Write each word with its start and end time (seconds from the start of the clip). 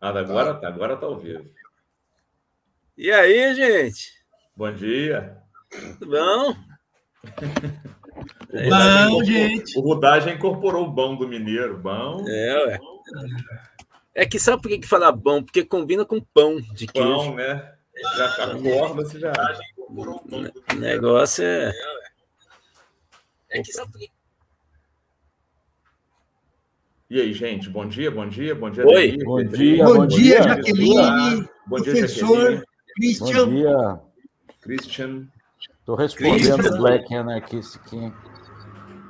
Ah, 0.00 0.10
agora 0.10 0.54
tá, 0.54 0.68
agora 0.68 0.96
tá 0.96 1.06
ao 1.06 1.18
vivo. 1.18 1.50
E 2.96 3.10
aí, 3.10 3.54
gente? 3.54 4.12
Bom 4.54 4.72
dia. 4.72 5.36
Tudo 5.98 6.10
bom? 6.12 6.56
Bom, 8.52 9.24
gente. 9.24 9.76
O 9.76 9.82
Rudá 9.82 10.20
já 10.20 10.32
incorporou 10.32 10.86
o 10.86 10.90
bom 10.90 11.16
do 11.16 11.26
mineiro. 11.26 11.78
Bom. 11.78 12.24
É, 12.28 12.66
ué. 12.66 12.78
É 14.14 14.24
que 14.24 14.38
sabe 14.38 14.62
por 14.62 14.68
que, 14.68 14.78
que 14.78 14.86
fala 14.86 15.10
bom? 15.10 15.42
Porque 15.42 15.64
combina 15.64 16.04
com 16.04 16.20
pão 16.20 16.60
de 16.60 16.86
queijo. 16.86 17.08
Pão, 17.08 17.34
né? 17.34 17.74
Já 18.16 18.26
acorda, 18.44 19.02
você 19.02 19.18
já. 19.18 19.32
O 19.78 20.74
negócio 20.76 21.44
é. 21.44 21.72
É 23.50 23.62
que 23.62 23.72
sabe 23.72 23.90
por 23.90 23.98
que 23.98 24.10
e 27.10 27.20
aí, 27.20 27.32
gente, 27.32 27.70
bom 27.70 27.86
dia, 27.86 28.10
bom 28.10 28.28
dia, 28.28 28.54
bom 28.54 28.68
dia. 28.70 28.86
Oi, 28.86 29.16
bom, 29.24 29.42
dia, 29.44 29.84
bom, 29.84 30.06
dia, 30.06 30.42
Jaqueline, 30.42 31.48
bom 31.66 31.76
dia, 31.80 31.92
professor 31.92 32.36
Jaqueline. 32.36 32.64
Christian. 32.94 33.46
Bom 33.46 33.50
dia. 33.54 34.00
Christian. 34.60 35.28
Estou 35.80 35.94
respondendo 35.96 36.66
o 36.74 36.78
Black 36.78 37.14
Anarchist 37.14 37.76
aqui. 37.78 38.12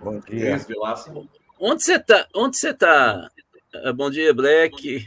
Bom 0.02 0.20
dia. 0.20 0.52
Cris 0.52 0.66
Vilaça. 0.66 1.12
Onde 1.58 1.82
você 1.82 1.98
tá? 1.98 2.26
Onde 2.34 2.56
você 2.56 2.72
tá? 2.72 3.28
Ah, 3.74 3.92
Bom 3.92 4.10
dia, 4.10 4.32
Black. 4.32 5.04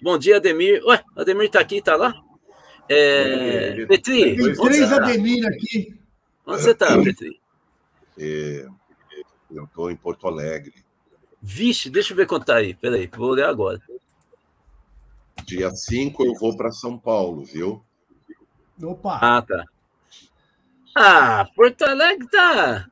Bom 0.00 0.16
dia, 0.16 0.36
Ademir. 0.36 0.80
Ué, 0.84 1.02
Ademir 1.16 1.50
tá 1.50 1.58
aqui, 1.60 1.82
tá 1.82 1.96
lá? 1.96 2.14
É, 2.88 3.68
Ele- 3.72 3.86
Petri, 3.86 4.36
Tem 4.36 4.46
onde 4.48 4.60
três 4.60 4.76
você 4.88 4.88
tá? 4.88 4.96
Ademir 5.04 5.46
aqui. 5.46 6.00
Onde 6.46 6.62
você 6.62 6.74
tá, 6.74 7.02
Petri? 7.02 7.40
É, 8.18 8.66
eu 9.50 9.64
estou 9.64 9.90
em 9.90 9.96
Porto 9.96 10.28
Alegre. 10.28 10.74
Vixe, 11.42 11.90
deixa 11.90 12.12
eu 12.12 12.16
ver 12.16 12.26
quanto 12.26 12.46
tá 12.46 12.56
aí. 12.56 12.74
Peraí, 12.74 13.08
vou 13.08 13.30
olhar 13.30 13.48
agora. 13.48 13.80
Dia 15.44 15.70
5 15.74 16.24
eu 16.24 16.34
vou 16.34 16.56
para 16.56 16.70
São 16.70 16.96
Paulo, 16.96 17.44
viu? 17.44 17.82
Opa, 18.82 19.18
Ah, 19.20 19.42
tá. 19.42 19.64
Ah, 20.94 21.48
Porto 21.56 21.82
Alegre 21.82 22.28
tá, 22.28 22.86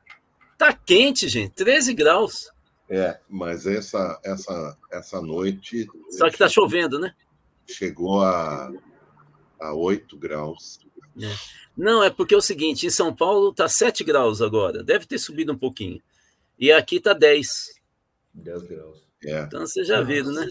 tá 0.56 0.72
quente, 0.72 1.28
gente. 1.28 1.52
13 1.52 1.92
graus. 1.94 2.50
É, 2.88 3.20
mas 3.28 3.66
essa 3.66 4.18
essa 4.24 4.76
essa 4.90 5.20
noite 5.22 5.86
Só 6.10 6.28
que 6.28 6.36
tá 6.38 6.48
chovendo, 6.48 6.98
né? 6.98 7.14
chegou 7.68 8.20
a, 8.24 8.72
a 9.60 9.72
8 9.74 10.16
graus. 10.16 10.80
Não, 11.76 12.02
é 12.02 12.10
porque 12.10 12.34
é 12.34 12.36
o 12.36 12.42
seguinte, 12.42 12.84
em 12.86 12.90
São 12.90 13.14
Paulo 13.14 13.52
tá 13.52 13.68
7 13.68 14.02
graus 14.02 14.42
agora. 14.42 14.82
Deve 14.82 15.06
ter 15.06 15.18
subido 15.18 15.52
um 15.52 15.58
pouquinho. 15.58 16.02
E 16.58 16.72
aqui 16.72 16.98
tá 16.98 17.12
10. 17.12 17.79
10 18.34 18.62
graus. 18.62 19.08
É, 19.24 19.42
Então 19.42 19.66
você 19.66 19.84
já 19.84 20.00
viram, 20.00 20.32
né? 20.32 20.46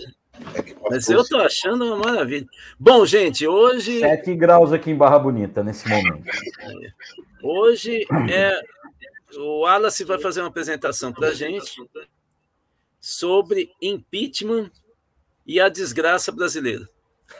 é 0.55 0.75
Mas 0.89 1.09
eu 1.09 1.23
tô 1.27 1.37
achando 1.37 1.85
uma 1.85 1.97
maravilha. 1.97 2.47
Bom, 2.79 3.05
gente, 3.05 3.47
hoje, 3.47 3.99
7 3.99 4.35
graus 4.35 4.71
aqui 4.71 4.91
em 4.91 4.95
Barra 4.95 5.19
Bonita 5.19 5.63
nesse 5.63 5.87
momento. 5.87 6.23
hoje 7.41 8.05
é 8.31 8.61
o 9.37 9.61
Wallace 9.61 10.03
vai 10.03 10.19
fazer 10.19 10.41
uma 10.41 10.47
apresentação 10.47 11.13
para 11.13 11.33
gente 11.33 11.71
sobre 12.99 13.71
impeachment 13.81 14.71
e 15.45 15.59
a 15.59 15.69
desgraça 15.69 16.31
brasileira. 16.31 16.87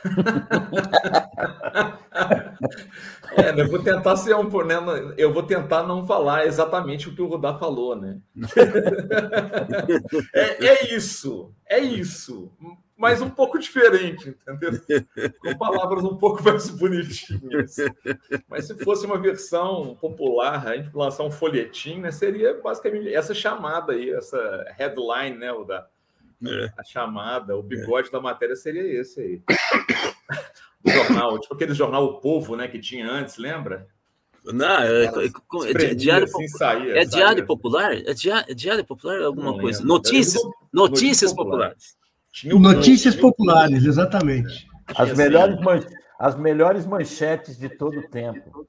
É, 3.36 3.52
né, 3.52 3.62
eu 3.62 3.68
vou 3.68 3.82
tentar 3.82 4.16
ser 4.16 4.34
um, 4.34 4.48
né, 4.64 4.76
eu 5.16 5.32
vou 5.32 5.42
tentar 5.42 5.84
não 5.84 6.06
falar 6.06 6.46
exatamente 6.46 7.08
o 7.08 7.14
que 7.14 7.22
o 7.22 7.26
Rudá 7.26 7.54
falou, 7.54 7.94
né? 7.94 8.18
é, 10.34 10.66
é 10.66 10.94
isso, 10.94 11.52
é 11.68 11.78
isso, 11.78 12.50
mas 12.96 13.22
um 13.22 13.30
pouco 13.30 13.58
diferente, 13.58 14.28
entendeu? 14.28 14.80
Com 15.38 15.56
palavras 15.56 16.04
um 16.04 16.16
pouco 16.16 16.42
mais 16.42 16.68
bonitinhas. 16.70 17.76
Mas 18.48 18.66
se 18.66 18.76
fosse 18.84 19.06
uma 19.06 19.18
versão 19.18 19.96
popular, 20.00 20.66
a 20.66 20.76
gente 20.76 20.94
lançar 20.94 21.22
um 21.22 21.30
folhetim, 21.30 22.00
né, 22.00 22.10
seria 22.10 22.60
basicamente 22.60 23.14
essa 23.14 23.32
chamada 23.32 23.92
aí, 23.92 24.10
essa 24.10 24.64
headline, 24.76 25.38
né, 25.38 25.52
o 25.52 25.64
da 26.40 26.72
a 26.78 26.84
chamada, 26.84 27.56
o 27.56 27.62
bigode 27.62 28.10
da 28.10 28.20
matéria 28.20 28.56
seria 28.56 28.82
esse 29.00 29.20
aí. 29.20 29.42
Do 30.82 30.90
jornal, 30.90 31.38
tipo 31.38 31.54
aquele 31.54 31.74
jornal 31.74 32.04
O 32.04 32.20
Povo, 32.20 32.56
né, 32.56 32.66
que 32.66 32.78
tinha 32.78 33.06
antes, 33.10 33.36
lembra? 33.36 33.86
Não, 34.42 34.66
é, 34.80 35.04
é- 35.04 35.06
é- 35.06 35.90
é 35.90 35.94
diário, 35.94 36.24
assim, 36.24 36.48
saía, 36.48 36.98
é 36.98 37.04
diário 37.04 37.44
popular? 37.46 37.92
É 37.92 38.14
dia- 38.14 38.44
é 38.48 38.54
diário 38.54 38.82
popular? 38.86 39.20
Alguma 39.20 39.50
Não 39.52 39.58
coisa? 39.60 39.80
lembro. 39.80 39.94
Notícias, 39.94 40.42
Notícias 40.42 40.72
notícias 40.72 41.32
populares. 41.34 41.96
Tinha 42.32 42.56
o 42.56 42.58
notícias 42.58 43.14
populares, 43.16 43.84
exatamente. 43.84 44.66
As 44.96 45.14
melhores, 45.14 45.56
assim, 45.56 45.64
man- 45.64 45.86
as 46.18 46.36
melhores 46.38 46.86
manchetes 46.86 47.58
de 47.58 47.68
todo 47.68 47.98
o 48.00 48.08
tempo. 48.08 48.66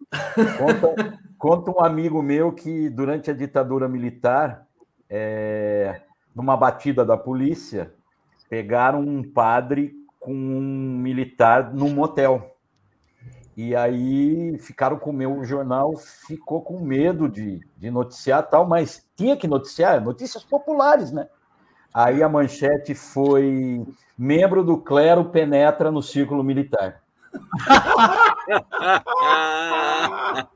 Conta, 0.58 1.20
conta 1.38 1.72
um 1.72 1.80
amigo 1.84 2.22
meu 2.22 2.52
que, 2.52 2.90
durante 2.90 3.32
a 3.32 3.34
ditadura 3.34 3.88
militar, 3.88 4.68
é, 5.10 6.02
numa 6.36 6.56
batida 6.56 7.06
da 7.06 7.18
polícia, 7.18 7.94
pegaram 8.50 9.02
um 9.02 9.24
padre 9.24 9.94
com 10.20 10.34
um 10.34 10.98
militar 10.98 11.74
num 11.74 11.94
motel. 11.94 12.56
E 13.56 13.76
aí 13.76 14.58
ficaram 14.60 14.98
com 14.98 15.10
o 15.10 15.14
meu 15.14 15.44
jornal, 15.44 15.96
ficou 15.96 16.62
com 16.62 16.80
medo 16.80 17.28
de, 17.28 17.60
de 17.78 17.92
noticiar 17.92 18.50
tal, 18.50 18.68
mas 18.68 19.06
tinha 19.16 19.36
que 19.36 19.48
noticiar, 19.48 20.02
notícias 20.02 20.44
populares, 20.44 21.12
né? 21.12 21.28
Aí 21.94 22.24
a 22.24 22.30
manchete 22.30 22.96
foi: 22.96 23.86
membro 24.18 24.64
do 24.64 24.78
clero 24.78 25.26
penetra 25.26 25.92
no 25.92 26.02
círculo 26.02 26.44
militar. 26.44 27.02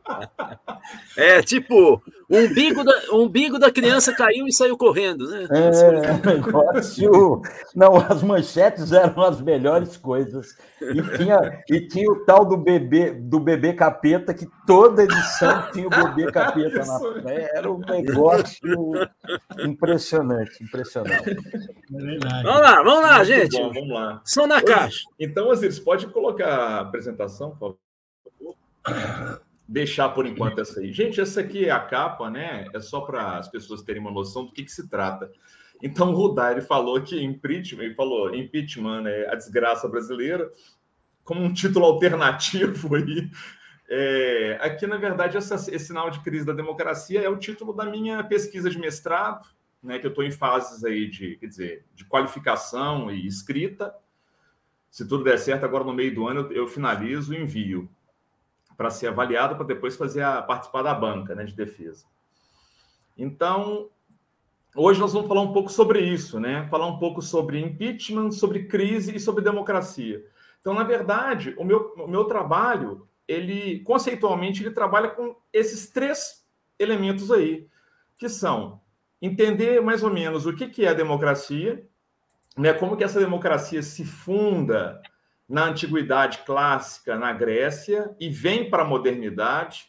É 1.18 1.41
tipo, 1.41 2.01
o 2.29 2.38
umbigo 2.38 2.84
da, 2.84 2.94
o 3.12 3.23
umbigo 3.23 3.59
da 3.59 3.72
criança 3.72 4.13
caiu 4.13 4.47
e 4.47 4.53
saiu 4.53 4.78
correndo, 4.78 5.29
né? 5.29 5.47
É, 5.51 6.12
um 6.12 6.35
negócio. 6.35 7.41
Não, 7.75 7.96
as 7.97 8.23
manchetes 8.23 8.91
eram 8.91 9.22
as 9.23 9.41
melhores 9.41 9.96
coisas. 9.96 10.57
E 10.81 11.18
tinha, 11.18 11.63
e 11.69 11.88
tinha 11.88 12.12
o 12.12 12.25
tal 12.25 12.44
do 12.44 12.57
bebê, 12.57 13.12
do 13.12 13.40
bebê 13.40 13.73
capeta, 13.73 14.34
que 14.34 14.47
toda 14.66 15.03
edição 15.03 15.72
tinha 15.72 15.88
o 15.88 15.90
bebê 15.90 16.31
capeta 16.31 16.84
na 16.84 17.00
frente. 17.00 17.50
Era 17.53 17.72
um 17.72 17.79
negócio 17.79 18.94
impressionante, 19.59 20.63
impressionante. 20.63 21.29
É 21.29 21.97
verdade. 21.97 22.44
Vamos 22.44 22.62
lá, 22.62 22.84
vamos 22.84 23.02
lá, 23.02 23.16
Muito 23.17 23.28
gente. 23.28 23.57
bom, 23.57 23.72
vamos 23.72 23.94
lá. 23.94 24.22
Som 24.25 24.47
na 24.47 24.62
caixa. 24.62 25.02
Então, 25.19 25.50
Osiris, 25.50 25.79
pode 25.79 26.07
colocar 26.07 26.47
a 26.47 26.79
apresentação, 26.81 27.52
por 27.56 27.78
favor? 28.90 29.44
Deixar 29.67 30.09
por 30.09 30.27
enquanto 30.27 30.61
essa 30.61 30.79
aí. 30.79 30.93
Gente, 30.93 31.19
essa 31.19 31.41
aqui 31.41 31.65
é 31.65 31.71
a 31.71 31.79
capa, 31.79 32.29
né? 32.29 32.67
É 32.73 32.79
só 32.79 33.01
para 33.01 33.39
as 33.39 33.47
pessoas 33.47 33.81
terem 33.81 34.01
uma 34.01 34.11
noção 34.11 34.45
do 34.45 34.51
que, 34.51 34.63
que 34.63 34.71
se 34.71 34.87
trata. 34.87 35.31
Então, 35.81 36.13
o 36.13 36.51
ele 36.51 36.61
falou 36.61 37.01
que 37.01 37.21
impeachment, 37.21 37.83
ele 37.83 37.95
falou 37.95 38.33
impeachment 38.33 39.07
é 39.07 39.29
a 39.29 39.35
desgraça 39.35 39.87
brasileira, 39.87 40.51
como 41.23 41.41
um 41.41 41.51
título 41.51 41.85
alternativo 41.85 42.95
aí. 42.95 43.29
É, 43.89 44.57
aqui, 44.61 44.85
na 44.85 44.97
verdade, 44.97 45.35
essa, 45.35 45.55
esse 45.55 45.87
sinal 45.87 46.09
de 46.09 46.19
crise 46.21 46.45
da 46.45 46.53
democracia 46.53 47.21
é 47.21 47.29
o 47.29 47.37
título 47.37 47.73
da 47.73 47.85
minha 47.85 48.23
pesquisa 48.23 48.69
de 48.69 48.77
mestrado, 48.77 49.45
né? 49.81 49.97
Que 49.97 50.05
eu 50.05 50.09
estou 50.09 50.23
em 50.23 50.31
fases 50.31 50.83
aí 50.83 51.09
de, 51.09 51.37
quer 51.37 51.47
dizer, 51.47 51.85
de 51.95 52.05
qualificação 52.05 53.11
e 53.11 53.25
escrita. 53.25 53.93
Se 54.91 55.07
tudo 55.07 55.23
der 55.23 55.37
certo, 55.39 55.65
agora 55.65 55.83
no 55.83 55.93
meio 55.93 56.13
do 56.13 56.27
ano 56.27 56.41
eu, 56.41 56.51
eu 56.51 56.67
finalizo 56.67 57.33
e 57.33 57.41
envio 57.41 57.89
para 58.75 58.89
ser 58.89 59.07
avaliado, 59.07 59.55
para 59.55 59.65
depois 59.65 59.95
fazer 59.95 60.23
a 60.23 60.41
participar 60.41 60.81
da 60.81 60.93
banca 60.93 61.33
né, 61.33 61.43
de 61.43 61.55
defesa. 61.55 62.05
Então, 63.17 63.89
hoje 64.75 64.99
nós 64.99 65.13
vamos 65.13 65.27
falar 65.27 65.41
um 65.41 65.53
pouco 65.53 65.71
sobre 65.71 66.01
isso, 66.01 66.39
né? 66.39 66.65
Falar 66.65 66.87
um 66.87 66.99
pouco 66.99 67.21
sobre 67.21 67.59
impeachment, 67.59 68.31
sobre 68.31 68.65
crise 68.65 69.15
e 69.15 69.19
sobre 69.19 69.43
democracia. 69.43 70.23
Então, 70.59 70.73
na 70.73 70.83
verdade, 70.83 71.55
o 71.57 71.63
meu, 71.63 71.93
o 71.97 72.07
meu 72.07 72.25
trabalho, 72.25 73.07
ele 73.27 73.79
conceitualmente, 73.81 74.61
ele 74.61 74.72
trabalha 74.72 75.09
com 75.09 75.35
esses 75.53 75.89
três 75.89 76.45
elementos 76.78 77.31
aí, 77.31 77.67
que 78.17 78.28
são 78.28 78.81
entender 79.21 79.81
mais 79.81 80.03
ou 80.03 80.11
menos 80.11 80.45
o 80.45 80.53
que, 80.53 80.67
que 80.67 80.85
é 80.85 80.89
a 80.89 80.93
democracia, 80.93 81.87
né? 82.57 82.73
Como 82.73 82.97
que 82.97 83.03
essa 83.03 83.19
democracia 83.19 83.81
se 83.81 84.03
funda 84.03 85.01
na 85.47 85.65
antiguidade 85.65 86.39
clássica 86.39 87.17
na 87.17 87.31
Grécia 87.31 88.15
e 88.19 88.29
vem 88.29 88.69
para 88.69 88.83
a 88.83 88.87
modernidade, 88.87 89.85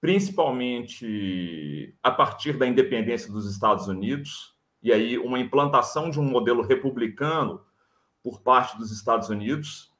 principalmente 0.00 1.94
a 2.02 2.10
partir 2.10 2.56
da 2.56 2.66
independência 2.66 3.30
dos 3.30 3.50
Estados 3.50 3.86
Unidos, 3.86 4.54
e 4.82 4.92
aí 4.92 5.18
uma 5.18 5.38
implantação 5.38 6.10
de 6.10 6.20
um 6.20 6.24
modelo 6.24 6.62
republicano 6.62 7.62
por 8.22 8.40
parte 8.40 8.76
dos 8.78 8.90
Estados 8.90 9.28
Unidos, 9.28 9.92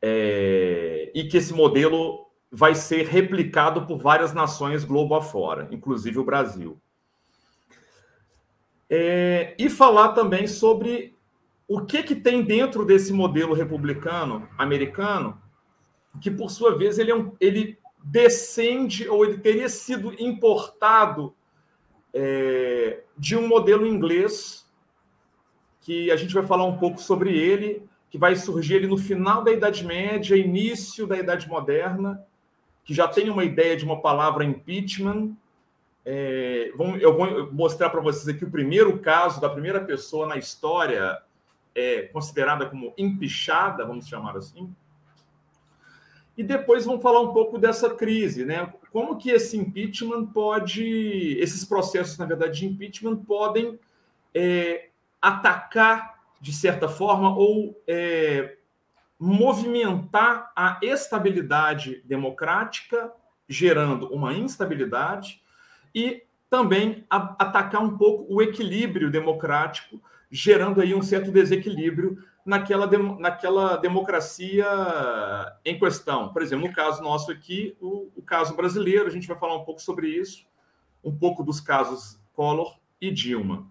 é, 0.00 1.12
e 1.14 1.24
que 1.24 1.36
esse 1.36 1.52
modelo 1.52 2.26
vai 2.50 2.74
ser 2.74 3.06
replicado 3.06 3.86
por 3.86 3.98
várias 3.98 4.34
nações 4.34 4.84
globo 4.84 5.14
afora, 5.14 5.68
inclusive 5.70 6.18
o 6.18 6.24
Brasil. 6.24 6.80
É, 8.90 9.54
e 9.58 9.70
falar 9.70 10.08
também 10.08 10.46
sobre 10.46 11.16
o 11.68 11.80
que, 11.84 12.02
que 12.02 12.14
tem 12.14 12.42
dentro 12.42 12.84
desse 12.84 13.12
modelo 13.12 13.54
republicano 13.54 14.48
americano 14.58 15.40
que, 16.20 16.30
por 16.30 16.50
sua 16.50 16.76
vez, 16.76 16.98
ele, 16.98 17.10
é 17.10 17.16
um, 17.16 17.32
ele 17.40 17.78
descende 18.02 19.08
ou 19.08 19.24
ele 19.24 19.38
teria 19.38 19.68
sido 19.68 20.12
importado 20.20 21.34
é, 22.12 23.02
de 23.16 23.36
um 23.36 23.48
modelo 23.48 23.86
inglês 23.86 24.70
que 25.80 26.10
a 26.10 26.16
gente 26.16 26.34
vai 26.34 26.44
falar 26.44 26.64
um 26.64 26.76
pouco 26.76 27.00
sobre 27.00 27.36
ele, 27.36 27.82
que 28.10 28.18
vai 28.18 28.36
surgir 28.36 28.76
ali 28.76 28.86
no 28.86 28.98
final 28.98 29.42
da 29.42 29.52
Idade 29.52 29.84
Média, 29.84 30.36
início 30.36 31.06
da 31.06 31.16
Idade 31.16 31.48
Moderna, 31.48 32.24
que 32.84 32.92
já 32.92 33.08
tem 33.08 33.30
uma 33.30 33.44
ideia 33.44 33.76
de 33.76 33.84
uma 33.84 34.00
palavra 34.00 34.44
impeachment. 34.44 35.34
É, 36.04 36.72
eu 37.00 37.16
vou 37.16 37.52
mostrar 37.52 37.90
para 37.90 38.00
vocês 38.00 38.28
aqui 38.28 38.44
o 38.44 38.50
primeiro 38.50 38.98
caso 38.98 39.40
da 39.40 39.48
primeira 39.48 39.80
pessoa 39.80 40.26
na 40.26 40.36
história 40.36 41.18
é, 41.74 42.02
considerada 42.02 42.66
como 42.66 42.92
empichada, 42.96 43.84
vamos 43.84 44.06
chamar 44.06 44.36
assim. 44.36 44.74
E 46.36 46.42
depois 46.42 46.84
vamos 46.84 47.02
falar 47.02 47.20
um 47.20 47.32
pouco 47.32 47.58
dessa 47.58 47.90
crise, 47.94 48.44
né? 48.44 48.72
Como 48.90 49.18
que 49.18 49.30
esse 49.30 49.56
impeachment 49.56 50.26
pode, 50.26 51.36
esses 51.38 51.64
processos, 51.64 52.16
na 52.16 52.24
verdade, 52.24 52.60
de 52.60 52.66
impeachment 52.66 53.16
podem 53.16 53.78
é, 54.34 54.88
atacar, 55.20 56.20
de 56.40 56.52
certa 56.52 56.88
forma, 56.88 57.36
ou 57.36 57.80
é, 57.86 58.56
movimentar 59.18 60.50
a 60.56 60.80
estabilidade 60.82 62.02
democrática, 62.04 63.12
gerando 63.48 64.12
uma 64.12 64.32
instabilidade, 64.32 65.42
e 65.94 66.22
também 66.48 67.04
a, 67.08 67.36
atacar 67.38 67.82
um 67.82 67.96
pouco 67.96 68.26
o 68.34 68.42
equilíbrio 68.42 69.10
democrático, 69.10 70.00
gerando 70.32 70.80
aí 70.80 70.94
um 70.94 71.02
certo 71.02 71.30
desequilíbrio 71.30 72.16
naquela, 72.44 72.90
naquela 73.18 73.76
democracia 73.76 74.66
em 75.62 75.78
questão. 75.78 76.32
Por 76.32 76.40
exemplo, 76.40 76.66
no 76.66 76.74
caso 76.74 77.02
nosso 77.02 77.30
aqui, 77.30 77.76
o, 77.78 78.10
o, 78.16 78.22
caso 78.22 78.56
brasileiro, 78.56 79.06
a 79.06 79.10
gente 79.10 79.28
vai 79.28 79.36
falar 79.36 79.56
um 79.56 79.64
pouco 79.64 79.82
sobre 79.82 80.08
isso, 80.08 80.46
um 81.04 81.14
pouco 81.14 81.44
dos 81.44 81.60
casos 81.60 82.18
Collor 82.32 82.78
e 82.98 83.10
Dilma. 83.10 83.70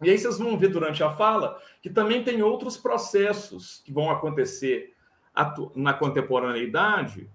E 0.00 0.08
aí 0.08 0.16
vocês 0.16 0.38
vão 0.38 0.56
ver 0.56 0.68
durante 0.68 1.02
a 1.02 1.10
fala 1.10 1.60
que 1.82 1.90
também 1.90 2.22
tem 2.22 2.40
outros 2.40 2.76
processos 2.76 3.82
que 3.84 3.92
vão 3.92 4.08
acontecer 4.08 4.94
na 5.74 5.92
contemporaneidade, 5.92 7.28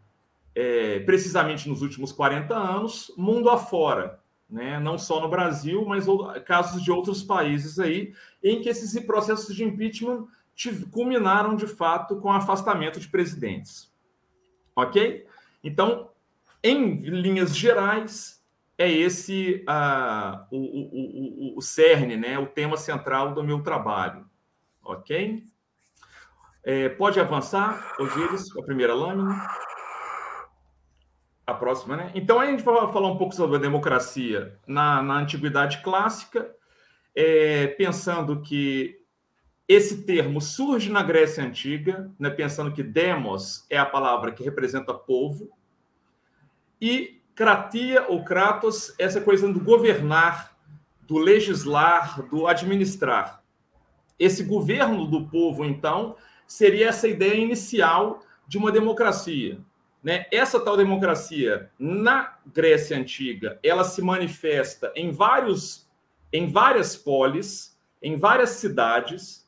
é, 0.56 1.00
precisamente 1.02 1.68
nos 1.68 1.82
últimos 1.82 2.14
40 2.14 2.56
anos, 2.56 3.14
mundo 3.18 3.50
afora. 3.50 4.21
Né? 4.52 4.80
Não 4.80 4.98
só 4.98 5.22
no 5.22 5.30
Brasil, 5.30 5.86
mas 5.86 6.06
casos 6.46 6.84
de 6.84 6.92
outros 6.92 7.24
países 7.24 7.80
aí, 7.80 8.14
em 8.44 8.62
que 8.62 8.68
esses 8.68 9.00
processos 9.06 9.56
de 9.56 9.64
impeachment 9.64 10.28
culminaram 10.92 11.56
de 11.56 11.66
fato 11.66 12.18
com 12.18 12.32
afastamento 12.32 13.00
de 13.00 13.08
presidentes. 13.08 13.92
Ok? 14.76 15.26
Então, 15.64 16.10
em 16.62 16.96
linhas 16.98 17.56
gerais, 17.56 18.44
é 18.78 18.92
esse 18.92 19.64
uh, 19.68 20.46
o, 20.52 20.58
o, 20.58 21.54
o, 21.54 21.58
o 21.58 21.62
cerne, 21.62 22.18
né? 22.18 22.38
o 22.38 22.46
tema 22.46 22.76
central 22.76 23.34
do 23.34 23.44
meu 23.44 23.62
trabalho. 23.62 24.26
Ok? 24.84 25.44
É, 26.64 26.90
pode 26.90 27.20
avançar, 27.20 27.96
Osíris, 28.00 28.56
a 28.58 28.62
primeira 28.64 28.94
lâmina. 28.94 29.48
A 31.46 31.54
próxima, 31.54 31.98
né? 31.98 32.12
Então, 32.14 32.40
a 32.40 32.46
gente 32.46 32.64
vai 32.64 32.76
falar 32.92 33.08
um 33.10 33.18
pouco 33.18 33.36
sobre 33.36 33.58
a 33.58 33.60
democracia 33.60 34.58
na, 34.66 35.02
na 35.02 35.16
antiguidade 35.16 35.82
clássica, 35.82 36.50
é, 37.16 37.68
pensando 37.68 38.42
que 38.42 39.02
esse 39.68 40.04
termo 40.04 40.42
surge 40.42 40.92
na 40.92 41.02
Grécia 41.02 41.44
Antiga, 41.44 42.12
né, 42.20 42.30
pensando 42.30 42.74
que 42.74 42.84
demos 42.84 43.66
é 43.70 43.78
a 43.78 43.86
palavra 43.86 44.32
que 44.32 44.44
representa 44.44 44.94
povo, 44.94 45.50
e 46.80 47.22
kratia 47.34 48.06
ou 48.10 48.24
kratos, 48.24 48.94
essa 49.00 49.22
coisa 49.22 49.48
do 49.52 49.60
governar, 49.60 50.58
do 51.08 51.18
legislar, 51.18 52.22
do 52.24 52.48
administrar. 52.48 53.44
Esse 54.20 54.44
governo 54.44 55.08
do 55.08 55.28
povo, 55.28 55.64
então, 55.64 56.16
seria 56.46 56.90
essa 56.90 57.08
ideia 57.08 57.36
inicial 57.36 58.20
de 58.48 58.58
uma 58.58 58.72
democracia. 58.72 59.60
Né? 60.04 60.26
Essa 60.32 60.60
tal 60.60 60.76
democracia, 60.76 61.70
na 61.78 62.38
Grécia 62.46 62.98
Antiga, 62.98 63.60
ela 63.64 63.84
se 63.84 64.02
manifesta 64.02 64.92
em, 64.96 65.12
vários, 65.12 65.88
em 66.34 66.52
várias 66.52 66.96
polis, 66.96 67.78
em 68.02 68.18
várias 68.18 68.52
cidades, 68.52 69.48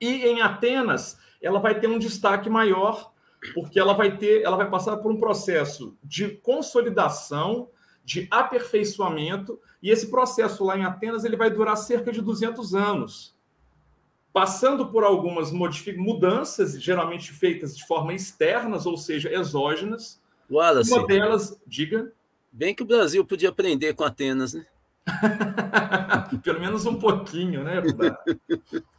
e 0.00 0.24
em 0.24 0.40
Atenas, 0.40 1.18
ela 1.40 1.60
vai 1.60 1.78
ter 1.78 1.86
um 1.86 1.98
destaque 1.98 2.48
maior, 2.48 3.12
porque 3.54 3.78
ela 3.78 3.92
vai 3.92 4.16
ter, 4.16 4.42
ela 4.42 4.56
vai 4.56 4.70
passar 4.70 4.96
por 4.96 5.12
um 5.12 5.20
processo 5.20 5.96
de 6.02 6.28
consolidação, 6.28 7.68
de 8.04 8.26
aperfeiçoamento, 8.30 9.60
e 9.82 9.90
esse 9.90 10.10
processo 10.10 10.64
lá 10.64 10.78
em 10.78 10.84
Atenas 10.84 11.24
ele 11.24 11.36
vai 11.36 11.50
durar 11.50 11.76
cerca 11.76 12.10
de 12.10 12.22
200 12.22 12.74
anos, 12.74 13.36
passando 14.32 14.86
por 14.86 15.04
algumas 15.04 15.52
mudanças, 15.52 16.80
geralmente 16.80 17.32
feitas 17.32 17.76
de 17.76 17.86
forma 17.86 18.14
externas, 18.14 18.86
ou 18.86 18.96
seja, 18.96 19.32
exógenas. 19.32 20.20
Wallace, 20.50 20.92
uma 20.92 21.06
delas, 21.06 21.60
diga. 21.66 22.12
Bem 22.50 22.74
que 22.74 22.82
o 22.82 22.86
Brasil 22.86 23.24
podia 23.24 23.48
aprender 23.48 23.94
com 23.94 24.04
Atenas, 24.04 24.54
né? 24.54 24.66
Pelo 26.42 26.60
menos 26.60 26.86
um 26.86 26.98
pouquinho, 26.98 27.64
né? 27.64 27.82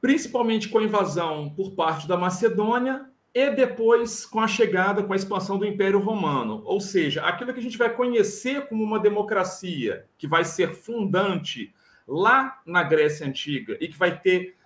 principalmente 0.00 0.68
com 0.68 0.78
a 0.78 0.82
invasão 0.82 1.50
por 1.50 1.72
parte 1.72 2.08
da 2.08 2.16
Macedônia 2.16 3.06
e 3.34 3.50
depois 3.50 4.24
com 4.24 4.40
a 4.40 4.48
chegada, 4.48 5.02
com 5.02 5.12
a 5.12 5.16
expansão 5.16 5.58
do 5.58 5.66
Império 5.66 6.00
Romano. 6.00 6.62
Ou 6.64 6.80
seja, 6.80 7.22
aquilo 7.22 7.52
que 7.52 7.60
a 7.60 7.62
gente 7.62 7.78
vai 7.78 7.94
conhecer 7.94 8.66
como 8.68 8.82
uma 8.82 8.98
democracia 8.98 10.06
que 10.18 10.26
vai 10.26 10.44
ser 10.44 10.74
fundante 10.74 11.72
lá 12.06 12.60
na 12.66 12.82
Grécia 12.82 13.26
Antiga 13.26 13.76
e 13.80 13.88
que 13.88 13.96
vai 13.96 14.18
ter 14.18 14.56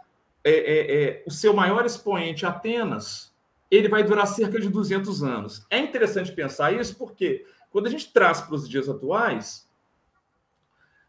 é, 0.42 0.50
é, 0.50 1.04
é, 1.04 1.22
o 1.26 1.30
seu 1.30 1.54
maior 1.54 1.86
expoente, 1.86 2.44
Atenas, 2.44 3.34
ele 3.70 3.88
vai 3.88 4.04
durar 4.04 4.26
cerca 4.26 4.60
de 4.60 4.68
200 4.68 5.22
anos. 5.22 5.66
É 5.70 5.78
interessante 5.78 6.30
pensar 6.32 6.72
isso 6.72 6.96
porque, 6.96 7.46
quando 7.70 7.86
a 7.86 7.90
gente 7.90 8.12
traz 8.12 8.42
para 8.42 8.54
os 8.54 8.68
dias 8.68 8.88
atuais, 8.88 9.68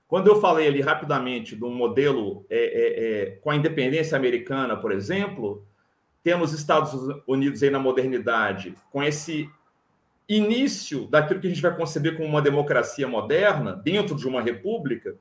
quando 0.07 0.27
eu 0.27 0.39
falei 0.39 0.67
ali 0.67 0.81
rapidamente 0.81 1.61
um 1.63 1.73
modelo 1.73 2.45
é, 2.49 2.57
é, 2.57 3.25
com 3.41 3.49
a 3.49 3.55
independência 3.55 4.17
americana, 4.17 4.77
por 4.77 4.91
exemplo, 4.91 5.65
temos 6.23 6.53
Estados 6.53 6.93
Unidos 7.27 7.61
aí 7.61 7.69
na 7.69 7.79
modernidade, 7.79 8.73
com 8.91 9.03
esse 9.03 9.49
início 10.27 11.05
daquilo 11.07 11.39
que 11.39 11.47
a 11.47 11.49
gente 11.49 11.61
vai 11.61 11.75
conceber 11.75 12.15
como 12.15 12.27
uma 12.27 12.41
democracia 12.41 13.07
moderna, 13.07 13.73
dentro 13.73 14.15
de 14.15 14.27
uma 14.27 14.41
república, 14.41 15.15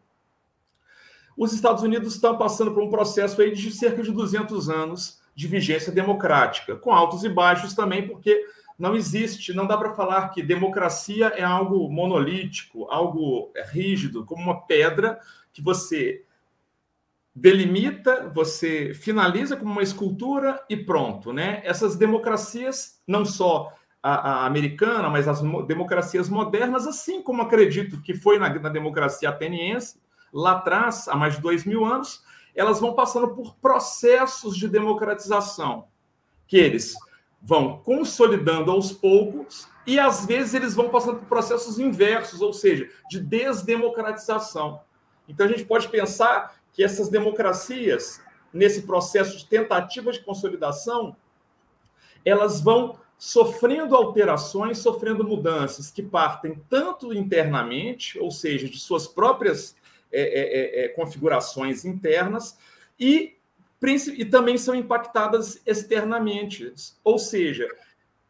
os 1.37 1.53
Estados 1.53 1.83
Unidos 1.83 2.15
estão 2.15 2.37
passando 2.39 2.73
por 2.73 2.83
um 2.83 2.91
processo 2.91 3.41
aí 3.41 3.53
de 3.53 3.71
cerca 3.71 4.03
de 4.03 4.13
200 4.13 4.69
anos 4.69 5.21
de 5.35 5.49
vigência 5.49 5.93
democrática, 5.93 6.77
com 6.77 6.93
altos 6.93 7.25
e 7.25 7.29
baixos 7.29 7.75
também, 7.75 8.07
porque 8.07 8.45
não 8.79 8.95
existe, 8.95 9.53
não 9.53 9.67
dá 9.67 9.77
para 9.77 9.95
falar 9.95 10.29
que 10.29 10.43
democracia 10.43 11.27
é 11.37 11.43
algo 11.43 11.89
monolítico, 11.91 12.87
algo 12.91 13.53
rígido, 13.71 14.25
como 14.25 14.43
uma 14.43 14.61
pedra 14.63 15.19
que 15.53 15.63
você 15.63 16.25
delimita, 17.35 18.31
você 18.33 18.95
finaliza 18.95 19.57
como 19.57 19.73
uma 19.73 19.83
escultura 19.83 20.63
e 20.69 20.77
pronto, 20.77 21.33
né? 21.33 21.61
Essas 21.65 21.97
democracias, 21.97 23.01
não 23.07 23.25
só 23.25 23.73
a, 24.01 24.15
a 24.15 24.47
americana, 24.47 25.09
mas 25.09 25.27
as 25.27 25.41
democracias 25.67 26.29
modernas, 26.29 26.87
assim 26.87 27.23
como 27.23 27.43
acredito 27.43 28.01
que 28.03 28.15
foi 28.15 28.39
na, 28.39 28.49
na 28.61 28.69
democracia 28.69 29.31
ateniense, 29.31 29.99
lá 30.35 30.53
atrás, 30.53 31.07
há 31.07 31.15
mais 31.15 31.37
de 31.37 31.41
dois 31.41 31.65
mil 31.65 31.85
anos, 31.85 32.25
elas 32.55 32.81
vão 32.81 32.93
passando 32.93 33.29
por 33.29 33.55
processos 33.55 34.57
de 34.57 34.69
democratização, 34.69 35.87
que 36.49 36.57
eles 36.57 36.95
vão 37.41 37.79
consolidando 37.79 38.71
aos 38.71 38.91
poucos 38.91 39.69
e 39.87 39.99
às 39.99 40.27
vezes 40.27 40.55
eles 40.55 40.75
vão 40.75 40.89
passando 40.89 41.21
por 41.21 41.29
processos 41.29 41.79
inversos, 41.79 42.41
ou 42.41 42.53
seja, 42.53 42.89
de 43.09 43.21
desdemocratização. 43.21 44.81
Então 45.29 45.47
a 45.47 45.49
gente 45.49 45.65
pode 45.65 45.89
pensar 45.89 46.57
que 46.73 46.83
essas 46.83 47.09
democracias, 47.09 48.21
nesse 48.53 48.83
processo 48.83 49.39
de 49.39 49.47
tentativa 49.47 50.11
de 50.11 50.21
consolidação, 50.21 51.17
elas 52.25 52.61
vão 52.61 52.99
sofrendo 53.17 53.95
alterações, 53.95 54.79
sofrendo 54.79 55.23
mudanças 55.23 55.91
que 55.91 56.03
partem 56.03 56.61
tanto 56.69 57.13
internamente, 57.13 58.19
ou 58.19 58.31
seja, 58.31 58.69
de 58.69 58.79
suas 58.79 59.07
próprias 59.07 59.77
é, 60.15 60.23
é, 60.23 60.83
é, 60.83 60.85
é 60.85 60.89
configurações 60.89 61.85
internas, 61.85 62.57
e 62.99 63.35
e 64.17 64.25
também 64.25 64.57
são 64.57 64.75
impactadas 64.75 65.61
externamente. 65.67 66.73
Ou 67.03 67.19
seja, 67.19 67.69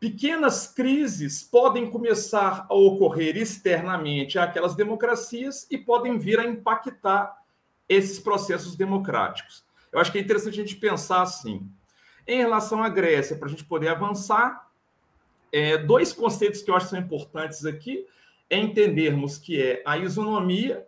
pequenas 0.01 0.67
crises 0.67 1.43
podem 1.43 1.89
começar 1.89 2.67
a 2.69 2.75
ocorrer 2.75 3.37
externamente 3.37 4.39
àquelas 4.39 4.75
democracias 4.75 5.67
e 5.71 5.79
podem 5.79 6.19
vir 6.19 6.41
a 6.41 6.45
impactar 6.45 7.37
esses 7.89 8.19
processos 8.19 8.75
democráticos. 8.75 9.65
Eu 9.93 10.01
acho 10.01 10.11
que 10.11 10.19
é 10.19 10.21
interessante 10.21 10.61
a 10.61 10.63
gente 10.65 10.77
pensar 10.77 11.23
assim. 11.23 11.67
Em 12.27 12.39
relação 12.39 12.83
à 12.83 12.89
Grécia, 12.89 13.37
para 13.37 13.47
a 13.47 13.51
gente 13.51 13.65
poder 13.65 13.89
avançar, 13.89 14.69
é, 15.53 15.79
dois 15.79 16.13
conceitos 16.13 16.63
que 16.63 16.71
eu 16.71 16.75
acho 16.75 16.87
que 16.87 16.91
são 16.91 16.99
importantes 16.99 17.65
aqui 17.65 18.07
é 18.51 18.59
entendermos 18.59 19.39
que 19.39 19.63
é 19.63 19.83
a 19.87 19.97
isonomia, 19.97 20.85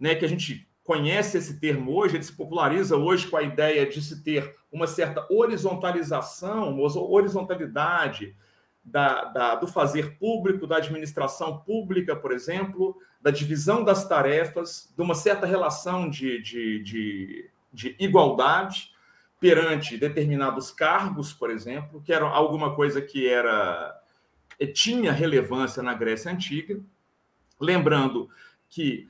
né, 0.00 0.14
que 0.14 0.24
a 0.24 0.28
gente 0.28 0.66
conhece 0.82 1.38
esse 1.38 1.60
termo 1.60 1.94
hoje, 1.94 2.16
ele 2.16 2.24
se 2.24 2.32
populariza 2.32 2.96
hoje 2.96 3.28
com 3.28 3.36
a 3.36 3.42
ideia 3.42 3.86
de 3.86 4.02
se 4.02 4.24
ter 4.24 4.56
uma 4.72 4.86
certa 4.86 5.24
horizontalização, 5.30 6.80
horizontalidade 6.80 8.34
da, 8.82 9.24
da, 9.26 9.54
do 9.54 9.68
fazer 9.68 10.18
público, 10.18 10.66
da 10.66 10.78
administração 10.78 11.58
pública, 11.58 12.16
por 12.16 12.32
exemplo, 12.32 12.96
da 13.20 13.30
divisão 13.30 13.84
das 13.84 14.08
tarefas, 14.08 14.92
de 14.96 15.02
uma 15.02 15.14
certa 15.14 15.46
relação 15.46 16.08
de, 16.08 16.40
de, 16.40 16.82
de, 16.82 17.50
de 17.72 17.96
igualdade 18.00 18.90
perante 19.38 19.96
determinados 19.96 20.70
cargos, 20.70 21.32
por 21.32 21.50
exemplo, 21.50 22.02
que 22.02 22.12
era 22.12 22.26
alguma 22.26 22.74
coisa 22.74 23.00
que 23.00 23.28
era 23.28 23.96
tinha 24.74 25.12
relevância 25.12 25.82
na 25.82 25.94
Grécia 25.94 26.30
Antiga. 26.30 26.78
Lembrando 27.58 28.28
que 28.68 29.08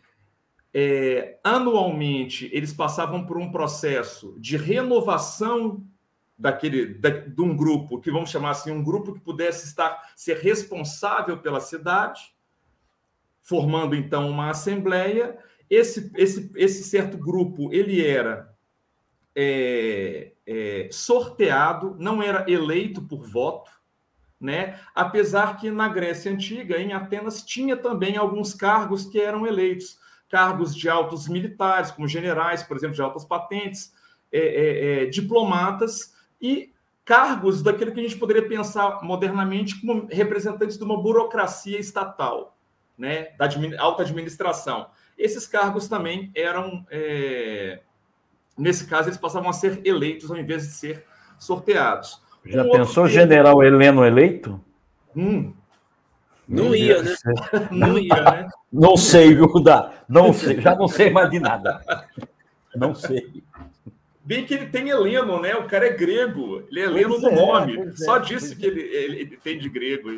é, 0.72 1.38
anualmente 1.42 2.48
eles 2.52 2.72
passavam 2.72 3.26
por 3.26 3.36
um 3.36 3.50
processo 3.50 4.36
de 4.38 4.56
renovação 4.56 5.84
daquele 6.38 6.94
da, 6.94 7.10
de 7.10 7.40
um 7.40 7.54
grupo 7.54 8.00
que 8.00 8.10
vamos 8.10 8.30
chamar 8.30 8.50
assim 8.50 8.70
um 8.70 8.82
grupo 8.82 9.12
que 9.12 9.20
pudesse 9.20 9.66
estar 9.66 10.12
ser 10.16 10.38
responsável 10.38 11.38
pela 11.38 11.60
cidade, 11.60 12.34
formando 13.42 13.94
então 13.94 14.30
uma 14.30 14.50
assembleia. 14.50 15.38
Esse 15.68 16.10
esse 16.16 16.50
esse 16.56 16.84
certo 16.84 17.18
grupo 17.18 17.72
ele 17.72 18.04
era 18.04 18.50
é, 19.34 20.32
é, 20.46 20.88
sorteado, 20.90 21.96
não 21.98 22.22
era 22.22 22.50
eleito 22.50 23.02
por 23.02 23.22
voto, 23.22 23.70
né? 24.40 24.80
Apesar 24.94 25.56
que 25.56 25.70
na 25.70 25.88
Grécia 25.88 26.32
Antiga, 26.32 26.78
em 26.78 26.92
Atenas, 26.92 27.42
tinha 27.42 27.76
também 27.76 28.16
alguns 28.16 28.54
cargos 28.54 29.04
que 29.04 29.20
eram 29.20 29.46
eleitos, 29.46 30.00
cargos 30.30 30.75
de 30.75 30.88
altos 30.88 31.28
militares, 31.28 31.90
como 31.90 32.08
generais, 32.08 32.62
por 32.62 32.76
exemplo, 32.76 32.94
de 32.94 33.02
altas 33.02 33.25
patentes, 33.25 33.92
é, 34.32 34.38
é, 34.38 35.02
é 35.02 35.06
diplomatas 35.06 36.14
e 36.40 36.72
cargos 37.04 37.62
daquilo 37.62 37.92
que 37.92 38.00
a 38.00 38.02
gente 38.02 38.16
poderia 38.16 38.49
pensar 38.49 39.02
modernamente 39.02 39.80
como 39.80 40.06
representantes 40.10 40.78
de 40.78 40.84
uma 40.84 41.02
burocracia 41.02 41.78
estatal, 41.78 42.56
né? 42.96 43.32
Da 43.37 43.49
alta 43.78 44.02
administração. 44.02 44.87
Esses 45.18 45.46
cargos 45.46 45.88
também 45.88 46.30
eram 46.34 46.87
é, 46.90 47.80
Nesse 48.60 48.87
caso, 48.87 49.08
eles 49.08 49.16
passavam 49.16 49.49
a 49.49 49.54
ser 49.54 49.80
eleitos 49.87 50.30
ao 50.30 50.37
invés 50.37 50.64
de 50.64 50.75
ser 50.75 51.06
sorteados. 51.38 52.22
Já 52.44 52.62
um 52.62 52.70
pensou 52.70 53.08
general 53.08 53.62
Heleno 53.62 54.04
eleito? 54.04 54.62
Hum. 55.16 55.54
Não 56.50 56.75
ia, 56.75 57.00
né? 57.00 57.14
Não 57.71 57.97
ia, 57.97 58.14
né? 58.23 58.49
Não 58.73 58.97
sei, 58.97 59.35
viu, 59.35 59.49
Dá? 59.62 59.92
Não 60.09 60.33
sei, 60.33 60.61
já 60.61 60.75
não 60.75 60.88
sei 60.88 61.09
mais 61.09 61.30
de 61.30 61.38
nada. 61.38 61.80
Não 62.75 62.92
sei. 62.92 63.45
Bem 64.25 64.45
que 64.45 64.54
ele 64.54 64.66
tem 64.66 64.88
Heleno, 64.88 65.40
né? 65.40 65.54
O 65.54 65.69
cara 65.69 65.87
é 65.87 65.92
grego, 65.92 66.64
ele 66.69 66.80
é 66.80 66.85
Heleno 66.85 67.21
no 67.21 67.28
é, 67.28 67.35
nome. 67.35 67.78
É, 67.78 67.92
Só 67.92 68.19
disse 68.19 68.57
que 68.57 68.66
ele, 68.66 68.80
ele, 68.80 69.21
ele, 69.21 69.37
tem 69.37 69.59
de 69.59 69.69
grego. 69.69 70.11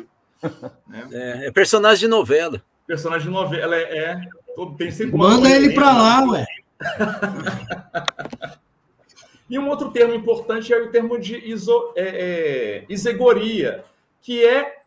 Né? 0.87 1.07
É, 1.11 1.47
é, 1.47 1.51
personagem 1.51 2.01
de 2.01 2.07
novela. 2.07 2.63
Personagem 2.87 3.27
de 3.27 3.33
novela, 3.33 3.75
é. 3.75 3.79
é 3.79 4.21
tem 4.77 4.91
sempre 4.91 5.17
Manda 5.17 5.49
ele 5.49 5.73
para 5.73 5.91
lá, 5.91 6.31
ué. 6.31 6.45
e 9.49 9.57
um 9.57 9.69
outro 9.69 9.91
termo 9.91 10.13
importante 10.13 10.73
é 10.73 10.77
o 10.77 10.89
termo 10.89 11.19
de 11.19 11.37
iso, 11.49 11.93
é, 11.95 12.03
é, 12.03 12.85
isegoria, 12.89 13.83
que 14.21 14.43
é, 14.43 14.82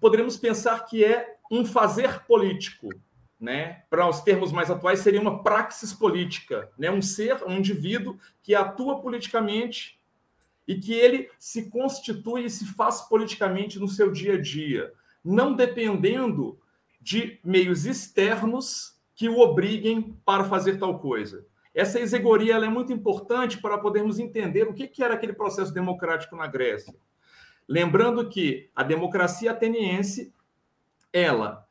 poderíamos 0.00 0.36
pensar 0.36 0.84
que 0.86 1.04
é 1.04 1.36
um 1.50 1.64
fazer 1.64 2.24
político. 2.24 2.88
Né? 3.38 3.82
Para 3.90 4.08
os 4.08 4.20
termos 4.20 4.50
mais 4.50 4.70
atuais, 4.70 5.00
seria 5.00 5.20
uma 5.20 5.42
praxis 5.42 5.92
política, 5.92 6.70
né? 6.78 6.90
um 6.90 7.02
ser, 7.02 7.44
um 7.44 7.58
indivíduo 7.58 8.18
que 8.42 8.54
atua 8.54 9.00
politicamente 9.00 10.00
e 10.66 10.74
que 10.76 10.92
ele 10.92 11.28
se 11.38 11.68
constitui 11.68 12.46
e 12.46 12.50
se 12.50 12.64
faz 12.64 13.02
politicamente 13.02 13.78
no 13.78 13.88
seu 13.88 14.10
dia 14.10 14.34
a 14.34 14.40
dia, 14.40 14.92
não 15.22 15.54
dependendo 15.54 16.58
de 17.00 17.38
meios 17.44 17.84
externos 17.84 18.96
que 19.14 19.28
o 19.28 19.38
obriguem 19.38 20.18
para 20.24 20.44
fazer 20.44 20.78
tal 20.78 20.98
coisa. 20.98 21.46
Essa 21.74 22.00
exegoria 22.00 22.54
é 22.54 22.68
muito 22.68 22.92
importante 22.92 23.58
para 23.58 23.78
podermos 23.78 24.18
entender 24.18 24.66
o 24.66 24.72
que, 24.72 24.88
que 24.88 25.04
era 25.04 25.14
aquele 25.14 25.34
processo 25.34 25.72
democrático 25.72 26.34
na 26.34 26.46
Grécia. 26.46 26.94
Lembrando 27.68 28.28
que 28.28 28.70
a 28.74 28.82
democracia 28.82 29.50
ateniense, 29.50 30.32
ela 31.12 31.66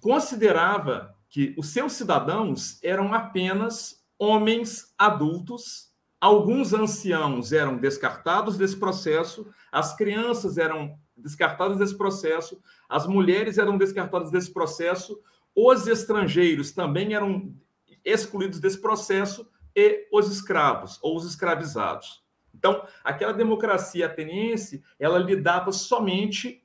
considerava 0.00 1.14
que 1.28 1.54
os 1.58 1.68
seus 1.68 1.92
cidadãos 1.92 2.82
eram 2.82 3.12
apenas 3.12 4.02
homens 4.18 4.94
adultos, 4.96 5.92
alguns 6.20 6.72
anciãos 6.72 7.52
eram 7.52 7.76
descartados 7.76 8.56
desse 8.56 8.76
processo, 8.78 9.46
as 9.70 9.94
crianças 9.94 10.56
eram 10.56 10.98
descartadas 11.16 11.78
desse 11.78 11.96
processo, 11.96 12.60
as 12.88 13.06
mulheres 13.06 13.58
eram 13.58 13.76
descartadas 13.76 14.30
desse 14.30 14.52
processo, 14.52 15.20
os 15.54 15.86
estrangeiros 15.86 16.72
também 16.72 17.14
eram 17.14 17.54
excluídos 18.04 18.60
desse 18.60 18.80
processo 18.80 19.48
e 19.74 20.06
os 20.12 20.30
escravos 20.30 20.98
ou 21.02 21.16
os 21.16 21.26
escravizados. 21.26 22.25
Então, 22.56 22.86
aquela 23.04 23.32
democracia 23.32 24.06
ateniense, 24.06 24.82
ela 24.98 25.18
lidava 25.18 25.70
somente 25.72 26.62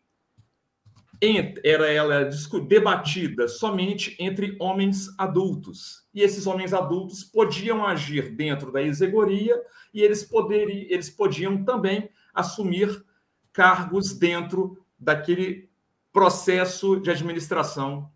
era 1.64 1.88
ela 1.88 2.28
debatida 2.68 3.48
somente 3.48 4.16
entre 4.18 4.58
homens 4.60 5.14
adultos. 5.20 6.04
E 6.12 6.22
esses 6.22 6.48
homens 6.48 6.74
adultos 6.74 7.24
podiam 7.24 7.86
agir 7.86 8.36
dentro 8.36 8.72
da 8.72 8.82
exegoria 8.82 9.62
e 9.94 10.02
eles, 10.02 10.24
poderiam, 10.24 10.88
eles 10.90 11.12
podiam 11.12 11.64
também 11.64 12.10
assumir 12.34 13.06
cargos 13.54 14.18
dentro 14.18 14.84
daquele 15.00 15.70
processo 16.12 17.00
de 17.00 17.12
administração 17.12 18.12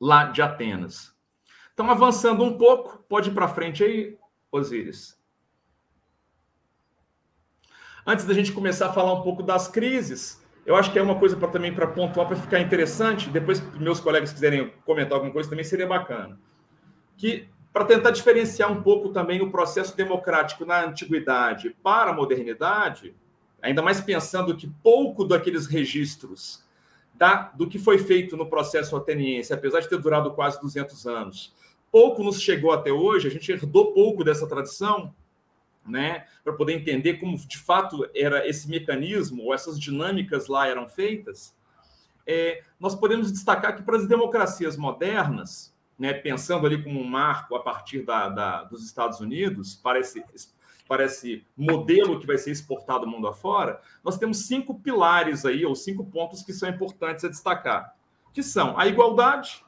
lá 0.00 0.24
de 0.24 0.40
Atenas. 0.40 1.14
Então, 1.74 1.90
avançando 1.90 2.42
um 2.42 2.56
pouco, 2.56 3.04
pode 3.06 3.30
ir 3.30 3.34
para 3.34 3.48
frente 3.48 3.84
aí, 3.84 4.16
Osíris. 4.50 5.18
Antes 8.06 8.26
da 8.26 8.34
gente 8.34 8.52
começar 8.52 8.88
a 8.88 8.92
falar 8.92 9.14
um 9.14 9.22
pouco 9.22 9.42
das 9.42 9.66
crises, 9.66 10.42
eu 10.66 10.76
acho 10.76 10.92
que 10.92 10.98
é 10.98 11.02
uma 11.02 11.18
coisa 11.18 11.36
para 11.36 11.48
também 11.48 11.72
para 11.72 11.86
pontuar, 11.86 12.26
para 12.26 12.36
ficar 12.36 12.60
interessante. 12.60 13.30
Depois, 13.30 13.62
meus 13.78 13.98
colegas 13.98 14.32
quiserem 14.32 14.72
comentar 14.84 15.14
alguma 15.14 15.32
coisa, 15.32 15.48
também 15.48 15.64
seria 15.64 15.86
bacana. 15.86 16.38
Que 17.16 17.48
para 17.72 17.84
tentar 17.86 18.10
diferenciar 18.10 18.70
um 18.70 18.82
pouco 18.82 19.08
também 19.08 19.42
o 19.42 19.50
processo 19.50 19.96
democrático 19.96 20.64
na 20.64 20.84
antiguidade 20.84 21.74
para 21.82 22.10
a 22.10 22.14
modernidade, 22.14 23.14
ainda 23.60 23.82
mais 23.82 24.00
pensando 24.00 24.54
que 24.54 24.70
pouco 24.82 25.24
daqueles 25.24 25.66
registros 25.66 26.62
da, 27.14 27.50
do 27.54 27.66
que 27.68 27.78
foi 27.78 27.98
feito 27.98 28.36
no 28.36 28.48
processo 28.48 28.96
ateniense, 28.96 29.52
apesar 29.52 29.80
de 29.80 29.88
ter 29.88 29.98
durado 29.98 30.32
quase 30.32 30.60
200 30.60 31.06
anos. 31.06 31.54
Pouco 31.90 32.22
nos 32.22 32.40
chegou 32.40 32.70
até 32.70 32.92
hoje, 32.92 33.28
a 33.28 33.30
gente 33.30 33.50
herdou 33.50 33.92
pouco 33.92 34.22
dessa 34.22 34.46
tradição, 34.46 35.14
né, 35.86 36.26
para 36.42 36.52
poder 36.52 36.74
entender 36.74 37.14
como 37.14 37.36
de 37.36 37.58
fato 37.58 38.08
era 38.14 38.46
esse 38.48 38.68
mecanismo, 38.68 39.44
ou 39.44 39.54
essas 39.54 39.78
dinâmicas 39.78 40.48
lá 40.48 40.66
eram 40.66 40.88
feitas. 40.88 41.54
É, 42.26 42.62
nós 42.80 42.94
podemos 42.94 43.30
destacar 43.30 43.76
que 43.76 43.82
para 43.82 43.96
as 43.96 44.08
democracias 44.08 44.76
modernas, 44.76 45.74
né, 45.98 46.12
pensando 46.12 46.66
ali 46.66 46.82
como 46.82 47.00
um 47.00 47.06
marco 47.06 47.54
a 47.54 47.62
partir 47.62 48.02
da, 48.02 48.28
da, 48.28 48.64
dos 48.64 48.84
Estados 48.84 49.20
Unidos, 49.20 49.76
para 49.76 50.00
esse, 50.00 50.24
para 50.88 51.04
esse 51.04 51.44
modelo 51.56 52.18
que 52.18 52.26
vai 52.26 52.38
ser 52.38 52.50
exportado 52.50 53.06
mundo 53.06 53.28
afora, 53.28 53.80
nós 54.02 54.18
temos 54.18 54.46
cinco 54.46 54.80
pilares 54.80 55.44
aí, 55.44 55.64
ou 55.64 55.74
cinco 55.74 56.04
pontos 56.04 56.42
que 56.42 56.52
são 56.52 56.68
importantes 56.68 57.24
a 57.24 57.28
destacar, 57.28 57.94
que 58.32 58.42
são 58.42 58.78
a 58.78 58.86
igualdade, 58.86 59.64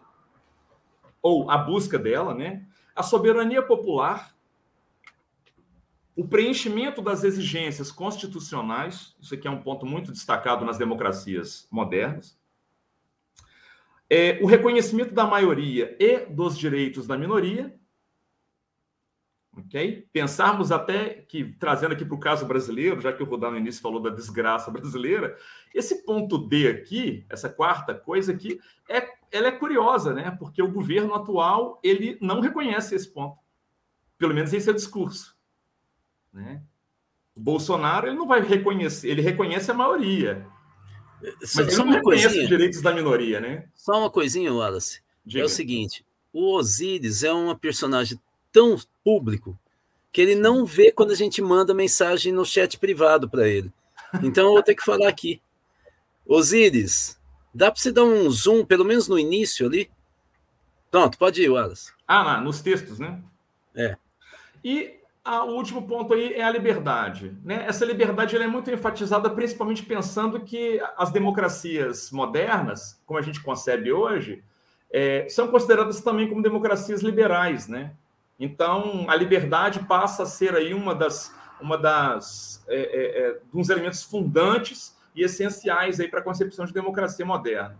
ou 1.22 1.50
a 1.50 1.58
busca 1.58 1.98
dela, 1.98 2.34
né? 2.34 2.64
a 2.96 3.02
soberania 3.02 3.62
popular, 3.62 4.34
o 6.16 6.26
preenchimento 6.26 7.02
das 7.02 7.22
exigências 7.22 7.92
constitucionais, 7.92 9.14
isso 9.20 9.34
aqui 9.34 9.46
é 9.46 9.50
um 9.50 9.60
ponto 9.60 9.84
muito 9.84 10.10
destacado 10.10 10.64
nas 10.64 10.78
democracias 10.78 11.68
modernas, 11.70 12.38
é, 14.08 14.38
o 14.40 14.46
reconhecimento 14.46 15.12
da 15.12 15.26
maioria 15.26 15.94
e 16.00 16.20
dos 16.26 16.56
direitos 16.56 17.06
da 17.06 17.18
minoria, 17.18 17.78
ok? 19.54 20.08
Pensarmos 20.10 20.72
até 20.72 21.10
que, 21.28 21.52
trazendo 21.58 21.92
aqui 21.92 22.04
para 22.04 22.14
o 22.14 22.20
caso 22.20 22.46
brasileiro, 22.46 23.00
já 23.00 23.12
que 23.12 23.22
o 23.22 23.26
Rodar 23.26 23.50
no 23.50 23.58
início 23.58 23.82
falou 23.82 24.00
da 24.00 24.08
desgraça 24.08 24.70
brasileira, 24.70 25.36
esse 25.74 26.02
ponto 26.02 26.38
D 26.38 26.68
aqui, 26.68 27.26
essa 27.28 27.50
quarta 27.50 27.94
coisa 27.94 28.32
aqui, 28.32 28.58
é, 28.88 29.06
ela 29.30 29.48
é 29.48 29.52
curiosa, 29.52 30.14
né? 30.14 30.34
Porque 30.38 30.62
o 30.62 30.72
governo 30.72 31.14
atual, 31.14 31.78
ele 31.82 32.16
não 32.22 32.40
reconhece 32.40 32.94
esse 32.94 33.12
ponto, 33.12 33.38
pelo 34.16 34.32
menos 34.32 34.54
em 34.54 34.60
seu 34.60 34.72
discurso. 34.72 35.35
Né? 36.36 36.60
O 37.34 37.40
Bolsonaro 37.40 38.06
ele 38.06 38.16
não 38.16 38.26
vai 38.26 38.40
reconhecer, 38.40 39.08
ele 39.08 39.22
reconhece 39.22 39.70
a 39.70 39.74
maioria. 39.74 40.46
Mas 41.22 41.50
só, 41.50 41.62
ele 41.62 41.76
não 41.76 41.90
reconhece 41.90 42.24
coisinha. 42.24 42.44
os 42.44 42.48
direitos 42.48 42.82
da 42.82 42.92
minoria, 42.92 43.40
né? 43.40 43.68
Só 43.74 43.98
uma 43.98 44.10
coisinha, 44.10 44.52
Wallace. 44.52 45.00
Diga. 45.24 45.42
É 45.42 45.44
o 45.44 45.48
seguinte: 45.48 46.04
o 46.32 46.54
Osíris 46.54 47.24
é 47.24 47.32
um 47.32 47.54
personagem 47.56 48.20
tão 48.52 48.76
público 49.02 49.58
que 50.12 50.20
ele 50.20 50.34
não 50.34 50.64
vê 50.64 50.92
quando 50.92 51.10
a 51.10 51.16
gente 51.16 51.42
manda 51.42 51.74
mensagem 51.74 52.32
no 52.32 52.44
chat 52.44 52.78
privado 52.78 53.28
para 53.28 53.48
ele. 53.48 53.72
Então 54.22 54.46
eu 54.46 54.52
vou 54.52 54.62
ter 54.62 54.74
que 54.74 54.84
falar 54.84 55.08
aqui. 55.08 55.42
Osíris, 56.26 57.18
dá 57.54 57.70
para 57.70 57.80
você 57.80 57.92
dar 57.92 58.04
um 58.04 58.30
zoom, 58.30 58.64
pelo 58.64 58.84
menos 58.84 59.08
no 59.08 59.18
início 59.18 59.66
ali? 59.66 59.90
Pronto, 60.90 61.18
pode 61.18 61.42
ir, 61.42 61.50
Wallace. 61.50 61.92
Ah, 62.06 62.22
lá, 62.22 62.40
nos 62.40 62.60
textos, 62.60 62.98
né? 62.98 63.20
É. 63.74 63.96
E 64.64 64.96
o 65.26 65.56
último 65.56 65.86
ponto 65.86 66.14
aí 66.14 66.34
é 66.34 66.42
a 66.42 66.50
liberdade. 66.50 67.36
Né? 67.44 67.64
Essa 67.66 67.84
liberdade 67.84 68.36
é 68.36 68.46
muito 68.46 68.70
enfatizada, 68.70 69.28
principalmente 69.28 69.82
pensando 69.82 70.40
que 70.40 70.80
as 70.96 71.10
democracias 71.10 72.10
modernas, 72.12 73.00
como 73.04 73.18
a 73.18 73.22
gente 73.22 73.42
concebe 73.42 73.92
hoje, 73.92 74.42
é, 74.90 75.28
são 75.28 75.48
consideradas 75.48 76.00
também 76.00 76.28
como 76.28 76.42
democracias 76.42 77.02
liberais. 77.02 77.66
Né? 77.66 77.92
Então, 78.38 79.06
a 79.08 79.16
liberdade 79.16 79.80
passa 79.80 80.22
a 80.22 80.26
ser 80.26 80.54
aí 80.54 80.72
uma 80.72 80.94
das, 80.94 81.34
uma 81.60 81.76
das 81.76 82.64
é, 82.68 82.76
é, 82.76 83.28
é 83.28 83.38
dos 83.52 83.68
elementos 83.68 84.04
fundantes 84.04 84.96
e 85.14 85.22
essenciais 85.22 85.98
para 86.08 86.20
a 86.20 86.22
concepção 86.22 86.64
de 86.64 86.72
democracia 86.72 87.26
moderna. 87.26 87.76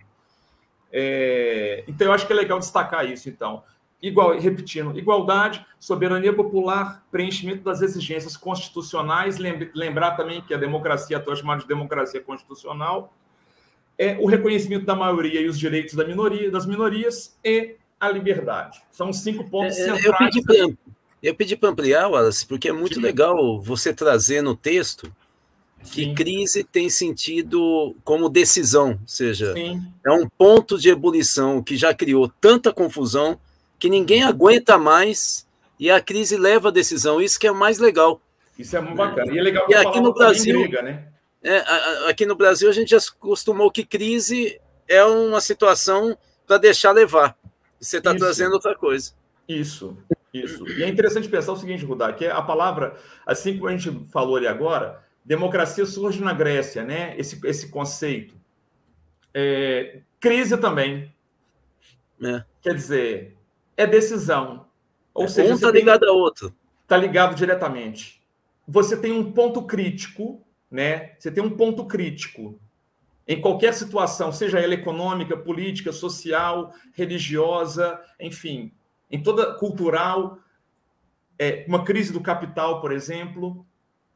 É, 0.93 1.85
então, 1.87 2.09
eu 2.09 2.13
acho 2.13 2.27
que 2.27 2.33
é 2.33 2.37
legal 2.37 2.59
destacar 2.59 3.09
isso, 3.09 3.29
então 3.29 3.63
igual, 4.09 4.39
repetindo, 4.39 4.99
igualdade, 4.99 5.65
soberania 5.79 6.33
popular, 6.33 7.05
preenchimento 7.11 7.63
das 7.63 7.83
exigências 7.83 8.37
constitucionais, 8.37 9.39
lembrar 9.39 10.13
também 10.13 10.41
que 10.41 10.55
a 10.55 10.57
democracia 10.57 11.17
atual 11.17 11.37
é 11.37 11.41
chamada 11.41 11.63
de 11.63 11.69
democracia 11.69 12.21
constitucional, 12.21 13.13
é 13.99 14.17
o 14.21 14.27
reconhecimento 14.27 14.85
da 14.85 14.95
maioria 14.95 15.41
e 15.41 15.49
os 15.49 15.59
direitos 15.59 15.95
da 15.95 16.05
minoria, 16.07 16.51
das 16.51 16.67
minorias 16.67 17.37
e 17.43 17.77
a 17.99 18.09
liberdade. 18.11 18.83
São 18.91 19.13
cinco 19.13 19.49
pontos 19.49 19.79
é, 19.79 19.89
é 19.89 19.95
centrais. 19.95 20.35
Eu 21.23 21.35
pedi 21.35 21.57
para 21.57 21.71
ampliar, 21.71 22.09
Wallace, 22.09 22.47
porque 22.47 22.69
é 22.69 22.73
muito 22.73 22.97
Sim. 22.97 23.01
legal 23.01 23.61
você 23.61 23.93
trazer 23.93 24.43
no 24.43 24.55
texto 24.55 25.11
que 25.91 26.05
Sim. 26.05 26.15
crise 26.15 26.63
tem 26.63 26.91
sentido 26.91 27.97
como 28.05 28.29
decisão, 28.29 28.91
ou 28.91 29.09
seja, 29.09 29.53
Sim. 29.55 29.83
é 30.05 30.13
um 30.13 30.29
ponto 30.29 30.79
de 30.79 30.89
ebulição 30.89 31.63
que 31.63 31.77
já 31.77 31.95
criou 31.95 32.31
tanta 32.41 32.73
confusão 32.73 33.39
que 33.79 33.89
ninguém 33.89 34.23
aguenta 34.23 34.79
mais 34.79 35.47
e 35.79 35.91
a 35.91 36.01
crise 36.01 36.37
leva 36.37 36.69
a 36.69 36.73
decisão. 36.73 37.21
Isso 37.21 37.39
que 37.39 37.47
é 37.47 37.53
mais 37.53 37.79
legal. 37.79 38.21
Isso 38.59 38.77
é 38.77 38.81
muito 38.81 38.97
bacana. 38.97 39.33
E 39.33 39.39
é 39.39 39.43
legal 39.43 39.67
que 39.67 39.75
aqui 39.75 40.01
no 40.01 40.15
Brasil, 40.15 40.61
briga, 40.61 40.83
né? 40.83 41.09
É, 41.43 41.59
aqui 42.09 42.25
no 42.25 42.35
Brasil 42.35 42.69
a 42.69 42.73
gente 42.73 42.91
já 42.91 42.99
acostumou 42.99 43.71
que 43.71 43.85
crise 43.85 44.61
é 44.89 45.05
uma 45.05 45.41
situação 45.41 46.17
para 46.47 46.59
deixar 46.59 46.93
levar. 46.93 47.37
Você 47.79 47.99
está 47.99 48.15
trazendo 48.15 48.55
outra 48.55 48.75
coisa. 48.75 49.13
Isso, 49.49 49.97
isso. 50.33 50.67
E 50.69 50.83
é 50.83 50.89
interessante 50.89 51.29
pensar 51.29 51.53
o 51.53 51.57
seguinte, 51.57 51.85
Rudá, 51.85 52.13
que 52.13 52.27
a 52.27 52.41
palavra, 52.43 52.97
assim 53.25 53.57
como 53.57 53.69
a 53.69 53.77
gente 53.77 54.09
falou 54.11 54.37
ali 54.37 54.47
agora, 54.47 55.05
democracia 55.25 55.85
surge 55.85 56.23
na 56.23 56.33
Grécia, 56.33 56.83
né? 56.83 57.15
Esse, 57.19 57.39
esse 57.45 57.69
conceito. 57.69 58.35
É, 59.35 60.01
crise 60.19 60.57
também. 60.57 61.13
É. 62.23 62.43
Quer 62.63 62.75
dizer, 62.75 63.36
é 63.77 63.87
decisão. 63.87 64.67
Ou 65.13 65.25
é, 65.25 65.29
seja, 65.29 65.53
um 65.53 65.55
está 65.55 65.71
ligado 65.71 66.05
a 66.05 66.13
outro. 66.13 66.55
Está 66.83 66.97
ligado 66.97 67.35
diretamente. 67.35 68.23
Você 68.67 68.97
tem 68.97 69.13
um 69.13 69.33
ponto 69.33 69.63
crítico, 69.63 70.43
né? 70.71 71.15
Você 71.19 71.31
tem 71.31 71.43
um 71.43 71.57
ponto 71.57 71.85
crítico 71.85 72.59
em 73.27 73.41
qualquer 73.41 73.75
situação, 73.75 74.31
seja 74.31 74.61
ela 74.61 74.75
econômica, 74.75 75.37
política, 75.37 75.93
social, 75.93 76.73
religiosa, 76.93 78.01
enfim, 78.21 78.73
em 79.11 79.21
toda 79.21 79.55
cultural, 79.55 80.39
é, 81.39 81.65
uma 81.67 81.85
crise 81.85 82.13
do 82.13 82.21
capital, 82.21 82.81
por 82.81 82.93
exemplo, 82.93 83.67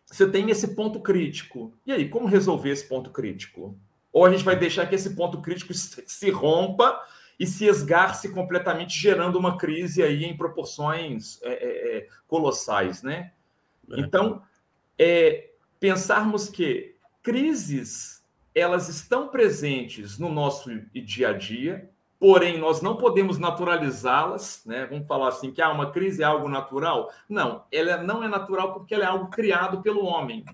você 0.07 0.29
tem 0.29 0.51
esse 0.51 0.75
ponto 0.75 1.01
crítico. 1.01 1.73
E 1.85 1.93
aí, 1.93 2.09
como 2.09 2.27
resolver 2.27 2.71
esse 2.71 2.89
ponto 2.89 3.11
crítico? 3.11 3.77
Ou 4.13 4.25
a 4.25 4.31
gente 4.31 4.45
vai 4.45 4.57
deixar 4.57 4.87
que 4.87 4.95
esse 4.95 5.15
ponto 5.15 5.41
crítico 5.41 5.75
se 5.75 6.31
rompa 6.31 7.01
e 7.41 7.47
se 7.47 7.65
esgarce 7.65 8.29
completamente, 8.35 8.99
gerando 8.99 9.39
uma 9.39 9.57
crise 9.57 10.03
aí 10.03 10.27
em 10.27 10.37
proporções 10.37 11.41
é, 11.43 11.49
é, 11.49 11.97
é 11.97 12.09
colossais, 12.29 13.03
né? 13.03 13.33
É. 13.91 13.99
Então, 13.99 14.43
é, 14.99 15.49
pensarmos 15.81 16.51
que 16.51 16.95
crises 17.23 18.23
elas 18.55 18.91
estão 18.91 19.29
presentes 19.29 20.19
no 20.19 20.29
nosso 20.29 20.71
dia 20.93 21.31
a 21.31 21.33
dia, 21.33 21.89
porém 22.19 22.59
nós 22.59 22.83
não 22.83 22.99
podemos 22.99 23.39
naturalizá-las, 23.39 24.63
né? 24.67 24.85
Vamos 24.85 25.07
falar 25.07 25.29
assim 25.29 25.51
que 25.51 25.63
ah, 25.63 25.73
uma 25.73 25.91
crise 25.91 26.23
é 26.23 26.27
algo 26.27 26.47
natural? 26.47 27.11
Não, 27.27 27.65
ela 27.73 28.03
não 28.03 28.23
é 28.23 28.29
natural 28.29 28.75
porque 28.75 28.95
ela 28.95 29.05
é 29.05 29.09
algo 29.09 29.31
criado 29.31 29.81
pelo 29.81 30.05
homem. 30.05 30.45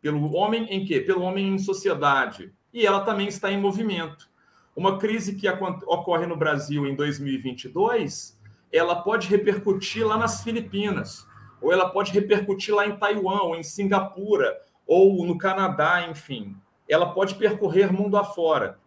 Pelo 0.00 0.32
homem 0.36 0.66
em 0.66 0.84
quê? 0.84 1.00
Pelo 1.00 1.22
homem 1.22 1.48
em 1.48 1.58
sociedade. 1.58 2.52
E 2.72 2.86
ela 2.86 3.00
também 3.00 3.26
está 3.26 3.50
em 3.50 3.60
movimento. 3.60 4.30
Uma 4.74 4.98
crise 4.98 5.34
que 5.34 5.48
ocorre 5.48 6.26
no 6.26 6.36
Brasil 6.36 6.86
em 6.86 6.94
2022, 6.94 8.38
ela 8.72 8.96
pode 8.96 9.28
repercutir 9.28 10.06
lá 10.06 10.16
nas 10.16 10.42
Filipinas, 10.42 11.26
ou 11.60 11.72
ela 11.72 11.90
pode 11.90 12.10
repercutir 12.10 12.74
lá 12.74 12.86
em 12.86 12.96
Taiwan, 12.96 13.42
ou 13.42 13.54
em 13.54 13.62
Singapura, 13.62 14.58
ou 14.86 15.24
no 15.26 15.36
Canadá, 15.36 16.06
enfim. 16.08 16.56
Ela 16.88 17.12
pode 17.12 17.34
percorrer 17.34 17.92
mundo 17.92 18.16
afora. 18.16 18.78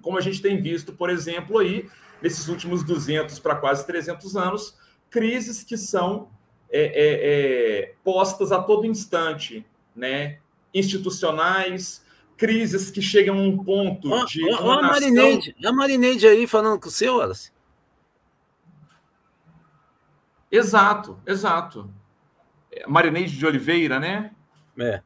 Como 0.00 0.16
a 0.16 0.20
gente 0.20 0.40
tem 0.40 0.60
visto, 0.60 0.92
por 0.92 1.10
exemplo, 1.10 1.58
aí, 1.58 1.88
nesses 2.22 2.48
últimos 2.48 2.84
200 2.84 3.38
para 3.40 3.56
quase 3.56 3.84
300 3.86 4.36
anos, 4.36 4.78
crises 5.10 5.64
que 5.64 5.76
são 5.76 6.28
é, 6.70 6.80
é, 6.80 7.80
é, 7.82 7.94
postas 8.04 8.52
a 8.52 8.62
todo 8.62 8.86
instante, 8.86 9.66
né? 9.94 10.38
institucionais, 10.72 12.04
crises 12.36 12.90
que 12.90 13.00
chegam 13.00 13.38
a 13.38 13.42
um 13.42 13.62
ponto 13.64 14.12
oh, 14.12 14.24
de. 14.24 14.44
Ó, 14.44 14.58
oh, 14.62 14.70
a 14.70 14.82
Marineide, 14.82 15.56
a 15.64 15.72
Marineide 15.72 16.26
aí 16.26 16.46
falando 16.46 16.80
com 16.80 16.88
o 16.88 16.92
seu, 16.92 17.16
Wallace. 17.16 17.50
Exato, 20.50 21.18
exato. 21.26 21.90
É, 22.70 22.86
Marineide 22.86 23.36
de 23.36 23.46
Oliveira, 23.46 23.98
né? 23.98 24.30
É. 24.78 25.02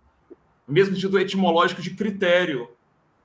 Mesmo 0.67 0.95
sentido 0.95 1.19
etimológico 1.19 1.83
de 1.83 1.95
critério. 1.95 2.69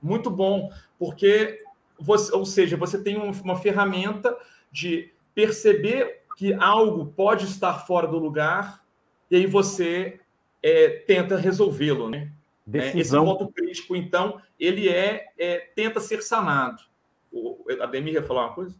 Muito 0.00 0.30
bom, 0.30 0.70
porque 0.98 1.62
você, 1.98 2.32
ou 2.34 2.44
seja, 2.44 2.76
você 2.76 3.02
tem 3.02 3.16
uma 3.16 3.56
ferramenta 3.56 4.36
de 4.70 5.12
perceber 5.34 6.22
que 6.36 6.52
algo 6.54 7.06
pode 7.06 7.46
estar 7.46 7.86
fora 7.86 8.06
do 8.06 8.18
lugar 8.18 8.84
e 9.30 9.36
aí 9.36 9.46
você 9.46 10.20
é, 10.62 10.88
tenta 11.06 11.36
resolvê-lo, 11.36 12.10
né? 12.10 12.30
Decisão. 12.66 13.24
Esse 13.24 13.38
ponto 13.38 13.52
crítico, 13.52 13.94
então, 13.94 14.40
ele 14.58 14.88
é, 14.88 15.26
é 15.38 15.58
tenta 15.76 16.00
ser 16.00 16.22
sanado. 16.22 16.82
O 17.30 17.64
Ademir 17.80 18.14
ia 18.14 18.22
falar 18.22 18.46
uma 18.46 18.54
coisa? 18.54 18.74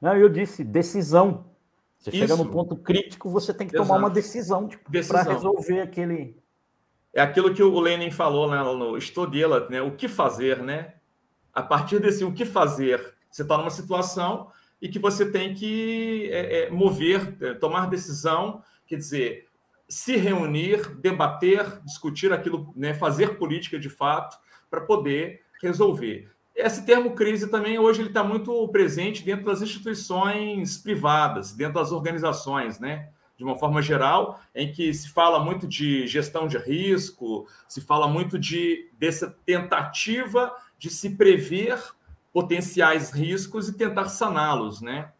Não, 0.00 0.16
eu 0.16 0.28
disse 0.28 0.62
decisão. 0.62 1.46
Você 1.98 2.10
Isso. 2.10 2.18
chega 2.18 2.36
no 2.36 2.50
ponto 2.50 2.76
crítico, 2.76 3.30
você 3.30 3.54
tem 3.54 3.66
que 3.66 3.74
Exato. 3.74 3.88
tomar 3.88 3.98
uma 3.98 4.10
decisão 4.10 4.68
tipo, 4.68 4.90
para 5.08 5.22
resolver 5.22 5.80
aquele. 5.80 6.36
É 7.14 7.20
aquilo 7.20 7.54
que 7.54 7.62
o 7.62 7.78
Lenin 7.78 8.10
falou 8.10 8.50
né, 8.50 8.60
no 8.62 8.96
Estodela, 8.96 9.68
né? 9.68 9.82
O 9.82 9.92
que 9.92 10.08
fazer, 10.08 10.62
né? 10.62 10.94
A 11.52 11.62
partir 11.62 12.00
desse 12.00 12.24
o 12.24 12.32
que 12.32 12.44
fazer, 12.44 13.14
você 13.30 13.42
está 13.42 13.56
numa 13.56 13.70
situação 13.70 14.50
e 14.80 14.88
que 14.88 14.98
você 14.98 15.30
tem 15.30 15.54
que 15.54 16.28
é, 16.32 16.64
é, 16.64 16.70
mover, 16.70 17.36
é, 17.40 17.54
tomar 17.54 17.86
decisão, 17.86 18.62
quer 18.86 18.96
dizer, 18.96 19.46
se 19.92 20.16
reunir, 20.16 20.96
debater, 20.96 21.82
discutir 21.84 22.32
aquilo, 22.32 22.72
né, 22.74 22.94
fazer 22.94 23.36
política 23.36 23.78
de 23.78 23.90
fato 23.90 24.38
para 24.70 24.80
poder 24.80 25.42
resolver. 25.62 26.30
Esse 26.56 26.86
termo 26.86 27.14
crise 27.14 27.50
também 27.50 27.78
hoje 27.78 28.00
ele 28.00 28.08
está 28.08 28.24
muito 28.24 28.66
presente 28.68 29.22
dentro 29.22 29.44
das 29.44 29.60
instituições 29.60 30.78
privadas, 30.78 31.52
dentro 31.52 31.74
das 31.74 31.92
organizações, 31.92 32.80
né? 32.80 33.10
De 33.36 33.44
uma 33.44 33.58
forma 33.58 33.82
geral, 33.82 34.40
em 34.54 34.72
que 34.72 34.94
se 34.94 35.10
fala 35.10 35.44
muito 35.44 35.66
de 35.66 36.06
gestão 36.06 36.46
de 36.46 36.56
risco, 36.56 37.46
se 37.68 37.82
fala 37.82 38.08
muito 38.08 38.38
de 38.38 38.90
dessa 38.98 39.36
tentativa 39.44 40.54
de 40.78 40.88
se 40.88 41.16
prever 41.16 41.78
potenciais 42.32 43.10
riscos 43.10 43.68
e 43.68 43.76
tentar 43.76 44.06
saná-los, 44.06 44.80
né? 44.80 45.12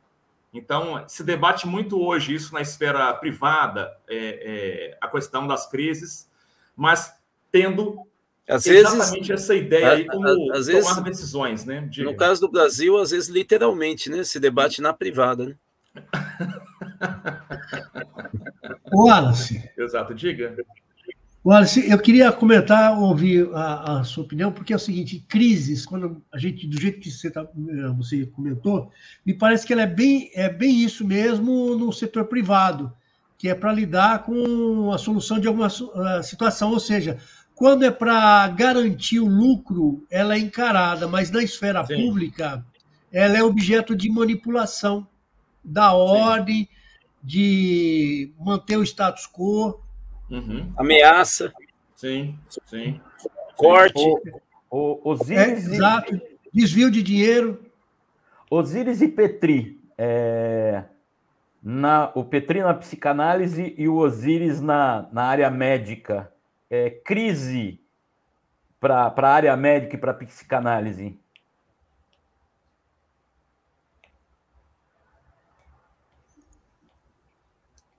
Então, 0.52 1.04
se 1.08 1.24
debate 1.24 1.66
muito 1.66 1.98
hoje 2.00 2.34
isso 2.34 2.52
na 2.52 2.60
esfera 2.60 3.12
privada, 3.14 3.90
é, 4.06 4.16
é, 4.16 4.98
a 5.00 5.08
questão 5.08 5.46
das 5.46 5.66
crises, 5.70 6.30
mas 6.76 7.14
tendo 7.50 8.06
às 8.46 8.66
exatamente 8.66 9.28
vezes, 9.28 9.44
essa 9.44 9.54
ideia 9.54 9.92
aí 9.92 10.04
como 10.06 10.26
às 10.52 10.66
tomar 10.66 10.82
vezes, 10.82 11.02
decisões, 11.02 11.64
né? 11.64 11.86
De... 11.88 12.02
No 12.02 12.14
caso 12.16 12.40
do 12.40 12.50
Brasil, 12.50 12.98
às 12.98 13.12
vezes, 13.12 13.28
literalmente, 13.28 14.10
né? 14.10 14.24
Se 14.24 14.38
debate 14.38 14.82
na 14.82 14.92
privada, 14.92 15.46
né? 15.46 15.56
Wallace. 18.92 19.70
Exato, 19.76 20.14
diga. 20.14 20.54
Wallace, 21.44 21.90
eu 21.90 21.98
queria 21.98 22.30
comentar, 22.30 22.96
ouvir 22.96 23.50
a, 23.52 23.98
a, 23.98 24.04
sua 24.04 24.22
opinião, 24.22 24.52
porque 24.52 24.72
é 24.72 24.76
o 24.76 24.78
seguinte: 24.78 25.24
crises, 25.28 25.84
quando 25.84 26.22
a 26.32 26.38
gente, 26.38 26.68
do 26.68 26.80
jeito 26.80 27.00
que 27.00 27.10
você, 27.10 27.30
tá, 27.30 27.44
você 27.96 28.26
comentou, 28.26 28.92
me 29.26 29.34
parece 29.34 29.66
que 29.66 29.72
ela 29.72 29.82
é 29.82 29.86
bem, 29.86 30.30
é 30.34 30.48
bem 30.48 30.82
isso 30.82 31.04
mesmo 31.04 31.76
no 31.76 31.92
setor 31.92 32.26
privado, 32.26 32.92
que 33.36 33.48
é 33.48 33.56
para 33.56 33.72
lidar 33.72 34.22
com 34.22 34.92
a 34.92 34.98
solução 34.98 35.40
de 35.40 35.48
alguma 35.48 35.68
situação, 36.22 36.70
ou 36.70 36.78
seja, 36.78 37.18
quando 37.56 37.84
é 37.84 37.90
para 37.90 38.46
garantir 38.48 39.18
o 39.18 39.26
lucro, 39.26 40.06
ela 40.08 40.36
é 40.36 40.38
encarada, 40.38 41.08
mas 41.08 41.30
na 41.30 41.42
esfera 41.42 41.84
Sim. 41.84 41.96
pública, 41.96 42.64
ela 43.10 43.36
é 43.36 43.42
objeto 43.42 43.96
de 43.96 44.08
manipulação 44.08 45.06
da 45.62 45.92
ordem, 45.92 46.62
Sim. 46.62 46.68
de 47.22 48.32
manter 48.38 48.76
o 48.76 48.84
status 48.84 49.26
quo. 49.26 49.80
Uhum. 50.32 50.72
Ameaça. 50.78 51.52
Sim, 51.94 52.38
sim. 52.64 52.98
Corte. 53.54 54.02
O, 54.70 55.10
o, 55.10 55.10
Osiris 55.10 55.68
é, 55.68 55.74
exato. 55.74 56.20
Desvio 56.52 56.90
de 56.90 57.02
dinheiro. 57.02 57.70
Osíris 58.50 59.02
e 59.02 59.08
Petri. 59.08 59.78
É, 59.98 60.84
na, 61.62 62.10
o 62.14 62.24
Petri 62.24 62.62
na 62.62 62.72
psicanálise 62.72 63.74
e 63.76 63.86
o 63.88 63.96
Osíris 63.96 64.60
na, 64.60 65.06
na 65.12 65.24
área 65.24 65.50
médica 65.50 66.32
é, 66.70 66.88
crise 66.88 67.78
para 68.80 69.14
a 69.14 69.28
área 69.28 69.54
médica 69.54 69.96
e 69.96 69.98
para 69.98 70.12
a 70.12 70.14
psicanálise? 70.14 71.20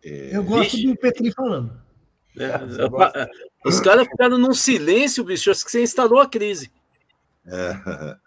Eu 0.02 0.44
gosto 0.44 0.72
Vixe. 0.72 0.88
do 0.88 0.98
Petri 0.98 1.32
falando. 1.32 1.83
É, 2.38 3.30
os 3.66 3.80
caras 3.80 4.08
ficaram 4.08 4.38
num 4.38 4.54
silêncio, 4.54 5.24
bicho. 5.24 5.52
Acho 5.52 5.66
que 5.66 5.72
você 5.72 5.84
instalou 5.84 6.20
a 6.20 6.28
crise. 6.28 6.72
É, 7.46 7.72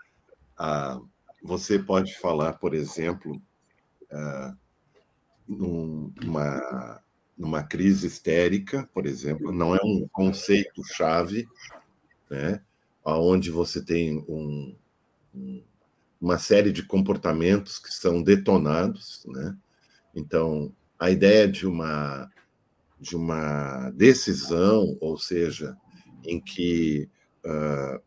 ah, 0.59 1.01
você 1.43 1.79
pode 1.79 2.17
falar, 2.19 2.55
por 2.55 2.75
exemplo, 2.75 3.41
ah, 4.11 4.55
numa 5.49 7.01
numa 7.37 7.63
crise 7.63 8.07
histérica, 8.07 8.89
por 8.95 9.05
exemplo, 9.05 9.53
não 9.53 9.77
é 9.77 9.79
um 9.85 10.09
conceito 10.11 10.83
chave, 10.85 11.47
né? 12.31 12.63
Onde 13.05 13.51
você 13.51 13.85
tem 13.85 14.25
um, 14.27 14.75
uma 16.21 16.39
série 16.39 16.73
de 16.73 16.83
comportamentos 16.83 17.79
que 17.79 17.93
são 17.93 18.23
detonados, 18.23 19.23
né? 19.27 19.55
Então, 20.15 20.73
a 20.99 21.11
ideia 21.11 21.47
de 21.47 21.67
uma 21.67 22.31
de 23.07 23.17
uma 23.17 23.91
decisão, 23.91 24.97
ou 25.01 25.17
seja, 25.17 25.77
em 26.25 26.41
que 26.41 27.09
uh, 27.45 28.03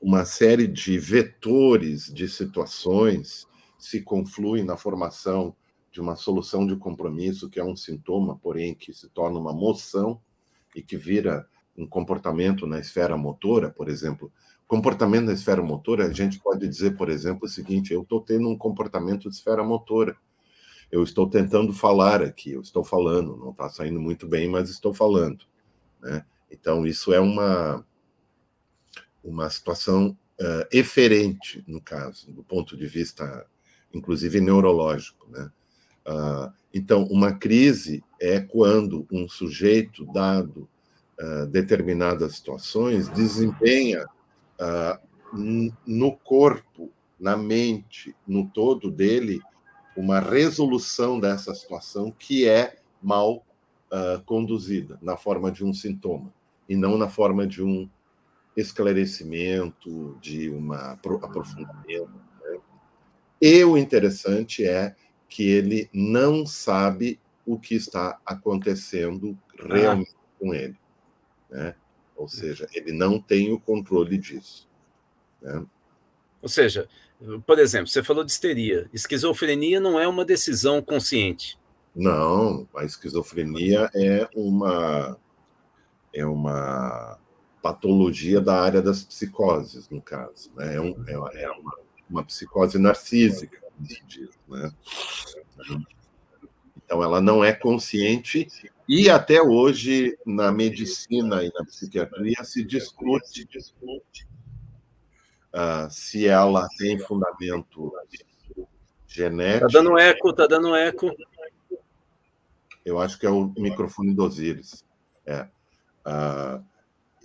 uma 0.00 0.24
série 0.24 0.68
de 0.68 0.98
vetores 0.98 2.12
de 2.14 2.28
situações 2.28 3.44
se 3.76 4.00
confluem 4.00 4.62
na 4.62 4.76
formação 4.76 5.54
de 5.90 6.00
uma 6.00 6.14
solução 6.14 6.64
de 6.64 6.76
compromisso 6.76 7.50
que 7.50 7.58
é 7.58 7.64
um 7.64 7.74
sintoma, 7.74 8.38
porém 8.38 8.72
que 8.72 8.92
se 8.92 9.08
torna 9.08 9.38
uma 9.38 9.52
moção 9.52 10.20
e 10.76 10.82
que 10.82 10.96
vira 10.96 11.48
um 11.76 11.86
comportamento 11.86 12.68
na 12.68 12.78
esfera 12.78 13.16
motora, 13.16 13.70
por 13.70 13.88
exemplo. 13.88 14.32
Comportamento 14.68 15.26
na 15.26 15.32
esfera 15.32 15.62
motora, 15.62 16.06
a 16.06 16.12
gente 16.12 16.38
pode 16.38 16.68
dizer, 16.68 16.96
por 16.96 17.08
exemplo, 17.08 17.46
o 17.46 17.48
seguinte: 17.48 17.92
eu 17.92 18.02
estou 18.02 18.20
tendo 18.20 18.48
um 18.48 18.56
comportamento 18.56 19.28
de 19.28 19.34
esfera 19.34 19.64
motora. 19.64 20.16
Eu 20.90 21.02
estou 21.02 21.28
tentando 21.28 21.72
falar 21.72 22.22
aqui, 22.22 22.52
eu 22.52 22.60
estou 22.60 22.84
falando, 22.84 23.36
não 23.36 23.50
está 23.50 23.68
saindo 23.68 24.00
muito 24.00 24.26
bem, 24.26 24.48
mas 24.48 24.70
estou 24.70 24.94
falando. 24.94 25.44
Né? 26.00 26.24
Então, 26.50 26.86
isso 26.86 27.12
é 27.12 27.20
uma, 27.20 27.84
uma 29.22 29.50
situação 29.50 30.16
uh, 30.40 30.66
eferente, 30.70 31.64
no 31.66 31.80
caso, 31.80 32.32
do 32.32 32.42
ponto 32.42 32.76
de 32.76 32.86
vista, 32.86 33.46
inclusive, 33.92 34.40
neurológico. 34.40 35.28
Né? 35.30 35.50
Uh, 36.06 36.52
então, 36.72 37.04
uma 37.04 37.32
crise 37.32 38.04
é 38.20 38.38
quando 38.38 39.06
um 39.10 39.28
sujeito, 39.28 40.06
dado 40.12 40.68
uh, 41.20 41.46
determinadas 41.46 42.36
situações, 42.36 43.08
desempenha 43.08 44.06
uh, 44.60 45.06
no 45.86 46.16
corpo, 46.16 46.92
na 47.18 47.36
mente, 47.36 48.14
no 48.26 48.48
todo 48.48 48.90
dele, 48.90 49.40
uma 49.96 50.20
resolução 50.20 51.18
dessa 51.18 51.54
situação 51.54 52.10
que 52.10 52.48
é 52.48 52.76
mal 53.02 53.44
conduzida, 54.26 54.98
na 55.00 55.16
forma 55.16 55.50
de 55.50 55.64
um 55.64 55.72
sintoma, 55.72 56.32
e 56.68 56.76
não 56.76 56.98
na 56.98 57.08
forma 57.08 57.46
de 57.46 57.62
um 57.62 57.88
esclarecimento, 58.56 60.18
de 60.20 60.50
um 60.50 60.72
aprofundamento. 60.72 62.10
Né? 62.42 62.58
E 63.40 63.64
o 63.64 63.78
interessante 63.78 64.64
é 64.64 64.94
que 65.28 65.48
ele 65.48 65.88
não 65.92 66.44
sabe 66.44 67.20
o 67.46 67.58
que 67.58 67.74
está 67.74 68.18
acontecendo 68.26 69.38
realmente 69.58 70.14
ah. 70.14 70.38
com 70.38 70.54
ele. 70.54 70.76
Né? 71.48 71.74
Ou 72.16 72.28
seja, 72.28 72.66
ele 72.74 72.92
não 72.92 73.20
tem 73.20 73.52
o 73.52 73.60
controle 73.60 74.18
disso. 74.18 74.68
Né? 75.40 75.64
Ou 76.42 76.48
seja, 76.48 76.88
por 77.46 77.58
exemplo, 77.58 77.88
você 77.88 78.02
falou 78.02 78.24
de 78.24 78.30
histeria. 78.30 78.88
Esquizofrenia 78.92 79.80
não 79.80 79.98
é 79.98 80.06
uma 80.06 80.24
decisão 80.24 80.82
consciente. 80.82 81.58
Não, 81.94 82.68
a 82.76 82.84
esquizofrenia 82.84 83.90
é 83.94 84.28
uma 84.34 85.16
é 86.12 86.24
uma 86.24 87.18
patologia 87.62 88.40
da 88.40 88.60
área 88.60 88.80
das 88.80 89.02
psicoses, 89.02 89.88
no 89.88 90.00
caso. 90.00 90.50
Né? 90.56 90.76
É, 90.76 90.80
um, 90.80 91.04
é, 91.06 91.42
é 91.42 91.50
uma, 91.50 91.72
uma 92.08 92.24
psicose 92.24 92.78
narcísica 92.78 93.66
diz, 93.80 94.30
né? 94.48 94.72
Então, 96.76 97.02
ela 97.02 97.20
não 97.20 97.44
é 97.44 97.52
consciente 97.52 98.48
e 98.88 99.10
até 99.10 99.42
hoje, 99.42 100.16
na 100.24 100.52
medicina 100.52 101.42
e 101.42 101.52
na 101.52 101.64
psiquiatria, 101.64 102.44
se 102.44 102.64
discute 102.64 103.44
uh, 105.56 105.90
se 105.90 106.28
ela 106.28 106.68
tem 106.76 106.98
fundamento 106.98 107.92
genético. 109.08 109.66
Está 109.66 109.78
dando 109.78 109.98
eco, 109.98 110.30
está 110.30 110.46
dando 110.46 110.76
eco. 110.76 111.10
Eu 112.84 113.00
acho 113.00 113.18
que 113.18 113.26
é 113.26 113.30
o 113.30 113.52
microfone 113.56 114.14
do 114.14 114.24
Osiris. 114.24 114.84
É. 115.24 115.48
Uh, 116.06 116.62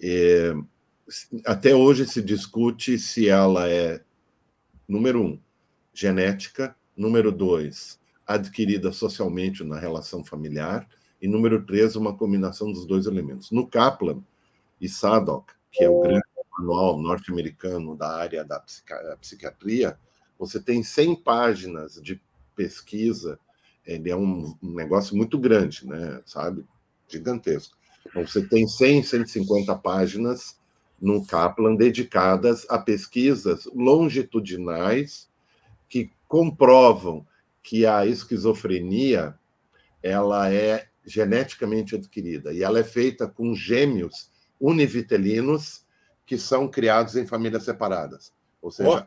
e, 0.02 0.56
até 1.46 1.76
hoje 1.76 2.08
se 2.08 2.22
discute 2.22 2.98
se 2.98 3.28
ela 3.28 3.70
é, 3.70 4.02
número 4.88 5.22
um, 5.22 5.39
genética, 5.94 6.76
número 6.96 7.32
dois, 7.32 8.00
adquirida 8.26 8.91
socialmente 8.91 9.63
na 9.63 9.78
relação 9.78 10.24
familiar, 10.24 10.88
e 11.22 11.28
número 11.28 11.63
três, 11.63 11.96
uma 11.96 12.15
combinação 12.15 12.72
dos 12.72 12.86
dois 12.88 13.06
elementos. 13.06 13.52
No 13.52 13.67
Kaplan 13.67 14.24
e 14.80 14.89
Sadok, 14.89 15.54
que 15.72 15.84
é 15.84 15.89
o 15.89 16.02
grande 16.02 16.24
manual 16.58 17.02
norte-americano 17.02 17.96
da 17.96 18.16
área 18.16 18.44
da 18.44 18.64
psiquiatria, 19.20 19.98
você 20.38 20.60
tem 20.60 20.84
100 20.84 21.16
páginas 21.18 22.02
de 22.02 22.22
pesquisa, 22.56 23.40
ele 23.86 24.10
é 24.10 24.16
um, 24.16 24.56
negócio 24.62 25.16
muito 25.16 25.38
grande, 25.38 25.88
né, 25.88 26.22
sabe? 26.26 26.66
Gigantesco. 27.08 27.78
Então, 28.06 28.26
você 28.26 28.42
tem 28.42 28.68
100, 28.68 29.04
150 29.04 29.76
páginas 29.78 30.60
no 31.00 31.26
Kaplan 31.26 31.76
dedicadas 31.76 32.66
a 32.70 32.78
pesquisas 32.78 33.68
longitudinais 33.74 35.30
que 35.90 36.12
comprovam 36.28 37.26
que 37.62 37.86
a 37.86 38.06
esquizofrenia 38.06 39.36
ela 40.02 40.52
é 40.52 40.88
geneticamente 41.06 41.96
adquirida 41.96 42.54
e 42.54 42.64
ela 42.64 42.80
é 42.80 42.84
feita 42.84 43.28
com 43.28 43.54
gêmeos 43.56 44.32
univitelinos 44.60 45.81
que 46.32 46.38
são 46.38 46.65
criados 46.65 47.17
em 47.17 47.28
famílias 47.28 47.63
separadas, 47.63 48.34
ou 48.62 48.72
seja, 48.72 49.06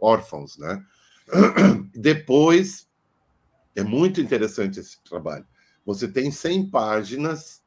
oh. 0.00 0.06
órfãos, 0.08 0.58
né? 0.58 0.84
Depois 1.94 2.88
é 3.76 3.84
muito 3.84 4.20
interessante 4.20 4.80
esse 4.80 5.00
trabalho. 5.04 5.46
Você 5.86 6.08
tem 6.08 6.32
100 6.32 6.70
páginas, 6.70 7.62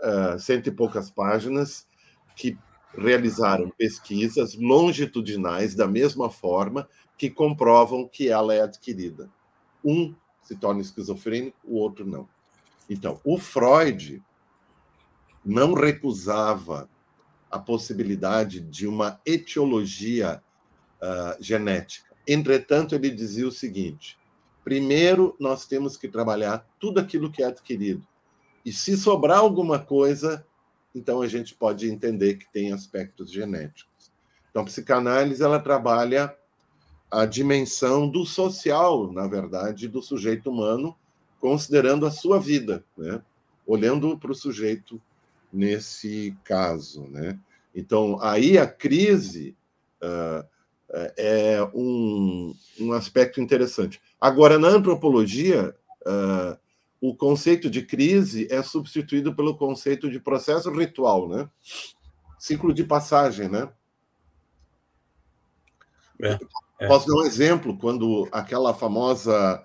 uh, 0.00 0.38
cento 0.38 0.68
e 0.68 0.70
poucas 0.70 1.10
páginas 1.10 1.88
que 2.36 2.56
realizaram 2.96 3.70
pesquisas 3.70 4.54
longitudinais 4.54 5.74
da 5.74 5.88
mesma 5.88 6.30
forma 6.30 6.88
que 7.18 7.28
comprovam 7.28 8.06
que 8.06 8.28
ela 8.28 8.54
é 8.54 8.60
adquirida. 8.60 9.28
Um 9.84 10.14
se 10.44 10.54
torna 10.54 10.80
esquizofrênico, 10.80 11.58
o 11.64 11.74
outro 11.74 12.06
não. 12.06 12.28
Então, 12.88 13.20
o 13.24 13.36
Freud 13.36 14.22
não 15.44 15.74
recusava 15.74 16.88
a 17.54 17.58
possibilidade 17.60 18.58
de 18.58 18.84
uma 18.84 19.20
etiologia 19.24 20.42
uh, 21.00 21.40
genética. 21.40 22.12
Entretanto, 22.26 22.96
ele 22.96 23.08
dizia 23.10 23.46
o 23.46 23.52
seguinte: 23.52 24.18
primeiro 24.64 25.36
nós 25.38 25.64
temos 25.64 25.96
que 25.96 26.08
trabalhar 26.08 26.66
tudo 26.80 26.98
aquilo 26.98 27.30
que 27.30 27.44
é 27.44 27.46
adquirido. 27.46 28.04
E 28.64 28.72
se 28.72 28.96
sobrar 28.96 29.38
alguma 29.38 29.78
coisa, 29.78 30.44
então 30.92 31.22
a 31.22 31.28
gente 31.28 31.54
pode 31.54 31.88
entender 31.88 32.38
que 32.38 32.52
tem 32.52 32.72
aspectos 32.72 33.30
genéticos. 33.30 34.10
Então, 34.50 34.62
a 34.62 34.64
psicanálise 34.64 35.40
ela 35.40 35.60
trabalha 35.60 36.34
a 37.08 37.24
dimensão 37.24 38.08
do 38.08 38.26
social, 38.26 39.12
na 39.12 39.28
verdade, 39.28 39.86
do 39.86 40.02
sujeito 40.02 40.50
humano, 40.50 40.96
considerando 41.38 42.04
a 42.04 42.10
sua 42.10 42.40
vida, 42.40 42.84
né? 42.98 43.22
olhando 43.64 44.18
para 44.18 44.32
o 44.32 44.34
sujeito 44.34 45.00
nesse 45.54 46.36
caso. 46.44 47.08
Né? 47.08 47.38
Então, 47.74 48.18
aí 48.20 48.58
a 48.58 48.66
crise 48.66 49.56
uh, 50.02 50.46
é 51.16 51.62
um, 51.74 52.54
um 52.80 52.92
aspecto 52.92 53.40
interessante. 53.40 54.00
Agora, 54.20 54.58
na 54.58 54.68
antropologia, 54.68 55.74
uh, 56.02 56.58
o 57.00 57.14
conceito 57.14 57.68
de 57.68 57.82
crise 57.82 58.48
é 58.50 58.62
substituído 58.62 59.34
pelo 59.34 59.56
conceito 59.56 60.10
de 60.10 60.18
processo 60.18 60.70
ritual, 60.70 61.28
né? 61.28 61.48
Ciclo 62.38 62.72
de 62.72 62.82
passagem, 62.82 63.48
né? 63.48 63.68
É, 66.22 66.38
é. 66.80 66.88
Posso 66.88 67.06
dar 67.06 67.16
um 67.16 67.26
exemplo 67.26 67.76
quando 67.76 68.26
aquela 68.32 68.72
famosa 68.72 69.62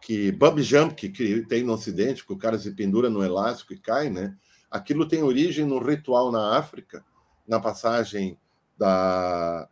que 0.00 0.32
bump 0.32 0.62
jump 0.62 0.94
que, 0.94 1.08
que 1.08 1.42
tem 1.46 1.62
no 1.62 1.74
Ocidente, 1.74 2.24
que 2.24 2.32
o 2.32 2.38
cara 2.38 2.58
se 2.58 2.70
pendura 2.70 3.10
no 3.10 3.22
elástico 3.22 3.74
e 3.74 3.78
cai, 3.78 4.08
né? 4.08 4.34
Aquilo 4.70 5.08
tem 5.08 5.22
origem 5.22 5.64
no 5.64 5.78
ritual 5.78 6.30
na 6.30 6.56
África, 6.58 7.04
na 7.46 7.58
passagem 7.58 8.38
da 8.76 9.68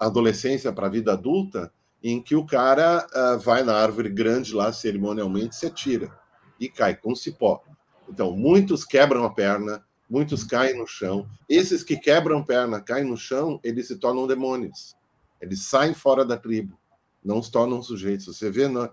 adolescência 0.00 0.72
para 0.72 0.86
a 0.86 0.90
vida 0.90 1.12
adulta, 1.12 1.72
em 2.02 2.20
que 2.20 2.34
o 2.34 2.44
cara 2.44 3.06
uh, 3.14 3.38
vai 3.38 3.62
na 3.62 3.74
árvore 3.74 4.08
grande 4.08 4.52
lá, 4.52 4.72
cerimonialmente, 4.72 5.54
se 5.54 5.66
atira 5.66 6.10
e 6.58 6.68
cai 6.68 6.96
com 6.96 7.14
cipó. 7.14 7.62
Então, 8.08 8.36
muitos 8.36 8.84
quebram 8.84 9.24
a 9.24 9.30
perna, 9.30 9.84
muitos 10.10 10.42
caem 10.42 10.76
no 10.76 10.86
chão. 10.86 11.28
Esses 11.48 11.82
que 11.84 11.96
quebram 11.96 12.44
perna, 12.44 12.80
caem 12.80 13.04
no 13.04 13.16
chão, 13.16 13.60
eles 13.62 13.86
se 13.86 13.96
tornam 13.96 14.26
demônios. 14.26 14.96
Eles 15.40 15.62
saem 15.62 15.94
fora 15.94 16.24
da 16.24 16.36
tribo, 16.36 16.76
não 17.24 17.40
se 17.42 17.50
tornam 17.50 17.82
sujeitos. 17.82 18.36
Você 18.36 18.50
vê 18.50 18.68
né? 18.68 18.88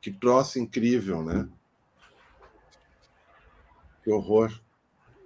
que 0.00 0.12
troço 0.12 0.58
incrível, 0.58 1.22
né? 1.22 1.48
Que 4.02 4.10
horror. 4.10 4.60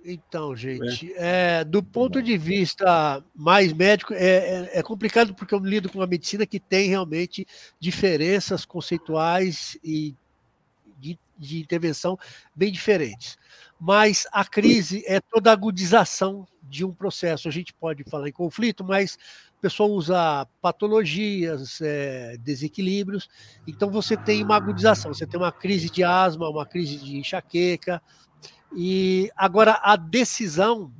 Então, 0.04 0.54
gente, 0.54 1.14
é. 1.14 1.60
É, 1.60 1.64
do 1.64 1.82
ponto 1.82 2.22
de 2.22 2.36
vista 2.36 3.24
mais 3.34 3.72
médico, 3.72 4.12
é, 4.12 4.18
é, 4.18 4.70
é, 4.74 4.82
complicado 4.82 5.34
porque 5.34 5.54
eu 5.54 5.58
lido 5.58 5.88
com 5.88 5.98
uma 5.98 6.06
medicina 6.06 6.44
que 6.44 6.60
tem 6.60 6.90
realmente 6.90 7.46
diferenças 7.80 8.66
conceituais 8.66 9.78
e 9.82 10.14
de, 10.98 11.18
de 11.38 11.58
intervenção 11.58 12.18
bem 12.54 12.70
diferentes. 12.70 13.38
Mas 13.80 14.26
a 14.30 14.44
crise 14.44 15.02
é 15.06 15.20
toda 15.20 15.48
a 15.48 15.54
agudização 15.54 16.46
de 16.62 16.84
um 16.84 16.92
processo. 16.92 17.48
A 17.48 17.50
gente 17.50 17.72
pode 17.72 18.04
falar 18.04 18.28
em 18.28 18.32
conflito, 18.32 18.84
mas 18.84 19.18
a 19.58 19.60
pessoa 19.62 19.88
usa 19.88 20.46
patologias, 20.60 21.80
é, 21.80 22.36
desequilíbrios, 22.36 23.26
então 23.66 23.90
você 23.90 24.18
tem 24.18 24.44
uma 24.44 24.56
agudização, 24.56 25.14
você 25.14 25.26
tem 25.26 25.40
uma 25.40 25.50
crise 25.50 25.88
de 25.88 26.04
asma, 26.04 26.50
uma 26.50 26.66
crise 26.66 26.98
de 26.98 27.16
enxaqueca, 27.16 28.02
e 28.76 29.30
agora 29.36 29.78
a 29.82 29.94
decisão, 29.94 30.92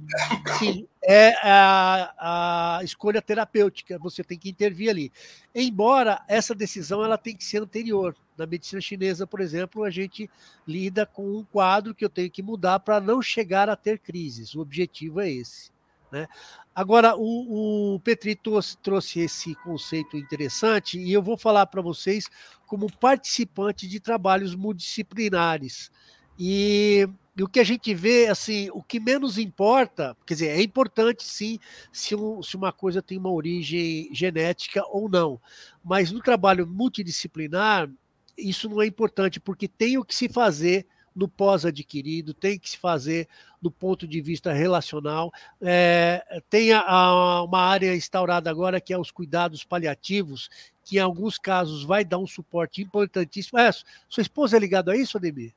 sim, 0.59 0.87
é 1.03 1.35
a, 1.43 2.79
a, 2.79 2.85
escolha 2.85 3.21
terapêutica. 3.21 3.99
Você 3.99 4.23
tem 4.23 4.39
que 4.39 4.49
intervir 4.49 4.91
ali. 4.91 5.13
Embora 5.55 6.23
essa 6.29 6.55
decisão 6.55 7.05
ela 7.05 7.19
tem 7.19 7.37
que 7.37 7.45
ser 7.45 7.63
anterior. 7.63 8.17
Na 8.39 8.47
medicina 8.47 8.81
chinesa, 8.81 9.27
por 9.27 9.41
exemplo, 9.41 9.85
a 9.85 9.91
gente 9.91 10.31
lida 10.67 11.05
com 11.05 11.39
um 11.39 11.45
quadro 11.45 11.95
que 11.95 12.05
eu 12.05 12.09
tenho 12.09 12.31
que 12.31 12.43
mudar 12.43 12.81
para 12.81 13.01
não 13.01 13.21
chegar 13.21 13.69
a 13.69 13.77
ter 13.77 13.99
crises. 13.99 14.55
O 14.55 14.61
objetivo 14.61 15.21
é 15.21 15.31
esse. 15.31 15.71
Né? 16.13 16.29
Agora, 16.73 17.17
o, 17.17 17.95
o 17.95 18.01
Petri 18.01 18.37
trouxe, 18.37 18.77
trouxe 18.79 19.21
esse 19.21 19.55
conceito 19.57 20.17
interessante 20.17 20.99
e 20.99 21.13
eu 21.13 21.23
vou 21.23 21.37
falar 21.37 21.67
para 21.67 21.83
vocês 21.83 22.29
como 22.67 22.91
participante 22.99 23.89
de 23.89 23.99
trabalhos 23.99 24.55
multidisciplinares. 24.55 25.91
E 26.39 27.09
e 27.37 27.42
o 27.42 27.49
que 27.49 27.59
a 27.59 27.64
gente 27.64 27.92
vê, 27.92 28.29
assim, 28.29 28.70
o 28.73 28.81
que 28.81 29.01
menos 29.01 29.38
importa, 29.38 30.16
quer 30.25 30.35
dizer, 30.35 30.49
é 30.49 30.62
importante 30.62 31.25
sim 31.25 31.59
se, 31.92 32.14
um, 32.14 32.40
se 32.42 32.57
uma 32.57 32.73
coisa 32.73 33.03
tem 33.03 33.18
uma 33.18 33.33
origem 33.33 34.09
genética 34.12 34.85
ou 34.88 35.09
não. 35.09 35.40
Mas 35.83 36.12
no 36.12 36.20
trabalho 36.20 36.64
multidisciplinar, 36.64 37.90
isso 38.38 38.68
não 38.68 38.81
é 38.81 38.87
importante, 38.87 39.40
porque 39.40 39.66
tem 39.66 39.99
o 39.99 40.05
que 40.05 40.14
se 40.14 40.29
fazer 40.29 40.87
no 41.14 41.29
pós-adquirido, 41.29 42.35
tem 42.35 42.59
que 42.59 42.70
se 42.70 42.77
fazer 42.77 43.29
do 43.61 43.70
ponto 43.70 44.07
de 44.07 44.20
vista 44.20 44.53
relacional. 44.53 45.33
É, 45.61 46.40
tem 46.49 46.73
a, 46.73 46.81
a, 46.81 47.42
uma 47.42 47.61
área 47.61 47.97
instaurada 47.97 48.49
agora 48.49 48.81
que 48.81 48.92
é 48.92 48.99
os 48.99 49.11
cuidados 49.11 49.64
paliativos, 49.64 50.49
que 50.85 50.97
em 50.97 51.01
alguns 51.01 51.37
casos 51.37 51.83
vai 51.83 52.05
dar 52.05 52.18
um 52.18 52.27
suporte 52.27 52.81
importantíssimo. 52.81 53.59
É, 53.59 53.70
sua 54.09 54.23
esposa 54.23 54.57
é 54.57 54.61
ligada 54.61 54.92
a 54.92 54.97
isso, 54.97 55.16
Ademir? 55.16 55.53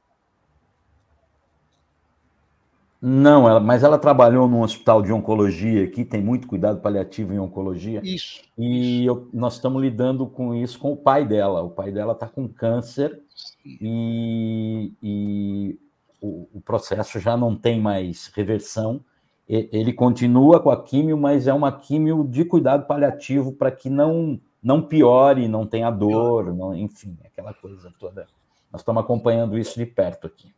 Não, 3.00 3.48
ela, 3.48 3.60
mas 3.60 3.84
ela 3.84 4.00
trabalhou 4.00 4.48
num 4.48 4.62
hospital 4.62 5.04
de 5.04 5.14
oncologia 5.14 5.84
aqui, 5.84 6.04
tem 6.04 6.22
muito 6.22 6.48
cuidado 6.48 6.82
paliativo 6.82 7.32
em 7.32 7.40
oncologia. 7.40 8.02
Isso. 8.04 8.42
E 8.58 9.06
eu, 9.06 9.30
nós 9.32 9.54
estamos 9.54 9.82
lidando 9.82 10.26
com 10.26 10.56
isso 10.56 10.80
com 10.80 10.94
o 10.94 10.98
pai 10.98 11.26
dela. 11.26 11.62
O 11.62 11.70
pai 11.70 11.92
dela 11.92 12.14
está 12.14 12.28
com 12.28 12.48
câncer 12.48 13.22
e, 13.64 14.92
e 15.02 15.80
o, 16.20 16.48
o, 16.56 16.62
processo 16.62 17.20
já 17.20 17.38
não 17.38 17.56
tem 17.56 17.80
mais 17.80 18.32
reversão. 18.34 19.04
Ele 19.48 19.94
continua 19.94 20.60
com 20.60 20.72
a 20.72 20.84
químio, 20.84 21.18
mas 21.18 21.48
é 21.48 21.54
uma 21.54 21.72
químio 21.72 22.28
de 22.28 22.44
cuidado 22.44 22.86
paliativo 22.86 23.54
para 23.54 23.72
que 23.72 23.90
não, 23.90 24.42
não 24.62 24.82
piore, 24.82 25.48
não 25.48 25.66
tenha 25.66 25.90
dor, 25.90 26.54
não, 26.54 26.76
enfim, 26.76 27.18
aquela 27.24 27.54
coisa 27.54 27.94
toda. 27.98 28.28
Nós 28.72 28.82
estamos 28.82 29.02
acompanhando 29.02 29.58
isso 29.58 29.80
de 29.80 29.86
perto 29.86 30.28
aqui 30.28 30.57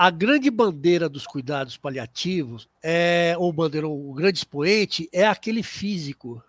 a 0.00 0.08
grande 0.08 0.50
bandeira 0.50 1.10
dos 1.10 1.26
cuidados 1.26 1.76
paliativos, 1.76 2.66
é, 2.82 3.34
ou 3.36 3.52
bandeira, 3.52 3.86
o 3.86 4.14
grande 4.14 4.38
expoente, 4.38 5.06
é 5.12 5.26
aquele 5.26 5.62
físico 5.62 6.42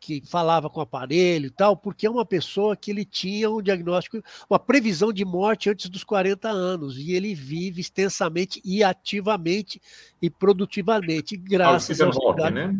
que 0.00 0.20
falava 0.26 0.68
com 0.68 0.80
o 0.80 0.82
aparelho 0.82 1.46
e 1.46 1.50
tal, 1.50 1.76
porque 1.76 2.08
é 2.08 2.10
uma 2.10 2.26
pessoa 2.26 2.76
que 2.76 2.90
ele 2.90 3.04
tinha 3.04 3.48
um 3.48 3.62
diagnóstico, 3.62 4.20
uma 4.50 4.58
previsão 4.58 5.12
de 5.12 5.24
morte 5.24 5.70
antes 5.70 5.88
dos 5.88 6.02
40 6.02 6.48
anos, 6.48 6.98
e 6.98 7.12
ele 7.12 7.36
vive 7.36 7.80
extensamente 7.80 8.60
e 8.64 8.82
ativamente 8.82 9.80
e 10.20 10.28
produtivamente, 10.28 11.36
graças 11.36 12.00
ao 12.00 12.10
cuidado. 12.10 12.52
Né? 12.52 12.76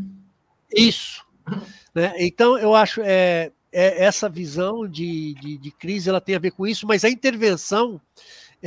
Isso. 0.75 1.25
né? 1.95 2.13
Então, 2.19 2.59
eu 2.59 2.75
acho 2.75 3.03
é, 3.05 3.53
é 3.71 4.05
essa 4.05 4.29
visão 4.29 4.89
de, 4.89 5.35
de, 5.35 5.59
de 5.59 5.71
crise 5.71 6.09
ela 6.09 6.21
tem 6.21 6.35
a 6.35 6.41
ver 6.41 6.51
com 6.51 6.67
isso, 6.67 6.89
mas 6.89 7.05
a 7.05 7.09
intervenção 7.09 8.01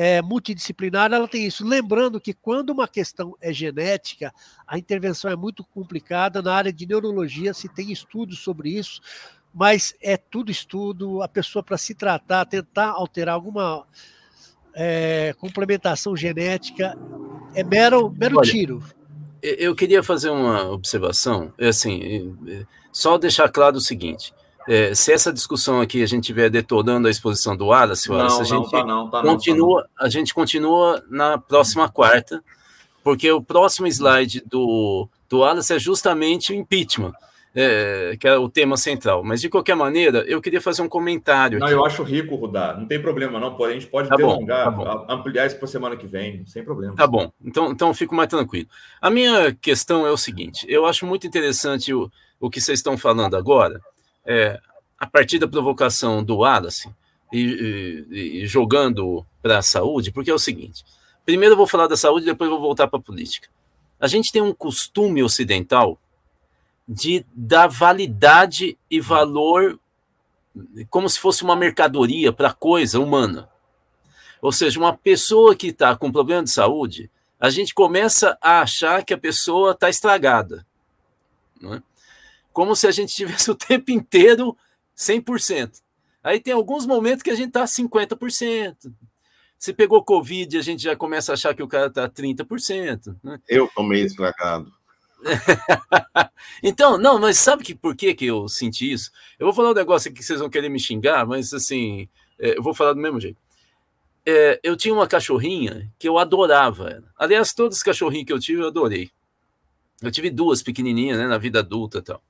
é, 0.02 0.22
multidisciplinar, 0.22 1.12
ela 1.12 1.28
tem 1.28 1.46
isso. 1.46 1.68
Lembrando 1.68 2.22
que 2.22 2.34
quando 2.34 2.70
uma 2.70 2.88
questão 2.88 3.36
é 3.42 3.52
genética, 3.52 4.34
a 4.66 4.78
intervenção 4.78 5.30
é 5.30 5.36
muito 5.36 5.62
complicada. 5.62 6.42
Na 6.42 6.54
área 6.54 6.72
de 6.72 6.88
neurologia 6.88 7.54
se 7.54 7.68
tem 7.68 7.92
estudos 7.92 8.40
sobre 8.40 8.70
isso, 8.70 9.02
mas 9.54 9.94
é 10.02 10.16
tudo 10.16 10.50
estudo. 10.50 11.22
A 11.22 11.28
pessoa, 11.28 11.62
para 11.62 11.78
se 11.78 11.94
tratar, 11.94 12.46
tentar 12.46 12.92
alterar 12.92 13.36
alguma 13.36 13.86
é, 14.74 15.36
complementação 15.38 16.16
genética, 16.16 16.98
é 17.54 17.62
mero, 17.62 18.10
mero 18.10 18.38
Olha, 18.38 18.50
tiro. 18.50 18.82
Eu 19.42 19.76
queria 19.76 20.02
fazer 20.02 20.30
uma 20.30 20.72
observação, 20.72 21.54
é 21.58 21.68
assim, 21.68 22.38
só 22.90 23.18
deixar 23.18 23.50
claro 23.50 23.76
o 23.76 23.82
seguinte: 23.82 24.34
é, 24.70 24.94
se 24.94 25.12
essa 25.12 25.34
discussão 25.34 25.82
aqui 25.82 26.04
a 26.04 26.06
gente 26.06 26.26
estiver 26.26 26.48
detonando 26.48 27.08
a 27.08 27.12
exposição 27.12 27.58
do 27.58 27.66
Wallace, 27.66 28.08
Wallace 28.08 28.36
não, 28.36 28.42
a, 28.42 28.44
gente 28.44 28.70
tá 28.70 28.84
não, 28.86 29.10
tá 29.10 29.22
continua, 29.24 29.82
tá 29.82 30.06
a 30.06 30.10
gente 30.10 30.32
continua 30.32 31.04
na 31.10 31.40
próxima 31.40 31.90
quarta, 31.90 32.44
porque 33.04 33.32
o 33.32 33.42
próximo 33.42 33.88
slide 33.88 34.44
do, 34.46 35.10
do 35.28 35.40
Wallace 35.40 35.74
é 35.74 35.80
justamente 35.80 36.54
o 36.54 36.56
impeachment. 36.56 37.14
É, 37.56 38.16
que 38.20 38.28
é 38.28 38.38
o 38.38 38.48
tema 38.48 38.78
central. 38.78 39.24
Mas, 39.24 39.42
de 39.42 39.50
qualquer 39.50 39.76
maneira, 39.76 40.20
eu 40.28 40.40
queria 40.40 40.62
fazer 40.62 40.84
um 40.84 40.88
comentário. 40.88 41.58
Não, 41.58 41.66
aqui. 41.66 41.76
eu 41.76 41.84
acho 41.84 42.04
rico, 42.04 42.36
Rudá. 42.36 42.76
Não 42.78 42.86
tem 42.86 43.02
problema, 43.02 43.40
não. 43.40 43.56
Porém, 43.56 43.76
a 43.76 43.80
gente 43.80 43.90
pode 43.90 44.08
tá 44.08 44.16
delongar, 44.16 44.72
bom, 44.72 44.84
tá 44.84 45.06
ampliar 45.10 45.48
isso 45.48 45.58
para 45.58 45.68
semana 45.68 45.98
que 45.98 46.06
vem, 46.06 46.46
sem 46.46 46.64
problema. 46.64 46.96
Tá 46.96 47.08
bom. 47.08 47.32
Então, 47.44 47.72
então 47.72 47.92
fico 47.92 48.14
mais 48.14 48.30
tranquilo. 48.30 48.70
A 49.02 49.10
minha 49.10 49.52
questão 49.52 50.06
é 50.06 50.12
o 50.12 50.16
seguinte: 50.16 50.64
eu 50.70 50.86
acho 50.86 51.08
muito 51.08 51.26
interessante 51.26 51.92
o, 51.92 52.10
o 52.40 52.52
que 52.52 52.62
vocês 52.62 52.78
estão 52.78 52.96
falando 52.96 53.36
agora, 53.36 53.82
é, 54.30 54.62
a 55.00 55.08
partir 55.08 55.40
da 55.40 55.48
provocação 55.48 56.24
do 56.24 56.38
Wallace 56.38 56.94
e, 57.34 58.06
e, 58.12 58.44
e 58.44 58.46
jogando 58.46 59.26
para 59.42 59.58
a 59.58 59.64
saúde, 59.64 60.12
porque 60.12 60.30
é 60.30 60.34
o 60.34 60.40
seguinte: 60.40 60.86
primeiro 61.26 61.54
eu 61.54 61.58
vou 61.58 61.66
falar 61.66 61.88
da 61.88 61.98
saúde, 61.98 62.28
depois 62.28 62.48
vou 62.48 62.60
voltar 62.60 62.88
para 62.88 63.00
a 63.00 63.02
política. 63.02 63.50
A 64.00 64.08
gente 64.08 64.32
tem 64.32 64.42
um 64.42 64.54
costume 64.54 65.24
ocidental 65.24 66.00
de 66.88 67.26
dar 67.34 67.68
validade 67.68 68.78
e 68.90 69.02
valor 69.02 69.80
como 70.90 71.10
se 71.10 71.20
fosse 71.20 71.44
uma 71.44 71.56
mercadoria 71.56 72.32
para 72.32 72.54
coisa 72.54 73.00
humana. 73.00 73.50
Ou 74.42 74.52
seja, 74.52 74.80
uma 74.80 74.96
pessoa 74.96 75.56
que 75.56 75.68
está 75.68 75.96
com 75.96 76.12
problema 76.12 76.44
de 76.44 76.52
saúde, 76.52 77.10
a 77.40 77.50
gente 77.50 77.74
começa 77.74 78.38
a 78.42 78.62
achar 78.62 79.04
que 79.04 79.14
a 79.14 79.18
pessoa 79.18 79.72
está 79.72 79.90
estragada. 79.90 80.66
Não 81.60 81.76
é? 81.76 81.84
Como 82.60 82.76
se 82.76 82.86
a 82.88 82.92
gente 82.92 83.16
tivesse 83.16 83.50
o 83.50 83.56
tempo 83.56 83.90
inteiro 83.90 84.54
100%. 84.98 85.82
Aí 86.22 86.42
tem 86.42 86.54
alguns 86.54 86.86
momentos 86.86 87.24
que 87.24 87.30
a 87.30 87.34
gente 87.34 87.48
está 87.48 87.64
50%. 87.64 88.76
Se 89.58 89.72
pegou 89.72 90.04
Covid, 90.04 90.58
a 90.58 90.62
gente 90.62 90.84
já 90.84 90.94
começa 90.94 91.32
a 91.32 91.36
achar 91.36 91.56
que 91.56 91.64
o 91.64 91.70
cara 91.70 91.88
está 91.88 92.10
30%. 92.10 93.16
Né? 93.24 93.40
Eu 93.48 93.70
tomei 93.74 94.02
estragado. 94.02 94.74
então, 96.62 96.98
não, 96.98 97.18
mas 97.18 97.38
sabe 97.38 97.64
que, 97.64 97.74
por 97.74 97.96
que, 97.96 98.14
que 98.14 98.26
eu 98.26 98.50
senti 98.50 98.92
isso? 98.92 99.10
Eu 99.40 99.46
vou 99.46 99.54
falar 99.54 99.72
um 99.72 99.76
negócio 99.76 100.12
aqui 100.12 100.20
que 100.20 100.26
vocês 100.26 100.42
vão 100.42 100.50
querer 100.50 100.68
me 100.68 100.82
xingar, 100.82 101.26
mas 101.26 101.54
assim, 101.54 102.10
é, 102.38 102.58
eu 102.58 102.62
vou 102.62 102.74
falar 102.74 102.92
do 102.92 103.00
mesmo 103.00 103.22
jeito. 103.22 103.38
É, 104.26 104.60
eu 104.62 104.76
tinha 104.76 104.94
uma 104.94 105.08
cachorrinha 105.08 105.90
que 105.98 106.10
eu 106.10 106.18
adorava. 106.18 107.06
Aliás, 107.18 107.54
todos 107.54 107.78
os 107.78 107.84
cachorrinhos 107.84 108.26
que 108.26 108.34
eu 108.34 108.40
tive, 108.40 108.64
eu 108.64 108.68
adorei. 108.68 109.10
Eu 110.02 110.12
tive 110.12 110.30
duas 110.30 110.62
pequenininhas 110.62 111.18
né, 111.18 111.26
na 111.26 111.38
vida 111.38 111.60
adulta 111.60 112.00
e 112.00 112.02
tal. 112.02 112.22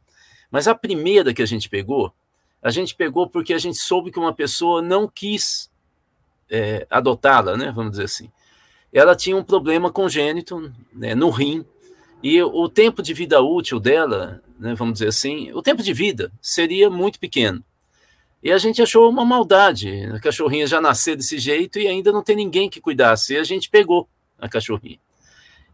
Mas 0.52 0.68
a 0.68 0.76
primeira 0.76 1.34
que 1.34 1.42
a 1.42 1.46
gente 1.46 1.70
pegou, 1.70 2.14
a 2.62 2.72
gente 2.72 2.96
pegou 2.96 3.28
porque 3.28 3.54
a 3.54 3.58
gente 3.58 3.78
soube 3.78 4.12
que 4.12 4.20
uma 4.20 4.34
pessoa 4.34 4.82
não 4.82 5.08
quis 5.08 5.70
é, 6.50 6.86
adotá-la, 6.90 7.56
né? 7.56 7.72
Vamos 7.72 7.92
dizer 7.92 8.06
assim. 8.06 8.30
Ela 8.92 9.16
tinha 9.16 9.38
um 9.38 9.44
problema 9.44 9.92
congênito 9.92 10.74
né, 10.92 11.14
no 11.14 11.30
rim 11.30 11.64
e 12.24 12.42
o 12.42 12.68
tempo 12.68 13.02
de 13.02 13.14
vida 13.14 13.40
útil 13.42 13.80
dela, 13.80 14.42
né, 14.60 14.74
vamos 14.74 14.94
dizer 14.94 15.08
assim, 15.08 15.52
o 15.54 15.62
tempo 15.62 15.82
de 15.82 15.94
vida 15.94 16.32
seria 16.42 16.90
muito 16.90 17.20
pequeno. 17.20 17.64
E 18.42 18.52
a 18.52 18.58
gente 18.58 18.82
achou 18.82 19.10
uma 19.10 19.24
maldade, 19.24 20.06
a 20.14 20.20
cachorrinha 20.20 20.66
já 20.66 20.82
nascer 20.82 21.16
desse 21.16 21.38
jeito 21.38 21.78
e 21.78 21.88
ainda 21.88 22.12
não 22.12 22.24
tem 22.24 22.36
ninguém 22.36 22.70
que 22.70 22.82
cuidasse. 22.82 23.34
E 23.34 23.38
a 23.38 23.44
gente 23.44 23.70
pegou 23.70 24.08
a 24.38 24.48
cachorrinha. 24.48 24.98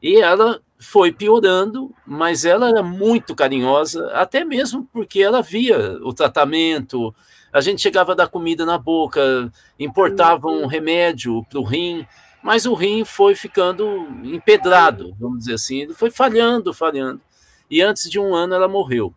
E 0.02 0.18
ela 0.18 0.62
foi 0.78 1.12
piorando, 1.12 1.94
mas 2.06 2.46
ela 2.46 2.70
era 2.70 2.84
muito 2.84 3.36
carinhosa, 3.36 4.10
até 4.12 4.44
mesmo 4.44 4.88
porque 4.92 5.22
ela 5.22 5.42
via 5.42 5.98
o 6.04 6.14
tratamento, 6.14 7.14
a 7.52 7.62
gente 7.62 7.82
chegava 7.82 8.12
a 8.12 8.16
dar 8.16 8.28
comida 8.28 8.66
na 8.66 8.78
boca, 8.78 9.52
importava 9.80 10.48
um 10.48 10.66
remédio 10.66 11.44
para 11.50 11.60
o 11.60 11.64
rim, 11.64 12.06
mas 12.44 12.66
o 12.66 12.74
rim 12.74 13.06
foi 13.06 13.34
ficando 13.34 14.08
empedrado, 14.24 15.16
vamos 15.20 15.40
dizer 15.40 15.54
assim, 15.54 15.80
ele 15.80 15.94
foi 15.94 16.12
falhando, 16.12 16.74
falhando. 16.74 17.22
E 17.72 17.82
antes 17.82 18.10
de 18.10 18.20
um 18.20 18.36
ano 18.36 18.54
ela 18.54 18.68
morreu. 18.68 19.14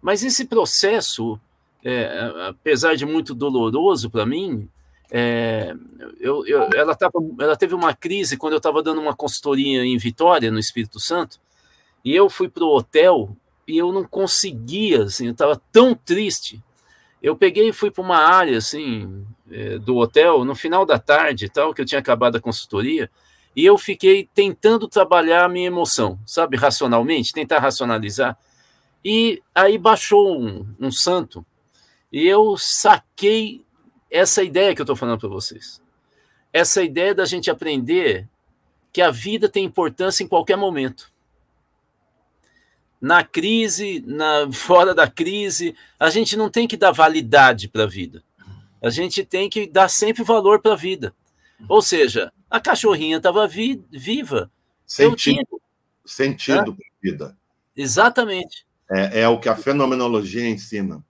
Mas 0.00 0.22
esse 0.22 0.44
processo, 0.44 1.40
é, 1.82 2.30
apesar 2.48 2.94
de 2.94 3.06
muito 3.06 3.34
doloroso 3.34 4.10
para 4.10 4.26
mim, 4.26 4.68
é, 5.12 5.74
eu, 6.18 6.46
eu, 6.46 6.70
ela, 6.74 6.94
tava, 6.94 7.12
ela 7.38 7.56
teve 7.56 7.74
uma 7.74 7.94
crise 7.94 8.36
quando 8.36 8.54
eu 8.54 8.58
estava 8.58 8.82
dando 8.82 9.00
uma 9.00 9.14
consultoria 9.14 9.84
em 9.84 9.96
Vitória, 9.98 10.50
no 10.50 10.58
Espírito 10.58 10.98
Santo, 10.98 11.38
e 12.04 12.14
eu 12.14 12.30
fui 12.30 12.48
para 12.48 12.64
o 12.64 12.74
hotel 12.74 13.36
e 13.68 13.78
eu 13.78 13.92
não 13.92 14.04
conseguia, 14.04 15.04
assim, 15.04 15.26
eu 15.26 15.32
estava 15.32 15.60
tão 15.70 15.94
triste 15.94 16.62
eu 17.22 17.36
peguei 17.36 17.68
e 17.68 17.72
fui 17.72 17.90
para 17.90 18.02
uma 18.02 18.18
área 18.18 18.58
assim 18.58 19.24
é, 19.50 19.78
do 19.78 19.96
hotel 19.96 20.44
no 20.44 20.56
final 20.56 20.84
da 20.84 20.98
tarde, 20.98 21.48
tal, 21.48 21.72
que 21.72 21.80
eu 21.80 21.86
tinha 21.86 22.00
acabado 22.00 22.36
a 22.36 22.40
consultoria, 22.40 23.08
e 23.54 23.64
eu 23.64 23.78
fiquei 23.78 24.28
tentando 24.34 24.88
trabalhar 24.88 25.44
a 25.44 25.48
minha 25.48 25.68
emoção, 25.68 26.18
sabe, 26.26 26.56
racionalmente, 26.56 27.32
tentar 27.32 27.60
racionalizar. 27.60 28.36
E 29.04 29.40
aí 29.54 29.78
baixou 29.78 30.40
um, 30.40 30.66
um 30.80 30.90
santo 30.90 31.46
e 32.10 32.26
eu 32.26 32.56
saquei 32.58 33.64
essa 34.12 34.42
ideia 34.42 34.74
que 34.74 34.80
eu 34.80 34.84
estou 34.84 34.96
falando 34.96 35.18
para 35.18 35.28
vocês. 35.28 35.80
Essa 36.52 36.82
ideia 36.82 37.14
da 37.14 37.24
gente 37.24 37.50
aprender 37.50 38.28
que 38.92 39.00
a 39.00 39.10
vida 39.10 39.48
tem 39.48 39.64
importância 39.64 40.22
em 40.22 40.28
qualquer 40.28 40.56
momento 40.56 41.12
na 43.02 43.24
crise, 43.24 44.00
na 44.06 44.48
fora 44.54 44.94
da 44.94 45.10
crise, 45.10 45.74
a 45.98 46.08
gente 46.08 46.36
não 46.36 46.48
tem 46.48 46.68
que 46.68 46.76
dar 46.76 46.92
validade 46.92 47.68
para 47.68 47.82
a 47.82 47.88
vida. 47.88 48.22
A 48.80 48.90
gente 48.90 49.24
tem 49.24 49.50
que 49.50 49.66
dar 49.66 49.88
sempre 49.88 50.22
valor 50.22 50.60
para 50.60 50.74
a 50.74 50.76
vida. 50.76 51.12
Ou 51.68 51.82
seja, 51.82 52.32
a 52.48 52.60
cachorrinha 52.60 53.16
estava 53.16 53.46
vi, 53.46 53.82
viva. 53.90 54.50
Sentido, 54.86 55.60
sentido 56.04 56.74
para 56.74 56.86
a 56.86 57.02
vida. 57.02 57.36
Exatamente. 57.76 58.64
É, 58.90 59.22
é 59.22 59.28
o 59.28 59.38
que 59.38 59.48
a 59.48 59.56
fenomenologia 59.56 60.48
ensina. 60.48 61.04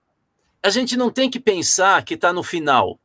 A 0.63 0.69
gente 0.69 0.95
não 0.95 1.11
tem 1.11 1.29
que 1.29 1.39
pensar 1.39 2.03
que 2.03 2.13
está 2.13 2.31
no 2.31 2.41
final. 2.41 2.99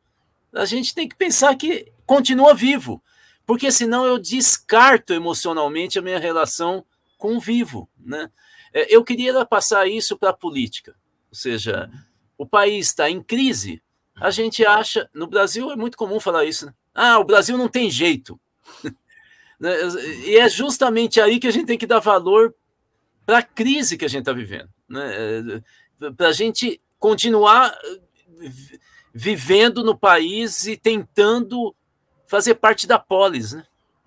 A 0.55 0.65
gente 0.65 0.95
tem 0.95 1.09
que 1.09 1.17
pensar 1.17 1.57
que 1.57 1.93
continua 2.07 2.55
vivo. 2.55 3.03
Porque 3.45 3.73
senão 3.73 4.07
eu 4.07 4.19
descarto 4.19 5.13
emocionalmente 5.13 5.99
a 5.99 6.03
minha 6.03 6.19
relação 6.19 6.85
com 7.17 7.37
o 7.37 7.41
vivo. 7.41 7.89
Né? 7.99 8.31
É, 8.73 8.95
eu 8.95 9.03
queria 9.05 9.45
passar 9.45 9.89
isso 9.89 10.17
para 10.17 10.31
a 10.31 10.35
política, 10.35 10.95
ou 11.31 11.35
seja, 11.35 11.91
o 12.37 12.47
país 12.47 12.89
está 12.89 13.11
em 13.11 13.23
crise. 13.23 13.83
A 14.17 14.31
gente 14.31 14.65
acha, 14.65 15.09
no 15.15 15.27
Brasil 15.27 15.71
é 15.71 15.77
muito 15.77 15.97
comum 15.97 16.21
falar 16.21 16.45
isso, 16.45 16.67
né? 16.67 16.75
ah, 16.95 17.19
o 17.19 17.25
Brasil 17.25 17.57
não 17.57 17.69
tem 17.69 17.91
jeito. 17.91 18.41
Né, 19.61 19.75
e 20.25 20.37
é 20.37 20.49
justamente 20.49 21.21
aí 21.21 21.41
que 21.41 21.49
a 21.49 21.51
gente 21.51 21.67
tem 21.67 21.77
que 21.77 21.85
dar 21.85 21.99
valor 21.99 22.55
para 23.27 23.39
a 23.39 23.43
crise 23.43 23.99
que 23.99 24.05
a 24.05 24.09
gente 24.09 24.21
está 24.21 24.33
vivendo, 24.33 24.69
né? 24.89 25.61
É, 26.01 26.11
para 26.13 26.29
a 26.29 26.33
gente 26.33 26.81
continuar 26.99 27.77
vivendo 29.13 29.83
no 29.83 29.97
país 29.97 30.67
e 30.67 30.77
tentando 30.77 31.75
fazer 32.27 32.55
parte 32.55 32.87
da 32.87 32.99
polis. 32.99 33.53
Né? 33.53 33.65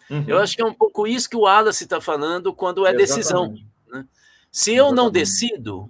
Uhum. 0.09 0.25
Eu 0.27 0.39
acho 0.39 0.55
que 0.55 0.61
é 0.61 0.65
um 0.65 0.73
pouco 0.73 1.07
isso 1.07 1.29
que 1.29 1.35
o 1.35 1.41
Wallace 1.41 1.83
está 1.83 1.99
falando 1.99 2.53
quando 2.53 2.85
é 2.85 2.93
decisão. 2.93 3.55
Né? 3.91 4.05
Se 4.51 4.73
eu 4.73 4.93
não 4.93 5.09
decido, 5.09 5.89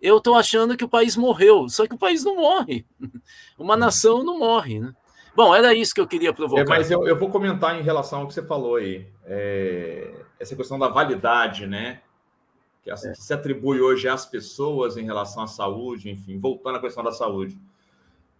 eu 0.00 0.18
estou 0.18 0.34
achando 0.34 0.76
que 0.76 0.84
o 0.84 0.88
país 0.88 1.16
morreu. 1.16 1.68
Só 1.68 1.86
que 1.86 1.94
o 1.94 1.98
país 1.98 2.24
não 2.24 2.36
morre. 2.36 2.84
Uma 3.58 3.76
nação 3.76 4.24
não 4.24 4.38
morre. 4.38 4.80
Né? 4.80 4.92
Bom, 5.34 5.54
era 5.54 5.74
isso 5.74 5.94
que 5.94 6.00
eu 6.00 6.06
queria 6.06 6.32
provocar. 6.32 6.62
É, 6.62 6.64
mas 6.66 6.90
eu, 6.90 7.06
eu, 7.06 7.18
vou 7.18 7.30
comentar 7.30 7.78
em 7.78 7.82
relação 7.82 8.20
ao 8.20 8.26
que 8.26 8.34
você 8.34 8.42
falou 8.42 8.76
aí. 8.76 9.06
É, 9.24 10.12
essa 10.38 10.54
questão 10.54 10.78
da 10.78 10.88
validade, 10.88 11.66
né? 11.66 12.00
Que, 12.82 12.90
é. 12.90 12.94
que, 12.94 13.14
se 13.14 13.32
atribui 13.32 13.80
hoje 13.80 14.08
às 14.08 14.26
pessoas 14.26 14.96
em 14.96 15.04
relação 15.04 15.42
à 15.42 15.46
saúde, 15.46 16.10
enfim, 16.10 16.38
voltando 16.38 16.76
à 16.76 16.80
questão 16.80 17.02
da 17.02 17.12
saúde. 17.12 17.58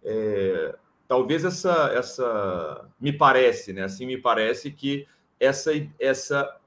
É, 0.03 0.75
talvez 1.07 1.45
essa, 1.45 1.91
essa. 1.93 2.89
Me 2.99 3.13
parece, 3.13 3.73
né? 3.73 3.83
Assim, 3.83 4.05
me 4.05 4.17
parece 4.17 4.71
que 4.71 5.07
essa, 5.39 5.71
essa 5.99 6.57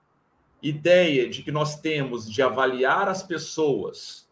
ideia 0.62 1.28
de 1.28 1.42
que 1.42 1.52
nós 1.52 1.80
temos 1.80 2.30
de 2.30 2.42
avaliar 2.42 3.08
as 3.08 3.22
pessoas, 3.22 4.28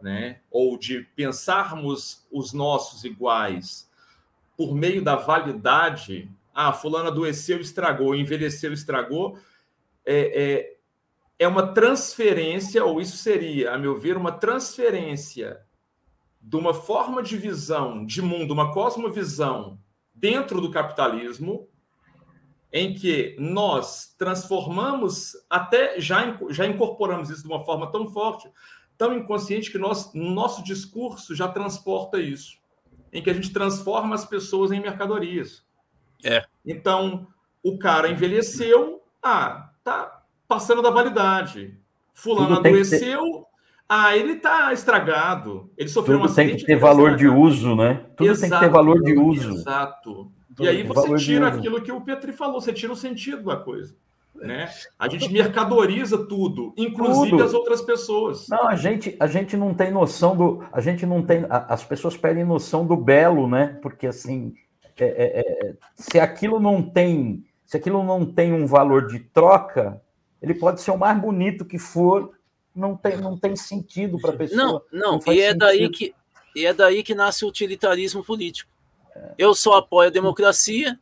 né, 0.00 0.40
ou 0.50 0.78
de 0.78 1.02
pensarmos 1.16 2.26
os 2.30 2.52
nossos 2.52 3.04
iguais 3.04 3.88
por 4.56 4.74
meio 4.74 5.02
da 5.02 5.16
validade, 5.16 6.30
ah, 6.54 6.72
fulano 6.72 7.08
adoeceu, 7.08 7.60
estragou, 7.60 8.14
envelheceu, 8.14 8.72
estragou, 8.72 9.38
é, 10.04 10.42
é, 10.42 10.76
é 11.38 11.46
uma 11.46 11.72
transferência, 11.72 12.84
ou 12.84 13.00
isso 13.00 13.16
seria, 13.16 13.72
a 13.72 13.78
meu 13.78 13.96
ver, 13.96 14.16
uma 14.16 14.32
transferência 14.32 15.60
de 16.40 16.56
uma 16.56 16.74
forma 16.74 17.22
de 17.22 17.36
visão 17.36 18.04
de 18.04 18.20
mundo, 18.20 18.52
uma 18.52 18.72
cosmovisão 18.72 19.78
dentro 20.14 20.60
do 20.60 20.70
capitalismo, 20.70 21.68
em 22.72 22.92
que 22.92 23.36
nós 23.38 24.14
transformamos, 24.18 25.36
até 25.48 26.00
já, 26.00 26.38
já 26.50 26.66
incorporamos 26.66 27.30
isso 27.30 27.42
de 27.42 27.48
uma 27.48 27.64
forma 27.64 27.90
tão 27.90 28.10
forte, 28.12 28.50
tão 28.96 29.16
inconsciente, 29.16 29.70
que 29.70 29.78
nós, 29.78 30.12
nosso 30.12 30.62
discurso 30.62 31.34
já 31.34 31.48
transporta 31.48 32.18
isso, 32.18 32.58
em 33.12 33.22
que 33.22 33.30
a 33.30 33.34
gente 33.34 33.52
transforma 33.52 34.14
as 34.14 34.24
pessoas 34.24 34.72
em 34.72 34.80
mercadorias. 34.80 35.64
É. 36.24 36.44
Então, 36.66 37.28
o 37.62 37.78
cara 37.78 38.10
envelheceu, 38.10 39.02
ah, 39.22 39.70
tá 39.84 40.17
passando 40.48 40.82
da 40.82 40.90
validade. 40.90 41.78
Fulano 42.14 42.56
adoeceu, 42.56 43.46
ah, 43.88 44.16
ele 44.16 44.36
tá 44.36 44.72
estragado. 44.72 45.70
Ele 45.76 45.88
sofreu 45.88 46.18
Tudo 46.18 46.30
um 46.30 46.34
tem 46.34 46.56
que 46.56 46.64
ter 46.64 46.76
valor 46.76 47.16
de 47.16 47.28
uso, 47.28 47.76
né? 47.76 48.06
Tudo 48.16 48.30
exato, 48.30 48.40
tem 48.40 48.58
que 48.58 48.64
ter 48.64 48.72
valor 48.72 49.02
de 49.02 49.16
uso. 49.16 49.52
Exato. 49.52 50.32
E 50.58 50.68
aí 50.68 50.82
você 50.82 51.14
tira 51.16 51.48
aquilo 51.48 51.80
que 51.80 51.92
o 51.92 52.00
Petri 52.00 52.32
falou, 52.32 52.60
você 52.60 52.72
tira 52.72 52.92
o 52.92 52.96
sentido 52.96 53.44
da 53.44 53.56
coisa. 53.56 53.94
Né? 54.34 54.68
A 54.96 55.08
gente 55.08 55.32
mercadoriza 55.32 56.26
tudo, 56.26 56.72
inclusive 56.76 57.30
tudo. 57.30 57.42
as 57.42 57.54
outras 57.54 57.82
pessoas. 57.82 58.46
Não, 58.48 58.68
a 58.68 58.76
gente, 58.76 59.16
a 59.18 59.26
gente 59.26 59.56
não 59.56 59.74
tem 59.74 59.90
noção 59.90 60.36
do. 60.36 60.64
A 60.72 60.80
gente 60.80 61.04
não 61.04 61.22
tem. 61.22 61.44
As 61.48 61.84
pessoas 61.84 62.16
perdem 62.16 62.44
noção 62.44 62.86
do 62.86 62.96
belo, 62.96 63.48
né? 63.48 63.78
Porque 63.82 64.06
assim, 64.06 64.54
é, 64.96 65.06
é, 65.06 65.40
é, 65.40 65.74
se 65.94 66.20
aquilo 66.20 66.60
não 66.60 66.82
tem. 66.82 67.44
Se 67.66 67.76
aquilo 67.76 68.02
não 68.04 68.24
tem 68.24 68.52
um 68.52 68.64
valor 68.64 69.08
de 69.08 69.18
troca, 69.18 70.00
ele 70.40 70.54
pode 70.54 70.80
ser 70.80 70.90
o 70.90 70.98
mais 70.98 71.20
bonito 71.20 71.64
que 71.64 71.78
for, 71.78 72.32
não 72.74 72.96
tem, 72.96 73.16
não 73.16 73.36
tem 73.36 73.56
sentido 73.56 74.18
para 74.20 74.30
a 74.30 74.36
pessoa. 74.36 74.56
Não, 74.56 74.82
não, 74.92 75.20
não 75.24 75.32
e 75.32 75.40
é 75.40 75.48
sentido. 75.48 75.58
daí 75.58 75.88
que 75.90 76.14
e 76.54 76.66
é 76.66 76.72
daí 76.72 77.02
que 77.02 77.14
nasce 77.14 77.44
o 77.44 77.48
utilitarismo 77.48 78.24
político. 78.24 78.70
Eu 79.36 79.54
só 79.54 79.74
apoio 79.74 80.08
a 80.08 80.12
democracia 80.12 80.98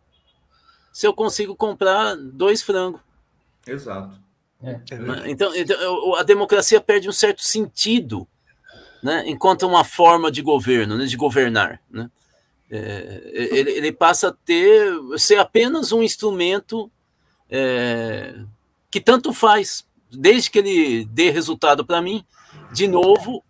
se 0.93 1.07
eu 1.07 1.13
consigo 1.13 1.55
comprar 1.55 2.17
dois 2.17 2.63
frangos. 2.63 3.01
Exato. 3.67 4.19
É. 4.63 4.81
Então, 5.27 5.55
então, 5.55 6.15
a 6.17 6.23
democracia 6.23 6.81
perde 6.81 7.09
um 7.09 7.13
certo 7.13 7.43
sentido, 7.43 8.27
né, 9.03 9.23
enquanto 9.27 9.67
uma 9.67 9.85
forma 9.85 10.31
de 10.31 10.41
governo, 10.41 10.97
né, 10.97 11.05
de 11.05 11.17
governar. 11.17 11.81
Né? 11.91 12.11
É, 12.71 13.31
ele, 13.33 13.71
ele, 13.73 13.93
passa 13.93 14.29
a 14.29 14.33
ter 14.33 14.91
ser 15.19 15.39
apenas 15.39 15.93
um 15.93 16.03
instrumento 16.03 16.91
é, 17.51 18.35
que 18.97 19.01
tanto 19.03 19.31
faz, 19.35 19.87
desde 20.11 20.51
que 20.51 20.59
ele 20.59 21.05
dê 21.05 21.29
resultado 21.29 21.85
para 21.85 22.01
mim. 22.01 22.25
De 22.73 22.89
novo, 22.89 23.45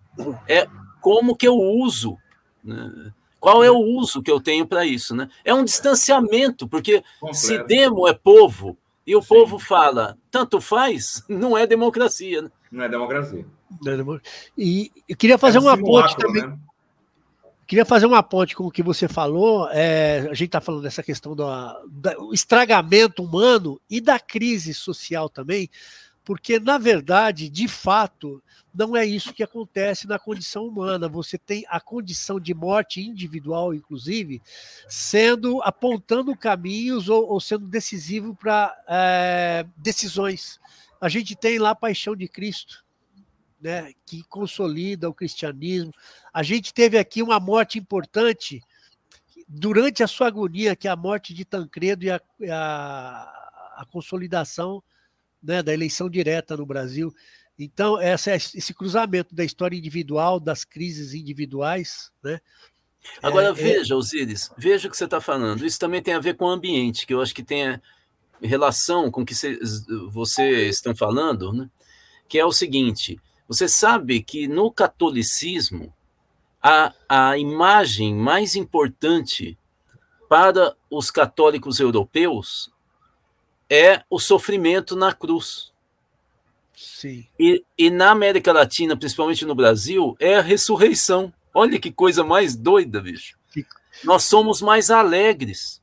é 0.49 0.66
como 1.01 1.36
que 1.36 1.47
eu 1.47 1.55
uso. 1.55 2.18
Né? 2.64 3.12
Qual 3.38 3.62
é 3.62 3.70
o 3.70 3.78
uso 3.78 4.24
que 4.24 4.30
eu 4.30 4.40
tenho 4.40 4.66
para 4.66 4.84
isso? 4.84 5.14
Né? 5.14 5.28
É 5.44 5.55
um 5.55 5.62
distanciamento, 5.62 6.66
porque 6.66 7.05
Completo. 7.20 7.47
se 7.47 7.62
demo 7.62 8.09
é 8.09 8.12
povo 8.12 8.76
e 9.07 9.14
o 9.14 9.22
Sim. 9.22 9.28
povo 9.28 9.57
fala, 9.61 10.18
tanto 10.32 10.61
faz, 10.61 11.22
não 11.30 11.57
é 11.57 11.64
democracia. 11.64 12.42
Né? 12.42 12.51
Não 12.72 12.82
é 12.84 12.88
democracia. 12.88 13.47
E 14.59 14.90
eu 15.09 15.16
queria 15.16 15.38
fazer 15.38 15.59
é 15.59 15.61
um 15.61 15.64
uma 15.66 15.78
ponte 15.78 16.16
também. 16.16 16.44
Né? 16.44 16.59
Queria 17.67 17.85
fazer 17.85 18.07
uma 18.07 18.23
ponte 18.23 18.55
com 18.55 18.64
o 18.64 18.71
que 18.71 18.83
você 18.83 19.09
falou. 19.09 19.69
É, 19.71 20.21
a 20.31 20.35
gente 20.35 20.47
está 20.47 20.61
falando 20.61 20.83
dessa 20.83 21.03
questão 21.03 21.35
do, 21.35 21.45
do 21.89 22.33
estragamento 22.33 23.25
humano 23.25 23.81
e 23.91 24.01
da 24.01 24.21
crise 24.21 24.73
social 24.73 25.29
também, 25.29 25.69
porque, 26.25 26.61
na 26.61 26.79
verdade, 26.79 27.49
de 27.49 27.67
fato, 27.67 28.41
não 28.73 28.97
é 28.97 29.05
isso 29.05 29.35
que 29.35 29.43
acontece 29.43 30.07
na 30.07 30.17
condição 30.17 30.64
humana. 30.64 31.09
Você 31.09 31.37
tem 31.37 31.64
a 31.69 31.81
condição 31.81 32.39
de 32.39 32.55
morte 32.55 33.01
individual, 33.01 33.75
inclusive, 33.75 34.41
sendo 34.89 35.61
apontando 35.62 36.37
caminhos 36.37 37.09
ou, 37.09 37.29
ou 37.29 37.41
sendo 37.41 37.67
decisivo 37.67 38.33
para 38.35 38.77
é, 38.87 39.67
decisões. 39.77 40.61
A 41.01 41.09
gente 41.09 41.35
tem 41.35 41.59
lá 41.59 41.71
a 41.71 41.75
paixão 41.75 42.14
de 42.14 42.29
Cristo 42.29 42.86
né, 43.61 43.92
que 44.04 44.22
consolida 44.24 45.09
o 45.09 45.14
cristianismo. 45.14 45.92
A 46.32 46.42
gente 46.42 46.72
teve 46.72 46.98
aqui 46.98 47.22
uma 47.22 47.40
morte 47.40 47.78
importante 47.78 48.62
durante 49.48 50.02
a 50.02 50.07
sua 50.07 50.28
agonia, 50.28 50.76
que 50.76 50.88
é 50.88 50.90
a 50.90 50.96
morte 50.96 51.32
de 51.32 51.44
Tancredo 51.44 52.04
e 52.04 52.11
a, 52.11 52.20
a, 52.50 53.82
a 53.82 53.86
consolidação 53.90 54.82
né, 55.42 55.62
da 55.62 55.72
eleição 55.72 56.11
direta 56.11 56.57
no 56.57 56.66
Brasil. 56.66 57.14
Então, 57.59 57.98
essa, 58.00 58.34
esse 58.34 58.74
cruzamento 58.74 59.34
da 59.34 59.44
história 59.44 59.76
individual, 59.76 60.38
das 60.38 60.64
crises 60.64 61.14
individuais, 61.14 62.11
né? 62.22 62.40
Agora, 63.22 63.46
é, 63.46 63.50
é 63.50 63.52
veja, 63.52 63.94
é... 63.94 63.96
Osíris, 63.96 64.50
veja 64.59 64.88
o 64.88 64.90
que 64.90 64.96
você 64.96 65.04
está 65.04 65.20
falando. 65.20 65.64
Isso 65.64 65.78
também 65.78 66.02
tem 66.02 66.14
a 66.14 66.20
ver 66.20 66.36
com 66.36 66.44
o 66.44 66.50
ambiente, 66.50 67.07
que 67.07 67.14
eu 67.14 67.22
acho 67.22 67.34
que 67.34 67.42
tem 67.42 67.80
relação 68.42 69.11
com 69.11 69.22
o 69.22 69.24
que 69.24 69.34
vocês 70.12 70.74
estão 70.74 70.94
falando, 70.94 71.52
né? 71.52 71.70
que 72.28 72.38
é 72.38 72.44
o 72.44 72.52
seguinte: 72.52 73.18
você 73.49 73.68
sabe 73.68 74.22
que 74.22 74.49
no 74.49 74.70
catolicismo, 74.70 75.92
a, 76.62 76.92
a 77.09 77.38
imagem 77.38 78.14
mais 78.14 78.57
importante 78.57 79.57
para 80.28 80.76
os 80.90 81.11
católicos 81.11 81.78
europeus 81.78 82.70
é 83.70 84.03
o 84.11 84.18
sofrimento 84.18 84.97
na 84.97 85.12
cruz. 85.12 85.72
Sim. 86.74 87.26
E, 87.38 87.64
e 87.78 87.88
na 87.90 88.11
América 88.11 88.53
Latina, 88.53 88.97
principalmente 88.97 89.44
no 89.44 89.55
Brasil, 89.55 90.16
é 90.18 90.36
a 90.36 90.42
ressurreição. 90.42 91.32
Olha 91.55 91.78
que 91.78 91.92
coisa 91.92 92.24
mais 92.24 92.57
doida, 92.57 93.01
bicho. 93.01 93.36
Nós 94.05 94.24
somos 94.24 94.61
mais 94.61 94.90
alegres. 94.90 95.82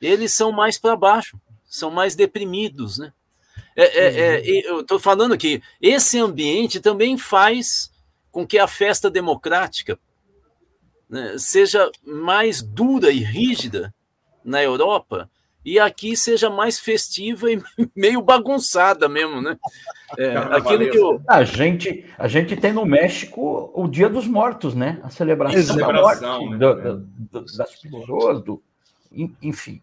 Eles 0.00 0.32
são 0.32 0.52
mais 0.52 0.78
para 0.78 0.96
baixo, 0.96 1.38
são 1.64 1.90
mais 1.90 2.14
deprimidos, 2.14 2.98
né? 2.98 3.12
É, 3.76 3.84
é, 3.84 4.20
é, 4.20 4.38
uhum. 4.38 4.76
eu 4.76 4.80
estou 4.80 4.98
falando 4.98 5.36
que 5.36 5.62
esse 5.80 6.18
ambiente 6.18 6.80
também 6.80 7.18
faz 7.18 7.92
com 8.32 8.46
que 8.46 8.58
a 8.58 8.66
festa 8.66 9.10
democrática 9.10 9.98
né, 11.08 11.36
seja 11.38 11.90
mais 12.04 12.62
dura 12.62 13.10
e 13.10 13.18
rígida 13.18 13.94
na 14.42 14.62
Europa 14.62 15.30
e 15.62 15.80
aqui 15.80 16.16
seja 16.16 16.48
mais 16.48 16.78
festiva 16.78 17.50
e 17.50 17.60
meio 17.94 18.22
bagunçada 18.22 19.08
mesmo, 19.08 19.42
né? 19.42 19.58
É, 20.16 20.36
aquilo 20.56 20.88
que 20.88 20.96
eu... 20.96 21.20
a 21.28 21.42
gente 21.44 22.06
a 22.16 22.28
gente 22.28 22.56
tem 22.56 22.72
no 22.72 22.86
México 22.86 23.70
o 23.74 23.86
Dia 23.88 24.08
dos 24.08 24.26
Mortos, 24.26 24.74
né? 24.74 25.00
A 25.02 25.10
celebração, 25.10 25.60
celebração 25.62 26.20
da 26.22 26.38
morte 26.38 26.50
né? 26.50 26.58
do, 26.58 27.40
do, 27.40 27.56
das 27.56 27.74
pessoas, 27.80 28.42
do, 28.42 28.62
enfim. 29.42 29.82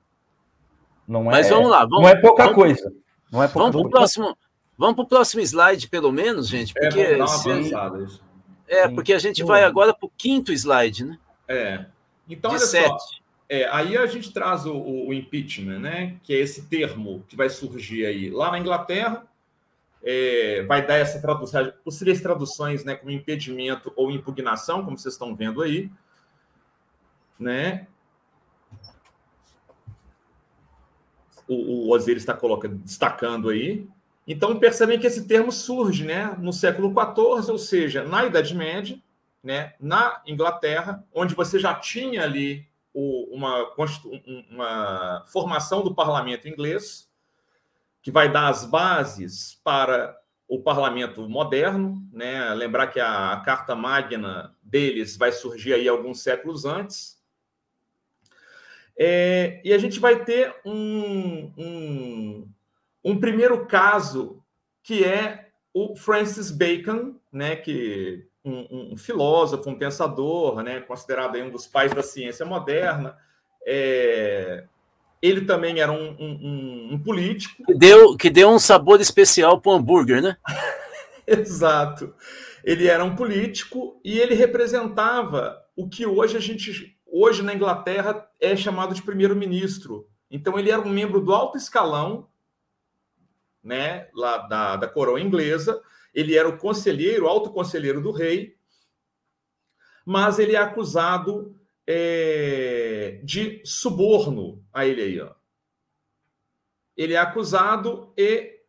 Não 1.08 1.30
é, 1.30 1.36
Mas 1.36 1.50
vamos 1.50 1.70
lá, 1.70 1.82
vamos, 1.82 2.02
não 2.02 2.10
é 2.10 2.16
pouca 2.16 2.44
vamos, 2.44 2.56
coisa. 2.56 3.03
Não 3.34 3.42
é 3.42 3.48
vamos 3.48 3.72
para 3.72 3.82
o 3.82 3.90
próximo, 3.90 4.38
vamos 4.78 4.96
pro 4.96 5.08
próximo 5.08 5.42
slide, 5.42 5.90
pelo 5.90 6.12
menos, 6.12 6.48
gente. 6.48 6.72
É, 6.78 6.82
porque 6.88 7.00
é, 7.02 7.28
se... 7.28 7.62
isso. 7.62 8.24
É, 8.68 8.88
porque 8.88 9.12
a 9.12 9.18
gente 9.18 9.44
vai 9.44 9.64
agora 9.64 9.92
para 9.92 10.06
o 10.06 10.12
quinto 10.16 10.54
slide, 10.54 11.04
né? 11.04 11.18
É. 11.48 11.86
Então, 12.30 12.52
De 12.52 12.58
olha 12.58 12.66
sete. 12.66 12.88
só. 12.88 13.24
É, 13.50 13.68
aí 13.70 13.98
a 13.98 14.06
gente 14.06 14.32
traz 14.32 14.68
o, 14.68 14.76
o, 14.76 15.14
impeachment, 15.14 15.80
né? 15.80 16.18
Que 16.22 16.34
é 16.34 16.38
esse 16.38 16.68
termo 16.68 17.26
que 17.28 17.36
vai 17.36 17.50
surgir 17.50 18.06
aí 18.06 18.30
lá 18.30 18.52
na 18.52 18.60
Inglaterra. 18.60 19.26
É, 20.04 20.64
vai 20.68 20.86
dar 20.86 20.98
essa 20.98 21.20
tradução, 21.20 21.74
possíveis 21.84 22.22
traduções, 22.22 22.84
né, 22.84 22.94
como 22.94 23.10
impedimento 23.10 23.92
ou 23.96 24.12
impugnação, 24.12 24.84
como 24.84 24.98
vocês 24.98 25.14
estão 25.14 25.34
vendo 25.34 25.62
aí, 25.62 25.90
né? 27.40 27.88
O, 31.48 31.88
o 31.88 31.92
Osiris 31.94 32.24
está 32.24 32.38
destacando 32.84 33.50
aí. 33.50 33.88
Então, 34.28 34.58
percebem 34.58 35.00
que 35.00 35.08
esse 35.08 35.28
termo 35.28 35.52
surge 35.52 36.06
né, 36.06 36.36
no 36.40 36.54
século 36.54 36.90
XIV, 36.90 37.52
ou 37.52 37.58
seja, 37.58 38.04
na 38.04 38.26
Idade 38.26 38.56
Média, 38.56 38.98
né, 39.44 39.74
na 39.80 40.22
Inglaterra, 40.26 41.04
onde 41.14 41.36
você 41.36 41.60
já 41.60 41.76
tinha 41.76 42.24
ali 42.24 42.66
o, 42.94 43.36
uma, 43.36 43.70
uma 44.50 45.26
formação 45.28 45.84
do 45.84 45.94
parlamento 45.94 46.48
inglês, 46.48 47.10
que 48.02 48.12
vai 48.12 48.32
dar 48.32 48.48
as 48.48 48.66
bases 48.66 49.60
para 49.64 50.18
o 50.48 50.62
parlamento 50.62 51.28
moderno. 51.28 52.02
Né? 52.12 52.54
Lembrar 52.54 52.88
que 52.88 53.00
a 53.00 53.42
Carta 53.46 53.76
Magna 53.76 54.56
deles 54.62 55.18
vai 55.18 55.32
surgir 55.32 55.74
aí 55.74 55.88
alguns 55.88 56.22
séculos 56.22 56.64
antes, 56.64 57.22
é, 58.98 59.62
e 59.64 59.74
a 59.74 59.78
gente 59.78 60.00
vai 60.00 60.24
ter 60.24 60.54
um, 60.66 61.52
um, 61.58 62.48
um, 63.04 63.20
primeiro 63.20 63.66
caso 63.66 64.42
que 64.84 65.04
é 65.04 65.48
o 65.74 65.96
Francis 65.96 66.52
Bacon, 66.52 67.16
né, 67.32 67.56
que 67.56 68.26
um, 68.46 68.92
um 68.94 68.98
filósofo, 68.98 69.70
um 69.70 69.78
pensador, 69.78 70.62
né, 70.62 70.82
considerado 70.82 71.38
um 71.38 71.50
dos 71.50 71.66
pais 71.66 71.94
da 71.94 72.04
ciência 72.04 72.46
moderna. 72.46 73.18
É, 73.66 74.66
ele 75.22 75.42
também 75.46 75.80
era 75.80 75.92
um, 75.92 76.16
um, 76.92 77.00
político. 77.00 77.64
Que 77.66 77.74
deu, 77.74 78.18
que 78.18 78.30
deu 78.30 78.50
um 78.50 78.60
sabor 78.60 79.00
especial 79.00 79.60
para 79.60 79.72
o 79.72 79.76
hambúrguer, 79.76 80.22
né? 80.22 80.38
Exato. 81.26 82.14
Ele 82.64 82.88
era 82.88 83.04
um 83.04 83.16
político 83.16 84.00
e 84.04 84.20
ele 84.20 84.36
representava 84.36 85.58
o 85.78 85.88
que 85.88 86.06
hoje 86.06 86.36
a 86.36 86.42
gente 86.42 86.94
hoje 87.14 87.44
na 87.44 87.54
Inglaterra 87.54 88.28
é 88.40 88.56
chamado 88.56 88.96
de 88.96 89.04
primeiro-ministro. 89.04 90.10
Então 90.32 90.58
ele 90.58 90.72
era 90.72 90.82
um 90.82 90.90
membro 90.90 91.22
do 91.22 91.32
alto 91.32 91.58
escalão, 91.58 92.28
né, 93.64 94.10
lá 94.16 94.40
da, 94.40 94.76
da 94.78 94.88
coroa 94.88 95.22
inglesa. 95.22 95.80
Ele 96.12 96.36
era 96.36 96.50
o 96.50 96.58
conselheiro, 96.58 97.28
alto 97.28 97.52
conselheiro 97.52 98.02
do 98.02 98.12
rei, 98.12 98.58
mas 100.04 100.40
ele 100.40 100.56
é 100.56 100.60
acusado 100.60 101.56
é, 101.86 103.22
de 103.24 103.62
suborno 103.64 104.66
a 104.74 104.86
ele 104.86 105.02
aí. 105.02 105.22
Ó. 105.22 105.34
Ele 106.98 107.14
é 107.14 107.18
acusado 107.18 108.12
e 108.18 108.60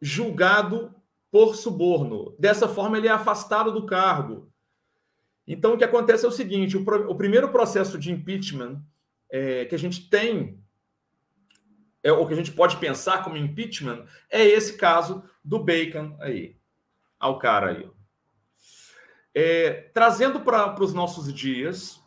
julgado 0.00 0.94
por 1.30 1.54
suborno. 1.54 2.34
Dessa 2.38 2.66
forma, 2.66 2.96
ele 2.96 3.08
é 3.08 3.12
afastado 3.12 3.72
do 3.72 3.86
cargo. 3.86 4.49
Então, 5.52 5.74
o 5.74 5.76
que 5.76 5.82
acontece 5.82 6.24
é 6.24 6.28
o 6.28 6.32
seguinte: 6.32 6.76
o, 6.76 6.82
o 7.10 7.16
primeiro 7.16 7.48
processo 7.50 7.98
de 7.98 8.12
impeachment 8.12 8.80
é, 9.28 9.64
que 9.64 9.74
a 9.74 9.78
gente 9.78 10.08
tem, 10.08 10.62
é, 12.04 12.12
o 12.12 12.24
que 12.24 12.32
a 12.32 12.36
gente 12.36 12.52
pode 12.52 12.76
pensar 12.76 13.24
como 13.24 13.36
impeachment, 13.36 14.06
é 14.30 14.44
esse 14.44 14.76
caso 14.76 15.24
do 15.44 15.58
Bacon 15.58 16.16
aí, 16.20 16.56
ao 17.18 17.36
cara 17.40 17.70
aí. 17.70 17.90
É, 19.34 19.90
trazendo 19.92 20.38
para 20.38 20.80
os 20.80 20.94
nossos 20.94 21.34
dias, 21.34 22.00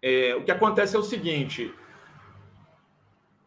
é, 0.00 0.34
o 0.36 0.42
que 0.42 0.50
acontece 0.50 0.96
é 0.96 0.98
o 0.98 1.02
seguinte: 1.02 1.70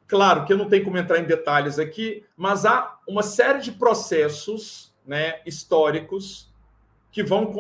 claro 0.08 0.46
que 0.46 0.54
eu 0.54 0.58
não 0.60 0.70
tenho 0.70 0.84
como 0.84 1.00
entrar 1.00 1.18
em 1.18 1.26
detalhes 1.26 1.80
aqui, 1.80 2.24
mas 2.36 2.68
há 2.68 3.00
uma 3.08 3.24
série 3.24 3.62
de 3.62 3.72
processos 3.72 4.96
né, 5.04 5.42
históricos 5.44 6.56
que 7.12 7.24
vão 7.24 7.53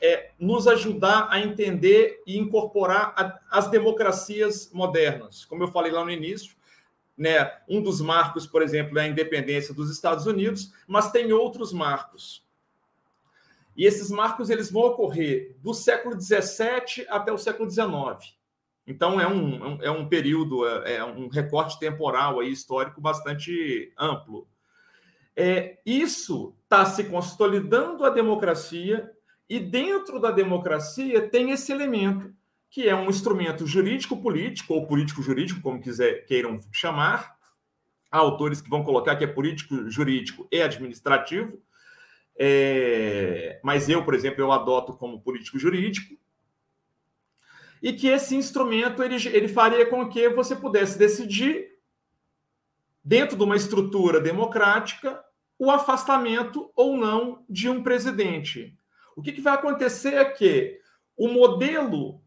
é, 0.00 0.30
nos 0.38 0.66
ajudar 0.66 1.28
a 1.30 1.40
entender 1.40 2.22
e 2.26 2.38
incorporar 2.38 3.12
a, 3.16 3.38
as 3.50 3.68
democracias 3.68 4.70
modernas. 4.72 5.44
Como 5.44 5.62
eu 5.62 5.68
falei 5.68 5.92
lá 5.92 6.04
no 6.04 6.10
início, 6.10 6.56
Né? 7.16 7.50
Um 7.68 7.82
dos 7.82 8.00
marcos, 8.00 8.46
por 8.46 8.62
exemplo, 8.62 8.96
é 8.98 9.02
a 9.02 9.08
independência 9.08 9.74
dos 9.74 9.90
Estados 9.90 10.26
Unidos, 10.26 10.72
mas 10.86 11.10
tem 11.10 11.32
outros 11.32 11.72
marcos. 11.72 12.46
E 13.76 13.84
esses 13.84 14.10
marcos 14.10 14.50
eles 14.50 14.70
vão 14.70 14.82
ocorrer 14.82 15.56
do 15.60 15.72
século 15.72 16.20
XVII 16.20 17.06
até 17.08 17.32
o 17.32 17.38
século 17.38 17.70
XIX. 17.70 18.36
Então 18.88 19.20
é 19.20 19.28
um, 19.28 19.82
é 19.82 19.90
um 19.90 20.02
é 20.02 20.08
período, 20.08 20.66
é, 20.66 20.96
é 20.96 21.04
um 21.04 21.28
recorte 21.28 21.78
temporal 21.78 22.40
aí, 22.40 22.50
histórico 22.50 23.00
bastante 23.00 23.92
amplo. 23.98 24.48
É, 25.40 25.78
isso 25.86 26.56
está 26.64 26.84
se 26.84 27.04
consolidando 27.04 28.04
a 28.04 28.10
democracia, 28.10 29.08
e 29.48 29.60
dentro 29.60 30.18
da 30.18 30.32
democracia 30.32 31.28
tem 31.28 31.52
esse 31.52 31.70
elemento, 31.70 32.34
que 32.68 32.88
é 32.88 32.94
um 32.96 33.08
instrumento 33.08 33.64
jurídico-político, 33.64 34.74
ou 34.74 34.88
político-jurídico, 34.88 35.60
como 35.60 35.80
quiser, 35.80 36.26
queiram 36.26 36.58
chamar. 36.72 37.36
Há 38.10 38.18
autores 38.18 38.60
que 38.60 38.68
vão 38.68 38.82
colocar 38.82 39.14
que 39.14 39.22
é 39.22 39.28
político-jurídico 39.28 40.48
e 40.50 40.60
administrativo, 40.60 41.62
é, 42.36 43.60
mas 43.62 43.88
eu, 43.88 44.04
por 44.04 44.14
exemplo, 44.14 44.42
eu 44.42 44.50
adoto 44.50 44.92
como 44.92 45.20
político-jurídico, 45.20 46.18
e 47.80 47.92
que 47.92 48.08
esse 48.08 48.34
instrumento 48.34 49.04
ele, 49.04 49.14
ele 49.28 49.46
faria 49.46 49.86
com 49.86 50.08
que 50.08 50.28
você 50.30 50.56
pudesse 50.56 50.98
decidir, 50.98 51.78
dentro 53.04 53.36
de 53.36 53.44
uma 53.44 53.54
estrutura 53.54 54.20
democrática, 54.20 55.24
o 55.58 55.70
afastamento 55.70 56.70
ou 56.76 56.96
não 56.96 57.44
de 57.48 57.68
um 57.68 57.82
presidente. 57.82 58.78
O 59.16 59.22
que, 59.22 59.32
que 59.32 59.40
vai 59.40 59.54
acontecer 59.54 60.14
é 60.14 60.24
que 60.24 60.80
o 61.16 61.28
modelo 61.28 62.22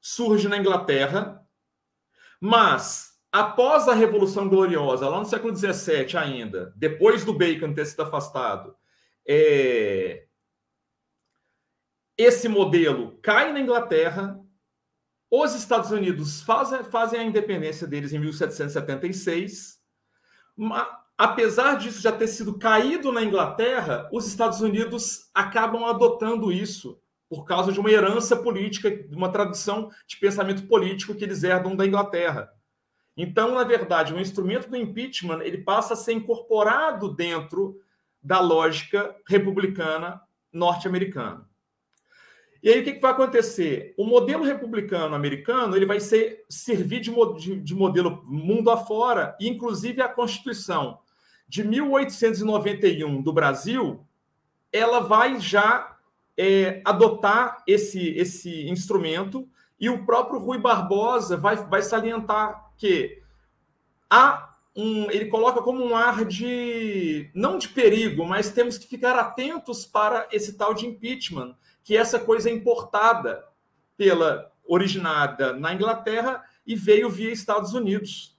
surge 0.00 0.46
na 0.48 0.58
Inglaterra, 0.58 1.42
mas 2.38 3.18
após 3.32 3.88
a 3.88 3.94
Revolução 3.94 4.48
Gloriosa, 4.48 5.08
lá 5.08 5.18
no 5.18 5.24
século 5.24 5.56
XVII 5.56 6.16
ainda, 6.18 6.72
depois 6.76 7.24
do 7.24 7.32
Bacon 7.32 7.72
ter 7.72 7.86
sido 7.86 8.02
afastado, 8.02 8.76
é... 9.26 10.26
esse 12.16 12.48
modelo 12.48 13.18
cai 13.22 13.52
na 13.52 13.60
Inglaterra, 13.60 14.38
os 15.30 15.54
Estados 15.54 15.90
Unidos 15.90 16.42
fazem, 16.42 16.84
fazem 16.84 17.18
a 17.18 17.24
independência 17.24 17.86
deles 17.86 18.12
em 18.12 18.18
1776. 18.18 19.80
Apesar 21.18 21.78
disso 21.78 22.02
já 22.02 22.12
ter 22.12 22.26
sido 22.28 22.58
caído 22.58 23.10
na 23.10 23.22
Inglaterra, 23.22 24.06
os 24.12 24.26
Estados 24.26 24.60
Unidos 24.60 25.30
acabam 25.32 25.84
adotando 25.86 26.52
isso 26.52 27.00
por 27.28 27.44
causa 27.44 27.72
de 27.72 27.80
uma 27.80 27.90
herança 27.90 28.36
política, 28.36 28.90
de 28.90 29.16
uma 29.16 29.30
tradição 29.32 29.90
de 30.06 30.18
pensamento 30.18 30.66
político 30.66 31.14
que 31.14 31.24
eles 31.24 31.42
herdam 31.42 31.74
da 31.74 31.86
Inglaterra. 31.86 32.50
Então, 33.16 33.54
na 33.54 33.64
verdade, 33.64 34.12
o 34.12 34.20
instrumento 34.20 34.68
do 34.68 34.76
impeachment 34.76 35.40
ele 35.40 35.58
passa 35.58 35.94
a 35.94 35.96
ser 35.96 36.12
incorporado 36.12 37.14
dentro 37.14 37.80
da 38.22 38.38
lógica 38.40 39.16
republicana 39.26 40.20
norte-americana. 40.52 41.48
E 42.62 42.68
aí 42.68 42.80
o 42.80 42.84
que, 42.84 42.94
que 42.94 43.00
vai 43.00 43.12
acontecer? 43.12 43.94
O 43.96 44.04
modelo 44.04 44.44
republicano 44.44 45.14
americano 45.14 45.76
ele 45.76 45.86
vai 45.86 46.00
ser 46.00 46.44
servir 46.48 47.00
de, 47.00 47.10
de, 47.38 47.60
de 47.60 47.74
modelo 47.74 48.22
mundo 48.26 48.70
afora, 48.70 49.36
inclusive 49.40 50.02
a 50.02 50.08
Constituição 50.08 50.98
de 51.48 51.64
1891 51.64 53.22
do 53.22 53.32
Brasil, 53.32 54.04
ela 54.72 55.00
vai 55.00 55.40
já 55.40 55.96
é, 56.36 56.82
adotar 56.84 57.62
esse, 57.66 58.10
esse 58.10 58.68
instrumento, 58.68 59.48
e 59.78 59.90
o 59.90 60.04
próprio 60.04 60.40
Rui 60.40 60.58
Barbosa 60.58 61.36
vai, 61.36 61.56
vai 61.56 61.82
salientar 61.82 62.72
que 62.76 63.22
há 64.08 64.54
um, 64.74 65.10
ele 65.10 65.26
coloca 65.26 65.62
como 65.62 65.82
um 65.82 65.96
ar 65.96 66.24
de 66.24 67.30
não 67.34 67.56
de 67.56 67.68
perigo, 67.68 68.26
mas 68.26 68.50
temos 68.50 68.76
que 68.76 68.86
ficar 68.86 69.18
atentos 69.18 69.86
para 69.86 70.28
esse 70.30 70.54
tal 70.56 70.74
de 70.74 70.86
impeachment, 70.86 71.56
que 71.82 71.96
essa 71.96 72.18
coisa 72.18 72.50
é 72.50 72.52
importada 72.52 73.44
pela 73.96 74.52
originada 74.66 75.54
na 75.54 75.72
Inglaterra 75.72 76.42
e 76.66 76.74
veio 76.74 77.08
via 77.08 77.32
Estados 77.32 77.72
Unidos. 77.72 78.35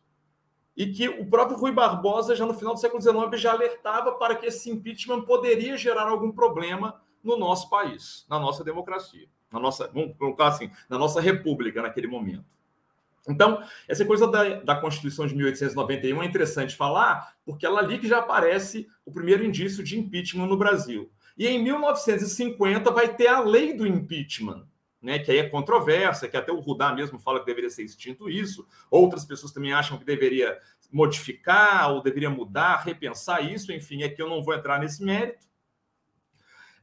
E 0.77 0.85
que 0.85 1.09
o 1.09 1.25
próprio 1.25 1.57
Rui 1.57 1.71
Barbosa, 1.71 2.35
já 2.35 2.45
no 2.45 2.53
final 2.53 2.75
do 2.75 2.79
século 2.79 3.01
XIX, 3.01 3.41
já 3.41 3.51
alertava 3.51 4.11
para 4.13 4.35
que 4.35 4.45
esse 4.45 4.69
impeachment 4.69 5.23
poderia 5.23 5.75
gerar 5.75 6.07
algum 6.07 6.31
problema 6.31 7.01
no 7.23 7.35
nosso 7.35 7.67
país, 7.67 8.27
na 8.29 8.39
nossa 8.39 8.63
democracia, 8.63 9.27
na 9.51 9.59
nossa, 9.59 9.89
vamos 9.91 10.15
colocar 10.17 10.49
assim, 10.49 10.69
na 10.87 10.99
nossa 10.99 11.19
república 11.19 11.81
naquele 11.81 12.07
momento. 12.07 12.45
Então, 13.27 13.61
essa 13.87 14.05
coisa 14.05 14.27
da, 14.27 14.61
da 14.61 14.75
Constituição 14.75 15.27
de 15.27 15.35
1891 15.35 16.21
é 16.21 16.25
interessante 16.25 16.75
falar, 16.75 17.33
porque 17.43 17.65
ela 17.65 17.79
ali 17.79 17.97
que 17.97 18.07
já 18.07 18.19
aparece 18.19 18.87
o 19.03 19.11
primeiro 19.11 19.43
indício 19.43 19.83
de 19.83 19.99
impeachment 19.99 20.45
no 20.45 20.57
Brasil. 20.57 21.11
E 21.37 21.47
em 21.47 21.61
1950 21.61 22.89
vai 22.91 23.13
ter 23.13 23.27
a 23.27 23.41
lei 23.41 23.73
do 23.73 23.85
impeachment, 23.85 24.65
né, 25.07 25.19
que 25.19 25.31
aí 25.31 25.37
é 25.37 25.47
controversa, 25.47 26.27
que 26.27 26.35
até 26.35 26.51
o 26.51 26.59
Rudá 26.59 26.91
mesmo 26.91 27.17
fala 27.17 27.39
que 27.39 27.45
deveria 27.45 27.69
ser 27.69 27.83
extinto 27.83 28.29
isso. 28.29 28.67
Outras 28.91 29.23
pessoas 29.23 29.53
também 29.53 29.71
acham 29.71 29.97
que 29.97 30.03
deveria 30.03 30.59
modificar 30.91 31.93
ou 31.93 32.03
deveria 32.03 32.29
mudar, 32.29 32.83
repensar 32.83 33.39
isso. 33.39 33.71
Enfim, 33.71 34.03
é 34.03 34.09
que 34.09 34.21
eu 34.21 34.27
não 34.27 34.43
vou 34.43 34.53
entrar 34.53 34.81
nesse 34.81 35.01
mérito. 35.01 35.47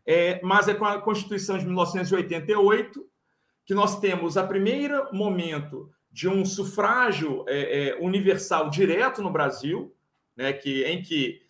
É, 0.07 0.41
mas 0.43 0.69
é 0.69 0.75
com 0.75 0.87
a 0.87 1.03
Constituição 1.03 1.59
de 1.59 1.67
1988 1.67 3.07
que 3.67 3.75
nós 3.75 4.01
temos 4.01 4.39
a 4.39 4.47
primeiro 4.47 5.07
momento 5.13 5.91
de 6.11 6.27
um 6.27 6.47
sufrágio 6.47 7.45
é, 7.47 7.89
é, 7.89 7.97
universal 8.01 8.71
direto 8.71 9.21
no 9.21 9.31
Brasil, 9.31 9.95
né, 10.35 10.51
que, 10.51 10.83
em 10.85 11.03
que 11.03 11.43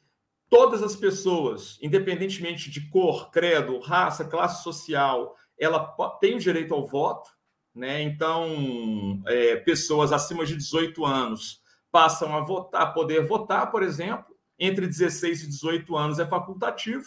todas 0.49 0.83
as 0.83 0.97
pessoas, 0.97 1.79
independentemente 1.81 2.68
de 2.68 2.89
cor, 2.89 3.31
credo, 3.31 3.79
raça, 3.79 4.25
classe 4.25 4.64
social, 4.64 5.37
ela 5.59 5.81
tem 6.21 6.37
o 6.37 6.41
direito 6.41 6.75
ao 6.75 6.87
voto, 6.87 7.31
né? 7.75 8.03
Então, 8.03 9.23
é, 9.27 9.57
pessoas 9.57 10.13
acima 10.13 10.45
de 10.45 10.57
18 10.57 11.05
anos 11.05 11.61
passam 11.91 12.37
a 12.37 12.41
votar, 12.41 12.83
a 12.83 12.87
poder 12.87 13.27
votar, 13.27 13.71
por 13.71 13.83
exemplo, 13.83 14.35
entre 14.59 14.87
16 14.87 15.43
e 15.43 15.47
18 15.49 15.97
anos 15.97 16.19
é 16.19 16.27
facultativo. 16.27 17.05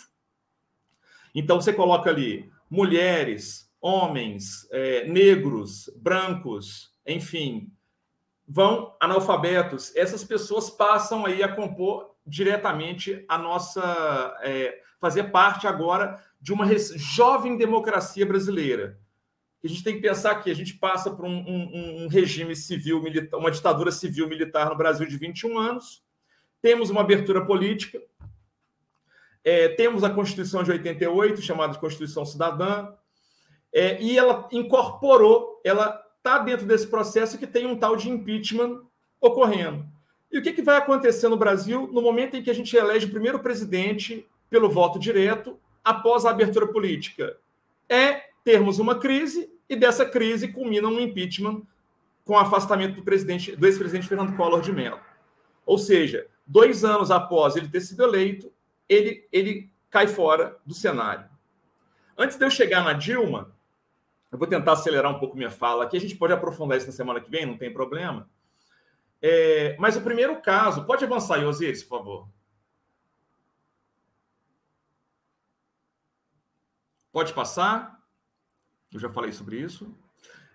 Então, 1.34 1.60
você 1.62 1.74
coloca 1.74 2.10
ali 2.10 2.52
mulheres, 2.70 3.72
homens, 3.80 4.68
é, 4.72 5.08
negros, 5.08 5.90
brancos, 5.98 6.92
enfim, 7.06 7.72
vão 8.48 8.96
analfabetos. 9.00 9.96
Essas 9.96 10.24
pessoas 10.24 10.70
passam 10.70 11.26
aí 11.26 11.44
a 11.44 11.54
compor 11.54 12.16
diretamente 12.26 13.26
a 13.28 13.38
nossa. 13.38 14.38
É, 14.42 14.82
fazer 15.00 15.26
parte 15.26 15.68
agora 15.68 16.22
de 16.40 16.54
uma 16.54 16.68
jovem 16.96 17.58
democracia 17.58 18.26
brasileira. 18.26 19.00
A 19.64 19.68
gente 19.68 19.84
tem 19.84 19.96
que 19.96 20.02
pensar 20.02 20.36
que 20.36 20.52
a 20.52 20.54
gente 20.54 20.76
passa 20.76 21.12
por 21.12 21.26
um, 21.26 21.38
um, 21.38 22.04
um 22.04 22.08
regime 22.08 22.56
civil 22.56 23.02
militar, 23.02 23.38
uma 23.38 23.52
ditadura 23.52 23.92
civil 23.92 24.28
militar 24.28 24.70
no 24.70 24.78
Brasil 24.78 25.06
de 25.08 25.18
21 25.18 25.58
anos, 25.58 26.04
temos 26.62 26.90
uma 26.90 27.02
abertura 27.02 27.46
política, 27.46 28.02
é, 29.44 29.70
temos 29.70 30.04
a 30.04 30.10
Constituição 30.10 30.64
de 30.64 30.72
88, 30.72 31.42
chamada 31.42 31.74
de 31.74 31.80
Constituição 31.80 32.26
Cidadã, 32.26 32.90
é, 33.74 34.02
e 34.02 34.18
ela 34.18 34.48
incorporou, 34.52 35.62
ela 35.64 36.04
está 36.18 36.40
dentro 36.40 36.66
desse 36.66 36.88
processo 36.88 37.38
que 37.38 37.48
tem 37.48 37.66
um 37.66 37.78
tal 37.78 37.96
de 37.96 38.10
impeachment 38.10 38.82
ocorrendo. 39.20 39.86
E 40.32 40.38
o 40.38 40.42
que, 40.42 40.52
que 40.52 40.62
vai 40.62 40.78
acontecer 40.78 41.30
no 41.30 41.38
Brasil 41.38 41.90
no 41.92 42.02
momento 42.02 42.36
em 42.36 42.44
que 42.44 42.50
a 42.50 42.54
gente 42.54 42.76
elege 42.76 43.06
o 43.06 43.12
primeiro 43.12 43.40
presidente 43.40 44.28
pelo 44.50 44.70
voto 44.70 45.00
direto 45.00 45.60
após 45.84 46.26
a 46.26 46.30
abertura 46.30 46.68
política? 46.68 47.38
É 47.90 48.28
termos 48.44 48.80
uma 48.80 49.00
crise 49.00 49.52
e 49.70 49.76
dessa 49.76 50.06
crise 50.06 50.48
culmina 50.48 50.88
um 50.88 51.00
impeachment 51.00 51.64
com 52.24 52.34
o 52.34 52.38
afastamento 52.38 52.96
do 52.96 53.04
presidente, 53.04 53.56
do 53.56 53.66
ex-presidente 53.66 54.08
Fernando 54.08 54.36
Collor 54.36 54.62
de 54.62 54.72
Mello. 54.72 55.00
Ou 55.66 55.78
seja, 55.78 56.28
dois 56.46 56.84
anos 56.84 57.12
após 57.12 57.56
ele 57.56 57.68
ter 57.68 57.82
sido 57.82 58.04
eleito, 58.04 58.52
ele, 58.88 59.28
ele 59.32 59.70
cai 59.90 60.08
fora 60.08 60.58
do 60.66 60.74
cenário. 60.74 61.30
Antes 62.18 62.38
de 62.38 62.46
eu 62.46 62.50
chegar 62.50 62.84
na 62.84 62.94
Dilma, 62.94 63.54
eu 64.32 64.38
vou 64.38 64.48
tentar 64.48 64.74
acelerar 64.74 65.14
um 65.14 65.20
pouco 65.20 65.38
minha 65.38 65.52
fala 65.52 65.84
aqui. 65.84 65.98
A 65.98 66.00
gente 66.00 66.16
pode 66.16 66.34
aprofundar 66.34 66.78
isso 66.78 66.88
na 66.88 66.94
semana 66.94 67.22
que 67.22 67.30
vem, 67.30 67.46
não 67.46 67.58
tem 67.58 67.72
problema. 67.72 68.30
É, 69.22 69.76
mas 69.80 69.96
o 69.96 70.02
primeiro 70.02 70.42
caso, 70.42 70.86
pode 70.86 71.04
avançar 71.04 71.46
Osiris, 71.46 71.84
por 71.84 71.98
favor. 71.98 72.28
Pode 77.18 77.34
passar. 77.34 78.00
Eu 78.94 79.00
já 79.00 79.10
falei 79.10 79.32
sobre 79.32 79.60
isso. 79.60 79.92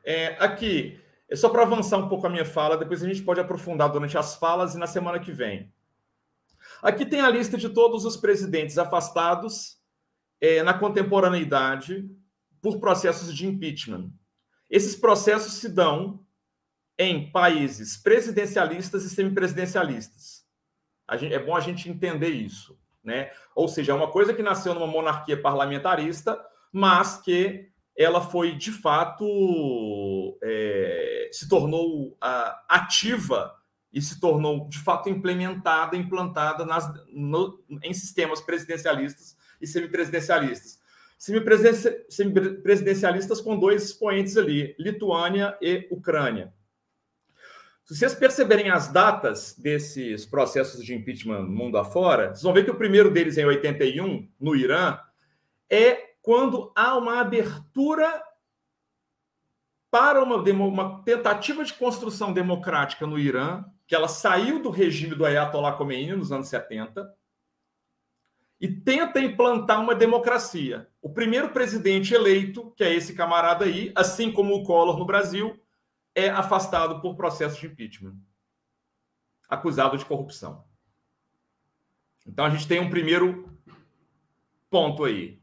É, 0.04 0.36
aqui, 0.38 0.96
é 1.28 1.34
só 1.34 1.48
para 1.48 1.62
avançar 1.62 1.98
um 1.98 2.08
pouco 2.08 2.24
a 2.24 2.30
minha 2.30 2.44
fala, 2.44 2.76
depois 2.76 3.02
a 3.02 3.08
gente 3.08 3.20
pode 3.20 3.40
aprofundar 3.40 3.90
durante 3.90 4.16
as 4.16 4.36
falas 4.36 4.76
e 4.76 4.78
na 4.78 4.86
semana 4.86 5.18
que 5.18 5.32
vem. 5.32 5.74
Aqui 6.80 7.04
tem 7.04 7.20
a 7.20 7.28
lista 7.28 7.58
de 7.58 7.68
todos 7.68 8.04
os 8.04 8.16
presidentes 8.16 8.78
afastados 8.78 9.76
é, 10.40 10.62
na 10.62 10.72
contemporaneidade 10.72 12.08
por 12.60 12.78
processos 12.78 13.34
de 13.34 13.44
impeachment. 13.44 14.12
Esses 14.70 14.94
processos 14.94 15.54
se 15.54 15.68
dão 15.68 16.24
em 16.96 17.28
países 17.32 17.96
presidencialistas 17.96 19.02
e 19.02 19.10
semipresidencialistas. 19.10 20.46
Gente, 21.14 21.34
é 21.34 21.44
bom 21.44 21.56
a 21.56 21.60
gente 21.60 21.90
entender 21.90 22.30
isso. 22.30 22.80
Né? 23.02 23.32
Ou 23.52 23.66
seja, 23.66 23.90
é 23.90 23.94
uma 23.96 24.12
coisa 24.12 24.32
que 24.32 24.44
nasceu 24.44 24.74
numa 24.74 24.86
monarquia 24.86 25.42
parlamentarista, 25.42 26.40
mas 26.72 27.20
que 27.20 27.68
ela 27.96 28.22
foi 28.22 28.56
de 28.56 28.72
fato 28.72 30.38
é, 30.42 31.28
se 31.30 31.48
tornou 31.48 32.16
ativa 32.68 33.54
e 33.92 34.00
se 34.00 34.18
tornou 34.18 34.66
de 34.68 34.78
fato 34.78 35.10
implementada, 35.10 35.96
implantada 35.96 36.64
nas, 36.64 36.90
no, 37.12 37.62
em 37.82 37.92
sistemas 37.92 38.40
presidencialistas 38.40 39.36
e 39.60 39.66
semipresidencialistas. 39.66 40.80
Semipresidencialistas 42.08 43.40
com 43.40 43.58
dois 43.58 43.84
expoentes 43.84 44.36
ali, 44.36 44.74
Lituânia 44.78 45.56
e 45.60 45.86
Ucrânia. 45.90 46.52
Se 47.84 47.96
vocês 47.96 48.14
perceberem 48.14 48.70
as 48.70 48.88
datas 48.88 49.54
desses 49.58 50.24
processos 50.24 50.84
de 50.84 50.94
impeachment 50.94 51.42
mundo 51.42 51.76
afora, 51.76 52.28
vocês 52.28 52.42
vão 52.42 52.52
ver 52.52 52.64
que 52.64 52.70
o 52.70 52.76
primeiro 52.76 53.10
deles 53.10 53.36
em 53.36 53.44
81, 53.44 54.28
no 54.40 54.56
Irã, 54.56 54.98
é 55.68 56.11
quando 56.22 56.72
há 56.74 56.96
uma 56.96 57.20
abertura 57.20 58.22
para 59.90 60.22
uma, 60.22 60.36
uma, 60.36 61.02
tentativa 61.02 61.62
de 61.64 61.74
construção 61.74 62.32
democrática 62.32 63.06
no 63.06 63.18
Irã, 63.18 63.64
que 63.86 63.94
ela 63.94 64.08
saiu 64.08 64.62
do 64.62 64.70
regime 64.70 65.14
do 65.14 65.26
Ayatollah 65.26 65.72
Khomeini 65.72 66.16
nos 66.16 66.32
anos 66.32 66.48
70 66.48 67.14
e 68.58 68.68
tenta 68.68 69.20
implantar 69.20 69.80
uma 69.80 69.94
democracia. 69.94 70.88
O 71.02 71.12
primeiro 71.12 71.50
presidente 71.50 72.14
eleito, 72.14 72.70
que 72.76 72.84
é 72.84 72.94
esse 72.94 73.12
camarada 73.12 73.64
aí, 73.64 73.92
assim 73.94 74.30
como 74.32 74.54
o 74.54 74.62
Collor 74.62 74.96
no 74.96 75.04
Brasil, 75.04 75.60
é 76.14 76.30
afastado 76.30 77.00
por 77.00 77.16
processo 77.16 77.60
de 77.60 77.66
impeachment, 77.66 78.16
acusado 79.48 79.98
de 79.98 80.04
corrupção. 80.04 80.64
Então 82.24 82.44
a 82.44 82.50
gente 82.50 82.68
tem 82.68 82.78
um 82.78 82.88
primeiro 82.88 83.52
ponto 84.70 85.04
aí. 85.04 85.41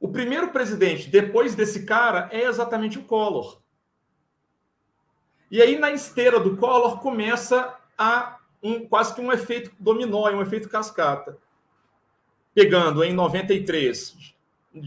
O 0.00 0.08
primeiro 0.08 0.50
presidente 0.50 1.08
depois 1.08 1.54
desse 1.54 1.84
cara 1.84 2.28
é 2.30 2.44
exatamente 2.44 2.98
o 2.98 3.04
Collor. 3.04 3.60
E 5.50 5.62
aí 5.62 5.78
na 5.78 5.90
esteira 5.90 6.38
do 6.38 6.56
Collor 6.56 7.00
começa 7.00 7.74
a 7.96 8.38
um 8.62 8.86
quase 8.86 9.14
que 9.14 9.20
um 9.20 9.32
efeito 9.32 9.72
dominó, 9.78 10.30
um 10.30 10.42
efeito 10.42 10.68
cascata. 10.68 11.38
Pegando 12.54 13.02
em 13.04 13.12
93, 13.12 14.34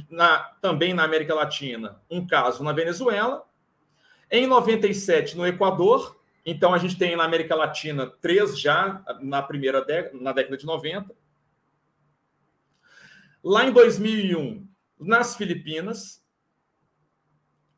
na, 0.09 0.39
também 0.61 0.93
na 0.93 1.03
América 1.03 1.33
Latina, 1.33 2.01
um 2.09 2.25
caso 2.25 2.63
na 2.63 2.73
Venezuela, 2.73 3.45
em 4.29 4.47
97, 4.47 5.35
no 5.35 5.45
Equador, 5.45 6.17
então 6.45 6.73
a 6.73 6.77
gente 6.77 6.97
tem 6.97 7.15
na 7.15 7.23
América 7.23 7.55
Latina 7.55 8.07
três 8.21 8.59
já 8.59 9.03
na 9.21 9.41
primeira 9.41 9.83
década, 9.83 10.17
na 10.19 10.31
década 10.31 10.57
de 10.57 10.65
90. 10.65 11.13
Lá 13.43 13.65
em 13.65 13.71
2001, 13.71 14.67
nas 15.01 15.35
Filipinas. 15.35 16.23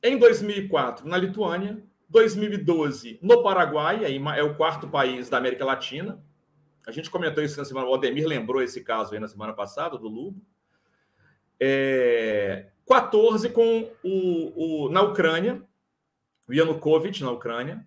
Em 0.02 0.18
2004, 0.18 1.08
na 1.08 1.18
Lituânia. 1.18 1.84
2012, 2.14 3.18
no 3.24 3.42
Paraguai, 3.42 4.02
é 4.06 4.44
o 4.44 4.56
quarto 4.56 4.88
país 4.88 5.30
da 5.30 5.38
América 5.38 5.66
Latina. 5.66 6.24
A 6.86 6.92
gente 6.92 7.10
comentou 7.10 7.44
isso 7.44 7.58
na 7.58 7.66
semana, 7.66 7.88
o 7.88 7.94
Ademir 7.96 8.28
lembrou 8.28 8.62
esse 8.62 8.84
caso 8.84 9.14
aí 9.14 9.20
na 9.20 9.28
semana 9.28 9.52
passada, 9.52 9.98
do 9.98 10.08
Lubo. 10.08 10.40
É, 11.60 12.70
14 12.88 13.50
com 13.50 13.92
o, 14.04 14.86
o, 14.86 14.90
na 14.90 15.02
Ucrânia, 15.02 15.64
o 16.48 16.54
Yanukovych 16.54 17.24
na 17.24 17.32
Ucrânia. 17.32 17.84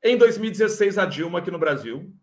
Em 0.00 0.16
2016, 0.16 0.96
a 0.96 1.04
Dilma 1.04 1.40
aqui 1.40 1.50
no 1.50 1.58
Brasil, 1.58 2.14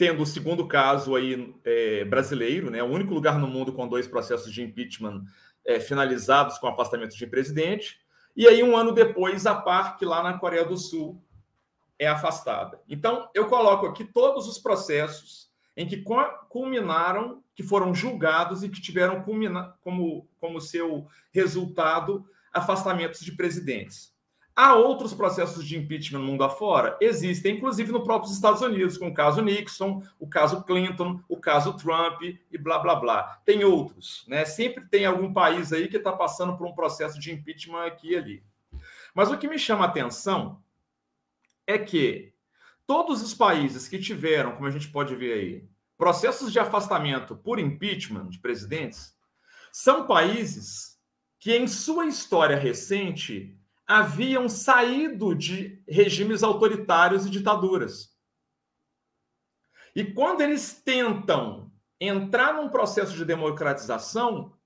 tendo 0.00 0.22
o 0.22 0.26
segundo 0.26 0.66
caso 0.66 1.14
aí 1.14 1.54
é, 1.62 2.06
brasileiro, 2.06 2.70
né, 2.70 2.82
o 2.82 2.86
único 2.86 3.12
lugar 3.12 3.38
no 3.38 3.46
mundo 3.46 3.70
com 3.70 3.86
dois 3.86 4.08
processos 4.08 4.50
de 4.50 4.62
impeachment 4.62 5.26
é, 5.62 5.78
finalizados 5.78 6.56
com 6.56 6.66
afastamento 6.68 7.14
de 7.14 7.26
presidente. 7.26 8.00
E 8.34 8.48
aí, 8.48 8.62
um 8.62 8.74
ano 8.74 8.92
depois, 8.92 9.44
a 9.44 9.54
PARC, 9.54 10.00
lá 10.02 10.22
na 10.22 10.38
Coreia 10.38 10.64
do 10.64 10.78
Sul, 10.78 11.22
é 11.98 12.06
afastada. 12.06 12.80
Então, 12.88 13.28
eu 13.34 13.46
coloco 13.46 13.84
aqui 13.84 14.02
todos 14.02 14.48
os 14.48 14.58
processos 14.58 15.50
em 15.76 15.86
que 15.86 16.02
culminaram, 16.48 17.44
que 17.54 17.62
foram 17.62 17.94
julgados 17.94 18.64
e 18.64 18.70
que 18.70 18.80
tiveram 18.80 19.22
como, 19.82 20.26
como 20.40 20.60
seu 20.62 21.08
resultado 21.30 22.24
afastamentos 22.54 23.20
de 23.20 23.32
presidentes. 23.32 24.14
Há 24.62 24.74
outros 24.74 25.14
processos 25.14 25.66
de 25.66 25.78
impeachment 25.78 26.18
no 26.18 26.26
mundo 26.26 26.44
afora? 26.44 26.94
Existem, 27.00 27.56
inclusive 27.56 27.90
no 27.90 28.04
próprio 28.04 28.30
Estados 28.30 28.60
Unidos, 28.60 28.98
com 28.98 29.08
o 29.08 29.14
caso 29.14 29.40
Nixon, 29.40 30.02
o 30.18 30.28
caso 30.28 30.62
Clinton, 30.64 31.18
o 31.30 31.38
caso 31.38 31.72
Trump 31.78 32.20
e 32.20 32.58
blá 32.58 32.78
blá 32.78 32.94
blá. 32.94 33.40
Tem 33.42 33.64
outros, 33.64 34.22
né? 34.28 34.44
Sempre 34.44 34.84
tem 34.84 35.06
algum 35.06 35.32
país 35.32 35.72
aí 35.72 35.88
que 35.88 35.96
está 35.96 36.12
passando 36.12 36.58
por 36.58 36.66
um 36.66 36.74
processo 36.74 37.18
de 37.18 37.32
impeachment 37.32 37.86
aqui 37.86 38.10
e 38.10 38.16
ali. 38.18 38.44
Mas 39.14 39.30
o 39.30 39.38
que 39.38 39.48
me 39.48 39.58
chama 39.58 39.86
a 39.86 39.88
atenção 39.88 40.62
é 41.66 41.78
que 41.78 42.34
todos 42.86 43.22
os 43.22 43.32
países 43.32 43.88
que 43.88 43.98
tiveram, 43.98 44.52
como 44.52 44.66
a 44.66 44.70
gente 44.70 44.88
pode 44.88 45.14
ver 45.14 45.32
aí, 45.32 45.68
processos 45.96 46.52
de 46.52 46.58
afastamento 46.58 47.34
por 47.34 47.58
impeachment 47.58 48.28
de 48.28 48.38
presidentes, 48.38 49.16
são 49.72 50.06
países 50.06 51.00
que, 51.38 51.56
em 51.56 51.66
sua 51.66 52.04
história 52.04 52.58
recente, 52.58 53.58
haviam 53.90 54.48
saído 54.48 55.34
de 55.34 55.82
regimes 55.88 56.44
autoritários 56.44 57.26
e 57.26 57.30
ditaduras. 57.30 58.16
E 59.96 60.04
quando 60.04 60.42
eles 60.42 60.72
tentam 60.72 61.72
entrar 61.98 62.54
num 62.54 62.68
processo 62.68 63.16
de 63.16 63.24
democratização, 63.24 64.56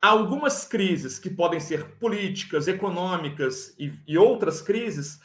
algumas 0.00 0.64
crises 0.64 1.18
que 1.18 1.28
podem 1.28 1.60
ser 1.60 1.98
políticas, 1.98 2.68
econômicas 2.68 3.74
e, 3.78 3.92
e 4.06 4.16
outras 4.16 4.62
crises 4.62 5.20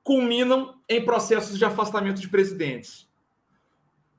culminam 0.00 0.80
em 0.88 1.04
processos 1.04 1.58
de 1.58 1.64
afastamento 1.64 2.20
de 2.20 2.28
presidentes. 2.28 3.10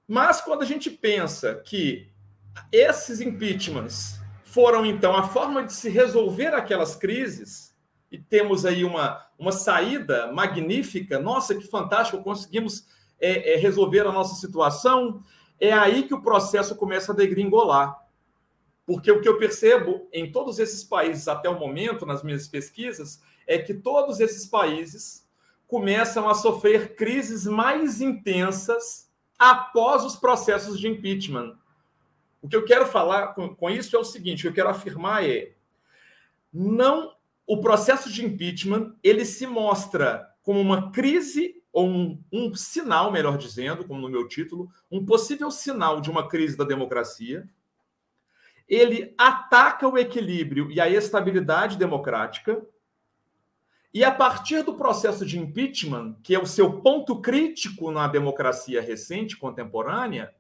Mas 0.06 0.42
quando 0.42 0.64
a 0.64 0.66
gente 0.66 0.92
pensa 0.92 1.56
que 1.56 2.12
esses 2.70 3.22
impeachments 3.22 4.20
foram, 4.56 4.86
então, 4.86 5.14
a 5.14 5.28
forma 5.28 5.66
de 5.66 5.74
se 5.74 5.90
resolver 5.90 6.54
aquelas 6.54 6.96
crises, 6.96 7.76
e 8.10 8.18
temos 8.18 8.66
aí 8.66 8.86
uma, 8.86 9.22
uma 9.38 9.52
saída 9.52 10.32
magnífica, 10.32 11.20
nossa, 11.20 11.54
que 11.54 11.68
fantástico, 11.68 12.24
conseguimos 12.24 12.88
é, 13.20 13.56
é, 13.56 13.58
resolver 13.58 14.08
a 14.08 14.14
nossa 14.14 14.36
situação, 14.36 15.22
é 15.60 15.74
aí 15.74 16.04
que 16.04 16.14
o 16.14 16.22
processo 16.22 16.74
começa 16.74 17.12
a 17.12 17.16
degringolar. 17.16 18.02
Porque 18.86 19.12
o 19.12 19.20
que 19.20 19.28
eu 19.28 19.38
percebo 19.38 20.08
em 20.14 20.32
todos 20.32 20.58
esses 20.58 20.86
países 20.86 21.28
até 21.28 21.50
o 21.50 21.60
momento, 21.60 22.06
nas 22.06 22.24
minhas 22.24 22.48
pesquisas, 22.48 23.22
é 23.46 23.58
que 23.58 23.74
todos 23.74 24.22
esses 24.22 24.48
países 24.48 25.28
começam 25.68 26.30
a 26.30 26.34
sofrer 26.34 26.96
crises 26.96 27.46
mais 27.46 28.00
intensas 28.00 29.10
após 29.38 30.06
os 30.06 30.16
processos 30.16 30.80
de 30.80 30.88
impeachment. 30.88 31.58
O 32.46 32.48
que 32.48 32.56
eu 32.56 32.64
quero 32.64 32.86
falar 32.86 33.30
com, 33.30 33.56
com 33.56 33.72
isso 33.72 33.96
é 33.96 34.00
o 34.00 34.04
seguinte: 34.04 34.42
o 34.42 34.42
que 34.44 34.48
eu 34.50 34.54
quero 34.54 34.70
afirmar 34.70 35.28
é 35.28 35.56
não 36.54 37.16
o 37.48 37.60
processo 37.60 38.12
de 38.12 38.24
impeachment 38.24 38.96
ele 39.04 39.26
se 39.26 39.48
mostra 39.48 40.32
como 40.44 40.62
uma 40.62 40.92
crise 40.92 41.64
ou 41.74 41.88
um, 41.88 42.24
um, 42.32 42.54
sinal, 42.54 43.12
melhor 43.12 43.36
dizendo, 43.36 43.84
como 43.84 44.00
no 44.00 44.10
meu 44.10 44.28
título, 44.28 44.70
um 44.92 45.04
possível 45.04 45.50
sinal 45.50 46.00
de 46.00 46.12
uma 46.12 46.28
crise 46.28 46.56
da 46.56 46.64
democracia. 46.64 47.50
Ele 48.70 49.16
ataca 49.18 49.88
o 49.88 49.98
equilíbrio 49.98 50.72
e 50.72 50.80
a 50.80 50.88
estabilidade 50.88 51.78
democrática. 51.80 52.64
E 53.92 54.04
a 54.04 54.12
partir 54.12 54.62
do 54.62 54.76
processo 54.76 55.26
de 55.26 55.40
impeachment, 55.40 56.16
que 56.22 56.36
é 56.36 56.40
o 56.40 56.46
seu 56.46 56.80
ponto 56.80 57.20
crítico 57.20 57.90
na 57.90 58.08
democracia 58.08 58.84
recente, 58.84 59.36
contemporânea, 59.36 60.32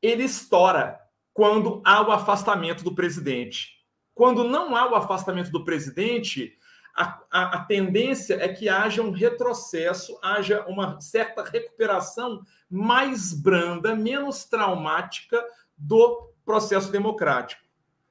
ele 0.00 0.22
estoura 0.22 1.03
quando 1.34 1.82
há 1.84 2.00
o 2.00 2.12
afastamento 2.12 2.84
do 2.84 2.94
presidente. 2.94 3.84
Quando 4.14 4.44
não 4.44 4.76
há 4.76 4.88
o 4.88 4.94
afastamento 4.94 5.50
do 5.50 5.64
presidente, 5.64 6.56
a, 6.96 7.20
a, 7.30 7.42
a, 7.56 7.64
tendência 7.64 8.34
é 8.34 8.48
que 8.48 8.68
haja 8.68 9.02
um 9.02 9.10
retrocesso, 9.10 10.16
haja 10.22 10.64
uma 10.68 11.00
certa 11.00 11.42
recuperação 11.42 12.44
mais 12.70 13.32
branda, 13.34 13.96
menos 13.96 14.44
traumática 14.44 15.44
do 15.76 16.30
processo 16.44 16.92
democrático. 16.92 17.64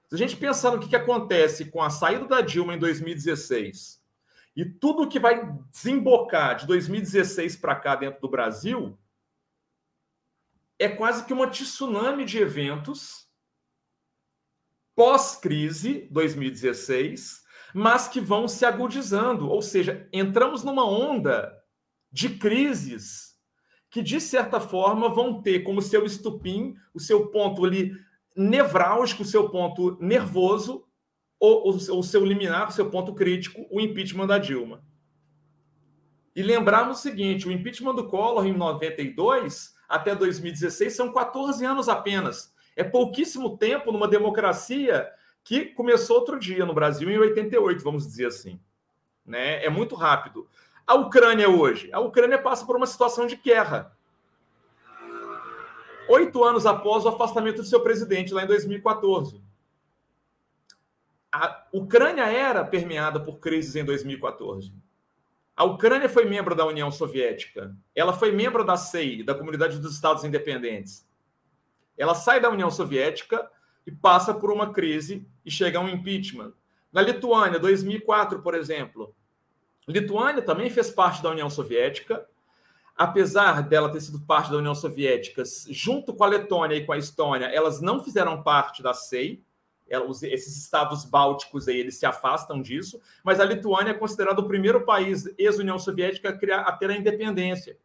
Se 0.09 0.15
a 0.15 0.17
gente 0.17 0.35
pensar 0.35 0.71
no 0.71 0.79
que, 0.79 0.89
que 0.89 0.95
acontece 0.95 1.71
com 1.71 1.81
a 1.81 1.89
saída 1.89 2.25
da 2.25 2.41
Dilma 2.41 2.75
em 2.75 2.79
2016 2.79 4.01
e 4.53 4.65
tudo 4.65 5.07
que 5.07 5.17
vai 5.17 5.49
desembocar 5.71 6.57
de 6.57 6.67
2016 6.67 7.55
para 7.55 7.75
cá 7.75 7.95
dentro 7.95 8.19
do 8.19 8.29
Brasil, 8.29 8.97
é 10.83 10.89
quase 10.89 11.25
que 11.25 11.31
uma 11.31 11.47
tsunami 11.47 12.25
de 12.25 12.39
eventos 12.39 13.25
pós-crise 14.95 16.07
2016, 16.11 17.41
mas 17.73 18.07
que 18.07 18.19
vão 18.19 18.47
se 18.47 18.65
agudizando, 18.65 19.49
ou 19.49 19.61
seja, 19.61 20.07
entramos 20.11 20.63
numa 20.63 20.85
onda 20.85 21.57
de 22.11 22.37
crises 22.37 23.33
que, 23.89 24.01
de 24.01 24.19
certa 24.19 24.59
forma, 24.59 25.07
vão 25.07 25.41
ter 25.41 25.61
como 25.61 25.81
seu 25.81 26.05
estupim, 26.05 26.75
o 26.93 26.99
seu 26.99 27.27
ponto 27.31 27.63
ali 27.63 27.91
nevrálgico, 28.35 29.23
o 29.23 29.25
seu 29.25 29.49
ponto 29.49 29.97
nervoso, 30.01 30.85
ou 31.39 31.69
o 31.69 32.03
seu 32.03 32.25
liminar, 32.25 32.69
o 32.69 32.71
seu 32.71 32.89
ponto 32.89 33.13
crítico, 33.13 33.65
o 33.71 33.79
impeachment 33.79 34.27
da 34.27 34.37
Dilma. 34.37 34.85
E 36.35 36.43
lembrarmos 36.43 36.99
o 36.99 37.01
seguinte: 37.01 37.47
o 37.47 37.51
impeachment 37.51 37.95
do 37.95 38.07
Collor 38.07 38.45
em 38.45 38.53
92 38.53 39.72
até 39.93 40.15
2016 40.15 40.95
são 40.95 41.13
14 41.13 41.63
anos 41.63 41.87
apenas. 41.87 42.51
É 42.75 42.83
pouquíssimo 42.83 43.55
tempo 43.55 43.91
numa 43.91 44.07
democracia 44.07 45.07
que 45.43 45.65
começou 45.65 46.17
outro 46.17 46.39
dia 46.39 46.65
no 46.65 46.73
Brasil, 46.73 47.11
em 47.11 47.19
88, 47.19 47.83
vamos 47.83 48.07
dizer 48.07 48.25
assim. 48.25 48.59
Né? 49.23 49.63
É 49.63 49.69
muito 49.69 49.93
rápido. 49.93 50.49
A 50.87 50.95
Ucrânia 50.95 51.47
hoje, 51.47 51.93
a 51.93 51.99
Ucrânia 51.99 52.39
passa 52.39 52.65
por 52.65 52.75
uma 52.75 52.87
situação 52.87 53.27
de 53.27 53.35
guerra. 53.35 53.95
Oito 56.09 56.43
anos 56.43 56.65
após 56.65 57.05
o 57.05 57.09
afastamento 57.09 57.57
do 57.57 57.67
seu 57.67 57.79
presidente, 57.81 58.33
lá 58.33 58.43
em 58.43 58.47
2014. 58.47 59.39
A 61.31 61.67
Ucrânia 61.71 62.25
era 62.25 62.65
permeada 62.65 63.19
por 63.19 63.37
crises 63.37 63.75
em 63.75 63.85
2014. 63.85 64.73
A 65.55 65.63
Ucrânia 65.63 66.09
foi 66.09 66.25
membro 66.25 66.55
da 66.55 66.65
União 66.65 66.91
Soviética. 66.91 67.75
Ela 67.95 68.13
foi 68.13 68.31
membro 68.31 68.65
da 68.65 68.75
CEI, 68.75 69.23
da 69.23 69.35
Comunidade 69.35 69.79
dos 69.79 69.93
Estados 69.93 70.23
Independentes. 70.23 71.07
Ela 71.95 72.15
sai 72.15 72.39
da 72.39 72.49
União 72.49 72.71
Soviética 72.71 73.49
e 73.85 73.91
passa 73.91 74.33
por 74.33 74.51
uma 74.51 74.73
crise 74.73 75.27
e 75.45 75.51
chega 75.51 75.77
a 75.77 75.81
um 75.81 75.89
impeachment. 75.89 76.53
Na 76.91 77.01
Lituânia, 77.01 77.59
2004, 77.59 78.41
por 78.41 78.55
exemplo, 78.55 79.15
Lituânia 79.87 80.41
também 80.41 80.69
fez 80.69 80.89
parte 80.89 81.21
da 81.21 81.29
União 81.29 81.49
Soviética, 81.49 82.25
apesar 82.95 83.61
dela 83.61 83.91
ter 83.91 84.01
sido 84.01 84.21
parte 84.21 84.49
da 84.49 84.57
União 84.57 84.73
Soviética, 84.73 85.43
junto 85.69 86.13
com 86.13 86.23
a 86.23 86.27
Letônia 86.27 86.75
e 86.75 86.85
com 86.85 86.93
a 86.93 86.97
Estônia, 86.97 87.45
elas 87.47 87.81
não 87.81 88.03
fizeram 88.03 88.41
parte 88.41 88.81
da 88.81 88.93
SEI. 90.13 90.33
esses 90.33 90.57
estados 90.57 91.05
bálticos 91.05 91.67
aí, 91.67 91.77
eles 91.77 91.97
se 91.97 92.05
afastam 92.05 92.61
disso, 92.61 93.01
mas 93.23 93.39
a 93.39 93.45
Lituânia 93.45 93.91
é 93.91 93.95
considerado 93.95 94.39
o 94.39 94.47
primeiro 94.47 94.85
país 94.85 95.25
ex-União 95.37 95.77
Soviética 95.77 96.29
a, 96.29 96.37
criar, 96.37 96.61
a 96.61 96.71
ter 96.71 96.89
a 96.89 96.97
independência. 96.97 97.77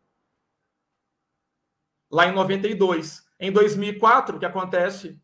Lá 2.10 2.26
em 2.26 2.32
92. 2.32 3.26
Em 3.38 3.52
2004, 3.52 4.36
o 4.36 4.38
que 4.38 4.46
acontece? 4.46 5.20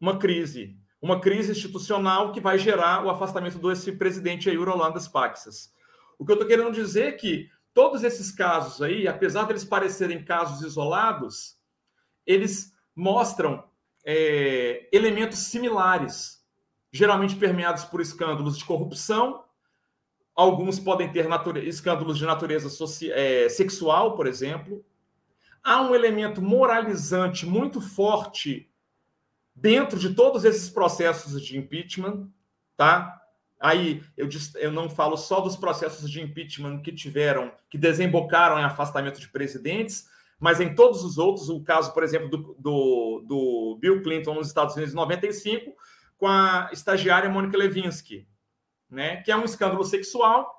Uma 0.00 0.18
crise 0.18 0.78
uma 1.00 1.20
crise 1.20 1.52
institucional 1.52 2.32
que 2.32 2.40
vai 2.40 2.58
gerar 2.58 3.04
o 3.04 3.10
afastamento 3.10 3.58
desse 3.58 3.92
presidente 3.92 4.50
aí, 4.50 4.56
Rolandas 4.56 5.06
Paxas. 5.06 5.72
O 6.18 6.24
que 6.24 6.32
eu 6.32 6.34
estou 6.34 6.48
querendo 6.48 6.72
dizer 6.72 7.04
é 7.04 7.12
que 7.12 7.48
todos 7.72 8.02
esses 8.02 8.32
casos 8.32 8.82
aí, 8.82 9.06
apesar 9.06 9.44
deles 9.44 9.64
parecerem 9.64 10.24
casos 10.24 10.62
isolados, 10.62 11.56
eles 12.26 12.72
mostram 12.94 13.64
é, 14.04 14.88
elementos 14.92 15.38
similares, 15.38 16.44
geralmente 16.92 17.36
permeados 17.36 17.84
por 17.84 18.00
escândalos 18.00 18.58
de 18.58 18.64
corrupção. 18.64 19.44
Alguns 20.34 20.78
podem 20.78 21.10
ter 21.10 21.26
escândalos 21.64 22.18
de 22.18 22.24
natureza 22.24 22.68
é, 23.12 23.48
sexual, 23.48 24.14
por 24.16 24.26
exemplo. 24.26 24.84
Há 25.62 25.82
um 25.82 25.94
elemento 25.94 26.40
moralizante 26.40 27.44
muito 27.44 27.80
forte 27.80 28.70
dentro 29.54 29.98
de 29.98 30.14
todos 30.14 30.44
esses 30.44 30.70
processos 30.70 31.44
de 31.44 31.58
impeachment, 31.58 32.28
tá? 32.76 33.20
Aí 33.60 34.04
eu, 34.16 34.28
eu 34.56 34.70
não 34.70 34.88
falo 34.88 35.16
só 35.16 35.40
dos 35.40 35.56
processos 35.56 36.08
de 36.08 36.22
impeachment 36.22 36.80
que 36.80 36.92
tiveram, 36.92 37.52
que 37.68 37.76
desembocaram 37.76 38.58
em 38.58 38.64
afastamento 38.64 39.20
de 39.20 39.28
presidentes, 39.28 40.08
mas 40.38 40.60
em 40.60 40.74
todos 40.74 41.02
os 41.02 41.18
outros, 41.18 41.48
o 41.48 41.62
caso, 41.62 41.92
por 41.92 42.02
exemplo, 42.02 42.28
do, 42.28 42.56
do, 42.58 43.24
do 43.26 43.78
Bill 43.80 44.02
Clinton 44.02 44.34
nos 44.34 44.46
Estados 44.46 44.74
Unidos 44.76 44.92
em 44.94 44.96
95, 44.96 45.72
com 46.16 46.26
a 46.26 46.70
estagiária 46.72 47.28
Mônica 47.28 47.56
Levinsky, 47.56 48.26
né? 48.88 49.22
Que 49.22 49.32
é 49.32 49.36
um 49.36 49.44
escândalo 49.44 49.84
sexual, 49.84 50.54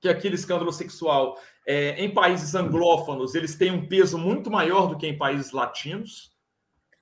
que 0.00 0.08
aquele 0.08 0.34
escândalo 0.34 0.72
sexual 0.72 1.38
é, 1.66 2.02
em 2.02 2.12
países 2.12 2.54
anglófonos 2.54 3.34
eles 3.34 3.56
têm 3.56 3.70
um 3.70 3.86
peso 3.86 4.16
muito 4.16 4.50
maior 4.50 4.86
do 4.86 4.96
que 4.96 5.06
em 5.06 5.18
países 5.18 5.52
latinos. 5.52 6.32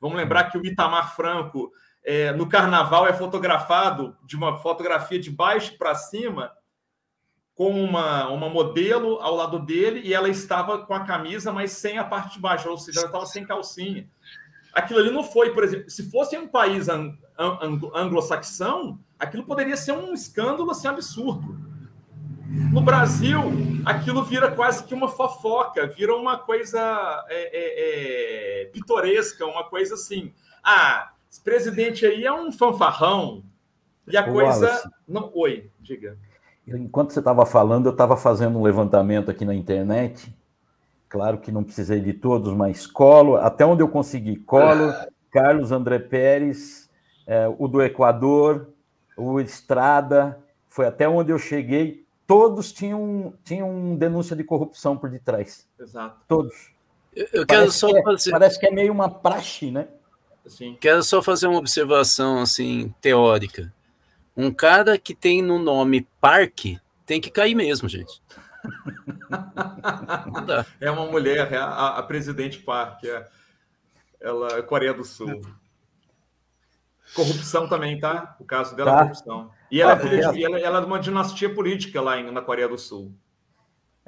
Vamos 0.00 0.16
lembrar 0.16 0.50
que 0.50 0.58
o 0.58 0.66
Itamar 0.66 1.14
Franco, 1.14 1.70
é, 2.04 2.32
no 2.32 2.48
carnaval, 2.48 3.06
é 3.06 3.12
fotografado 3.12 4.16
de 4.24 4.36
uma 4.36 4.58
fotografia 4.58 5.18
de 5.18 5.30
baixo 5.30 5.76
para 5.78 5.94
cima, 5.94 6.52
com 7.56 7.70
uma, 7.70 8.28
uma 8.28 8.50
modelo 8.50 9.18
ao 9.20 9.34
lado 9.34 9.58
dele, 9.58 10.02
e 10.04 10.12
ela 10.12 10.28
estava 10.28 10.84
com 10.84 10.92
a 10.92 11.04
camisa, 11.04 11.50
mas 11.50 11.72
sem 11.72 11.96
a 11.96 12.04
parte 12.04 12.34
de 12.34 12.40
baixo, 12.40 12.68
ou 12.68 12.76
seja, 12.76 13.00
ela 13.00 13.08
estava 13.08 13.24
sem 13.24 13.46
calcinha. 13.46 14.06
Aquilo 14.74 15.00
ali 15.00 15.10
não 15.10 15.24
foi, 15.24 15.54
por 15.54 15.64
exemplo, 15.64 15.88
se 15.88 16.10
fosse 16.10 16.36
um 16.36 16.46
país 16.46 16.86
anglo-saxão, 17.94 19.00
aquilo 19.18 19.42
poderia 19.44 19.74
ser 19.74 19.92
um 19.92 20.12
escândalo 20.12 20.70
assim, 20.70 20.86
absurdo. 20.86 21.58
No 22.70 22.82
Brasil, 22.82 23.40
aquilo 23.86 24.22
vira 24.22 24.50
quase 24.50 24.84
que 24.84 24.92
uma 24.92 25.08
fofoca, 25.08 25.86
vira 25.86 26.14
uma 26.14 26.36
coisa 26.36 26.78
é, 27.28 27.36
é, 27.36 28.62
é, 28.62 28.64
pitoresca, 28.66 29.46
uma 29.46 29.64
coisa 29.64 29.94
assim. 29.94 30.32
Ah, 30.62 31.10
esse 31.30 31.40
presidente 31.40 32.04
aí 32.04 32.24
é 32.24 32.32
um 32.32 32.52
fanfarrão. 32.52 33.42
E 34.06 34.16
a 34.16 34.20
Ô, 34.22 34.32
coisa. 34.32 34.66
Wallace, 34.66 34.88
não... 35.08 35.30
Oi, 35.34 35.70
diga. 35.80 36.18
Enquanto 36.66 37.12
você 37.12 37.20
estava 37.20 37.46
falando, 37.46 37.86
eu 37.86 37.92
estava 37.92 38.16
fazendo 38.16 38.58
um 38.58 38.62
levantamento 38.62 39.30
aqui 39.30 39.44
na 39.44 39.54
internet. 39.54 40.34
Claro 41.08 41.38
que 41.38 41.52
não 41.52 41.62
precisei 41.62 42.00
de 42.00 42.12
todos, 42.12 42.52
mas 42.52 42.86
Colo, 42.86 43.36
até 43.36 43.64
onde 43.64 43.82
eu 43.82 43.88
consegui, 43.88 44.36
Colo, 44.36 44.90
ah. 44.90 45.06
Carlos 45.30 45.70
André 45.70 45.98
Pérez, 45.98 46.90
é, 47.26 47.46
o 47.58 47.68
do 47.68 47.80
Equador, 47.82 48.68
o 49.16 49.38
Estrada, 49.40 50.38
foi 50.68 50.86
até 50.86 51.08
onde 51.08 51.30
eu 51.30 51.38
cheguei 51.38 52.06
todos 52.26 52.72
tinham, 52.72 53.32
tinham 53.44 53.94
denúncia 53.96 54.34
de 54.34 54.42
corrupção 54.42 54.96
por 54.96 55.08
detrás. 55.08 55.66
Exato. 55.78 56.16
Todos. 56.26 56.70
Eu, 57.14 57.28
eu 57.32 57.46
quero 57.46 57.70
só 57.70 57.88
que 57.88 57.98
é, 57.98 58.02
fazer. 58.02 58.30
Parece 58.30 58.58
que 58.58 58.66
é 58.66 58.70
meio 58.70 58.92
uma 58.92 59.08
praxe, 59.08 59.70
né? 59.70 59.88
Sim. 60.46 60.76
Quero 60.80 61.02
só 61.02 61.22
fazer 61.22 61.46
uma 61.46 61.58
observação 61.58 62.40
assim 62.40 62.92
teórica. 63.00 63.72
Um 64.36 64.52
cara 64.52 64.98
que 64.98 65.14
tem 65.14 65.40
no 65.40 65.58
nome 65.58 66.06
parque 66.20 66.78
tem 67.06 67.20
que 67.20 67.30
cair 67.30 67.54
mesmo, 67.54 67.88
gente. 67.88 68.20
é 70.80 70.90
uma 70.90 71.06
mulher, 71.06 71.52
é 71.52 71.56
a, 71.56 71.98
a 71.98 72.02
presidente 72.02 72.58
Park, 72.58 73.04
é, 73.04 73.26
ela 74.20 74.58
é 74.58 74.62
Coreia 74.62 74.92
do 74.92 75.04
Sul. 75.04 75.40
Corrupção 77.14 77.68
também, 77.68 77.98
tá? 77.98 78.36
O 78.40 78.44
caso 78.44 78.74
dela 78.74 78.90
tá. 78.90 78.96
é 78.96 79.00
corrupção. 79.02 79.50
E 79.70 79.80
ela, 79.80 79.94
ah, 79.94 80.06
é, 80.06 80.42
ela, 80.42 80.58
ela, 80.58 80.78
é 80.78 80.80
de 80.80 80.86
uma 80.86 80.98
dinastia 80.98 81.54
política 81.54 82.00
lá 82.00 82.18
em, 82.18 82.30
na 82.30 82.42
Coreia 82.42 82.68
do 82.68 82.76
Sul. 82.76 83.14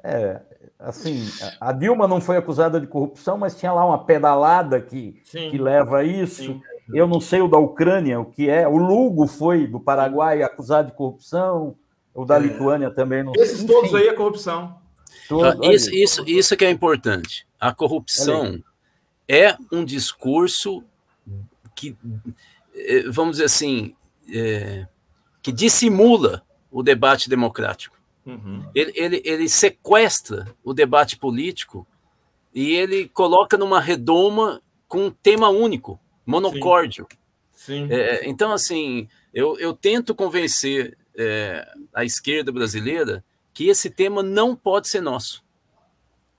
É, 0.03 0.41
assim, 0.79 1.29
a 1.61 1.73
Dilma 1.73 2.07
não 2.07 2.21
foi 2.21 2.37
acusada 2.37 2.81
de 2.81 2.87
corrupção, 2.87 3.39
mas 3.39 3.57
tinha 3.57 3.73
lá 3.73 3.85
uma 3.85 4.05
pedalada 4.05 4.81
que, 4.81 5.23
que 5.25 5.59
leva 5.59 5.99
a 5.99 6.05
isso. 6.05 6.43
Sim. 6.43 6.63
Eu 6.93 7.07
não 7.07 7.21
sei 7.21 7.41
o 7.41 7.49
da 7.49 7.59
Ucrânia, 7.59 8.19
o 8.19 8.25
que 8.25 8.49
é. 8.49 8.67
O 8.67 8.77
Lugo 8.77 9.27
foi 9.27 9.67
do 9.67 9.79
Paraguai 9.79 10.43
acusado 10.43 10.89
de 10.89 10.97
corrupção, 10.97 11.77
o 12.15 12.25
da 12.25 12.37
é. 12.37 12.41
Lituânia 12.41 12.91
também 12.91 13.23
não 13.23 13.33
Esses 13.37 13.63
Enfim, 13.63 13.67
todos 13.73 13.95
aí 13.95 14.09
é 14.09 14.13
corrupção. 14.13 14.79
Todos, 15.29 15.61
ah, 15.69 15.73
isso, 15.73 15.95
isso, 15.95 16.25
isso 16.27 16.57
que 16.57 16.65
é 16.65 16.71
importante. 16.71 17.47
A 17.61 17.73
corrupção 17.73 18.63
é 19.29 19.57
um 19.71 19.85
discurso 19.85 20.83
que, 21.75 21.97
eh, 22.75 23.05
vamos 23.11 23.33
dizer 23.33 23.45
assim, 23.45 23.95
é, 24.33 24.87
que 25.43 25.53
dissimula 25.53 26.43
o 26.71 26.83
debate 26.83 27.29
democrático. 27.29 27.97
Uhum. 28.27 28.65
Ele, 28.75 28.93
ele, 28.95 29.23
ele 29.25 29.49
sequestra 29.49 30.47
o 30.63 30.75
debate 30.75 31.17
político 31.17 31.87
e 32.55 32.73
ele 32.73 33.09
coloca 33.09 33.57
numa 33.57 33.81
redoma 33.81 34.61
com 34.87 35.07
um 35.07 35.11
tema 35.11 35.49
único, 35.49 35.99
monocórdio. 36.31 37.07
Sim. 37.53 37.89
Sim. 37.89 37.89
É, 37.91 38.29
então, 38.29 38.53
assim, 38.53 39.09
eu, 39.35 39.59
eu 39.59 39.75
tento 39.75 40.15
convencer 40.15 40.97
é, 41.17 41.67
a 41.93 42.05
esquerda 42.05 42.53
brasileira 42.53 43.25
que 43.53 43.69
esse 43.69 43.91
tema 43.91 44.23
não 44.23 44.55
pode 44.55 44.89
ser 44.89 45.01
nosso. 45.01 45.43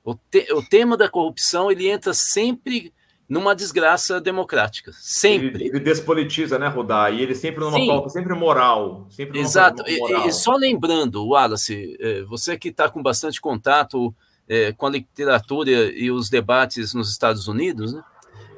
O, 0.03 0.15
te, 0.15 0.51
o 0.53 0.63
tema 0.63 0.95
da 0.95 1.09
corrupção 1.09 1.69
ele 1.69 1.89
entra 1.89 2.13
sempre 2.13 2.93
numa 3.27 3.55
desgraça 3.55 4.19
democrática. 4.19 4.91
Sempre. 4.93 5.65
Ele, 5.65 5.69
ele 5.69 5.79
despolitiza, 5.79 6.57
né, 6.57 6.67
Rodar? 6.67 7.13
E 7.13 7.21
ele 7.21 7.35
sempre 7.35 7.59
numa 7.59 7.77
Sim. 7.77 7.87
pauta, 7.87 8.09
sempre 8.09 8.33
moral. 8.33 9.05
Sempre 9.09 9.39
Exato. 9.39 9.83
Moral. 9.83 10.25
E, 10.25 10.29
e, 10.29 10.31
só 10.31 10.55
lembrando, 10.55 11.27
Wallace, 11.27 11.95
é, 11.99 12.23
você 12.23 12.57
que 12.57 12.69
está 12.69 12.89
com 12.89 13.03
bastante 13.03 13.39
contato 13.39 14.15
é, 14.47 14.71
com 14.71 14.87
a 14.87 14.89
literatura 14.89 15.69
e 15.69 16.09
os 16.09 16.29
debates 16.29 16.93
nos 16.93 17.11
Estados 17.11 17.47
Unidos, 17.47 17.93
né? 17.93 18.01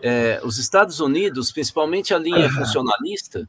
É, 0.02 0.42
os 0.44 0.58
Estados 0.58 1.00
Unidos, 1.00 1.52
principalmente 1.52 2.14
a 2.14 2.18
linha 2.18 2.50
funcionalista, 2.50 3.48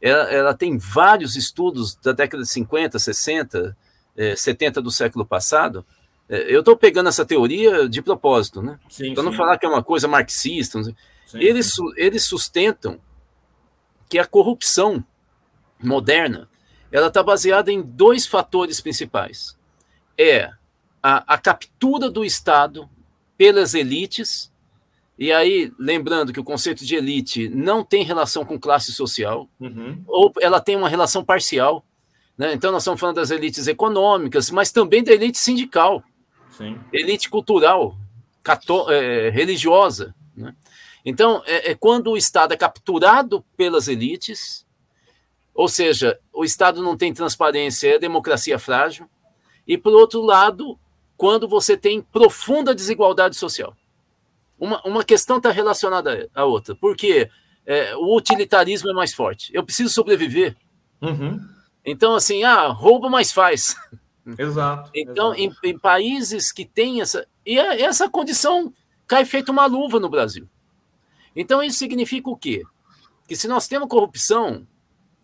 ela, 0.00 0.30
ela, 0.30 0.54
tem 0.54 0.76
vários 0.76 1.34
estudos 1.36 1.94
da 1.96 2.12
década 2.12 2.42
de 2.42 2.48
50, 2.50 2.98
60, 2.98 3.76
eh, 4.16 4.36
70 4.36 4.82
do 4.82 4.90
século 4.90 5.24
passado. 5.24 5.84
Eh, 6.28 6.54
eu 6.54 6.60
estou 6.60 6.76
pegando 6.76 7.08
essa 7.08 7.24
teoria 7.24 7.88
de 7.88 8.02
propósito, 8.02 8.60
né? 8.60 8.78
Para 9.14 9.22
não 9.22 9.32
falar 9.32 9.56
que 9.56 9.64
é 9.64 9.68
uma 9.68 9.82
coisa 9.82 10.06
marxista. 10.06 10.82
Sim, 10.82 10.94
eles, 11.32 11.74
sim. 11.74 11.82
eles 11.96 12.22
sustentam 12.24 13.00
que 14.08 14.18
a 14.18 14.26
corrupção 14.26 15.02
moderna 15.82 16.50
ela 16.92 17.08
está 17.08 17.22
baseada 17.22 17.72
em 17.72 17.82
dois 17.82 18.26
fatores 18.26 18.80
principais. 18.80 19.56
É 20.16 20.50
a, 21.02 21.34
a 21.34 21.38
captura 21.38 22.10
do 22.10 22.24
Estado 22.24 22.88
pelas 23.36 23.74
elites, 23.74 24.52
e 25.16 25.32
aí, 25.32 25.72
lembrando 25.78 26.32
que 26.32 26.40
o 26.40 26.44
conceito 26.44 26.84
de 26.84 26.96
elite 26.96 27.48
não 27.48 27.84
tem 27.84 28.02
relação 28.02 28.44
com 28.44 28.58
classe 28.58 28.92
social, 28.92 29.48
uhum. 29.60 30.02
ou 30.08 30.32
ela 30.40 30.60
tem 30.60 30.74
uma 30.74 30.88
relação 30.88 31.24
parcial. 31.24 31.84
Né? 32.36 32.52
Então, 32.52 32.72
nós 32.72 32.82
estamos 32.82 32.98
falando 32.98 33.16
das 33.16 33.30
elites 33.30 33.68
econômicas, 33.68 34.50
mas 34.50 34.72
também 34.72 35.04
da 35.04 35.12
elite 35.12 35.38
sindical, 35.38 36.02
Sim. 36.50 36.80
elite 36.92 37.30
cultural, 37.30 37.96
cató 38.42 38.90
é, 38.90 39.30
religiosa. 39.30 40.12
Né? 40.36 40.52
Então, 41.04 41.42
é, 41.46 41.70
é 41.70 41.74
quando 41.76 42.10
o 42.10 42.16
Estado 42.16 42.52
é 42.52 42.56
capturado 42.56 43.44
pelas 43.56 43.86
elites, 43.86 44.66
ou 45.54 45.68
seja, 45.68 46.18
o 46.32 46.44
Estado 46.44 46.82
não 46.82 46.96
tem 46.96 47.14
transparência, 47.14 47.94
é 47.94 47.98
democracia 48.00 48.58
frágil, 48.58 49.08
e, 49.66 49.78
por 49.78 49.92
outro 49.92 50.20
lado, 50.22 50.76
quando 51.16 51.46
você 51.46 51.76
tem 51.76 52.02
profunda 52.02 52.74
desigualdade 52.74 53.36
social. 53.36 53.76
Uma, 54.58 54.80
uma 54.82 55.04
questão 55.04 55.38
está 55.38 55.50
relacionada 55.50 56.28
à 56.34 56.44
outra, 56.44 56.74
porque 56.74 57.28
é, 57.66 57.96
o 57.96 58.16
utilitarismo 58.16 58.90
é 58.90 58.92
mais 58.92 59.12
forte. 59.12 59.50
Eu 59.54 59.64
preciso 59.64 59.92
sobreviver. 59.92 60.56
Uhum. 61.00 61.40
Então, 61.84 62.14
assim, 62.14 62.44
ah, 62.44 62.68
rouba, 62.68 63.08
mas 63.10 63.32
faz. 63.32 63.76
Exato. 64.38 64.90
Então, 64.94 65.34
exato. 65.34 65.60
Em, 65.66 65.70
em, 65.70 65.78
países 65.78 66.50
que 66.50 66.64
têm 66.64 67.02
essa. 67.02 67.26
E 67.44 67.58
essa 67.58 68.08
condição 68.08 68.72
cai 69.06 69.24
feito 69.26 69.52
uma 69.52 69.66
luva 69.66 70.00
no 70.00 70.08
Brasil. 70.08 70.48
Então, 71.36 71.62
isso 71.62 71.78
significa 71.78 72.30
o 72.30 72.36
quê? 72.36 72.62
Que 73.28 73.36
se 73.36 73.46
nós 73.46 73.68
temos 73.68 73.88
corrupção, 73.88 74.66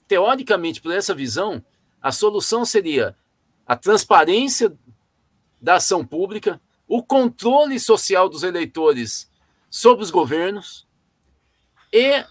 teoricamente, 0.07 0.83
por 0.83 0.93
essa 0.93 1.15
visão, 1.15 1.65
a 2.03 2.13
solução 2.13 2.65
seria 2.65 3.17
a 3.67 3.75
transparência 3.75 4.77
da 5.61 5.77
ação 5.77 6.05
pública, 6.05 6.61
o 6.91 7.05
controle 7.05 7.79
social 7.79 8.29
dos 8.29 8.43
eleitores 8.43 9.31
sobre 9.71 10.03
os 10.03 10.11
governos 10.11 10.89
e 11.93 12.25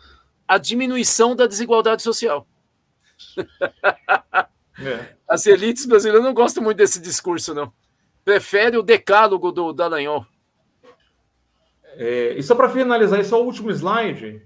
a 0.45 0.57
diminuição 0.57 1.34
da 1.34 1.47
desigualdade 1.47 2.03
social. 2.03 2.45
É. 4.78 5.16
As 5.26 5.45
elites 5.45 5.86
brasileiras 5.86 6.22
não 6.22 6.34
gostam 6.34 6.62
muito 6.62 6.76
desse 6.76 6.99
discurso, 6.99 7.53
não. 7.53 7.72
Prefere 8.26 8.76
o 8.76 8.84
decálogo 8.84 9.49
do 9.49 9.72
Dallagnol. 9.72 10.26
É, 11.93 12.34
e 12.34 12.43
só 12.43 12.53
para 12.53 12.70
finalizar, 12.70 13.20
esse 13.20 13.34
é 13.34 13.38
o 13.38 13.43
último 13.43 13.72
slide 13.72 14.45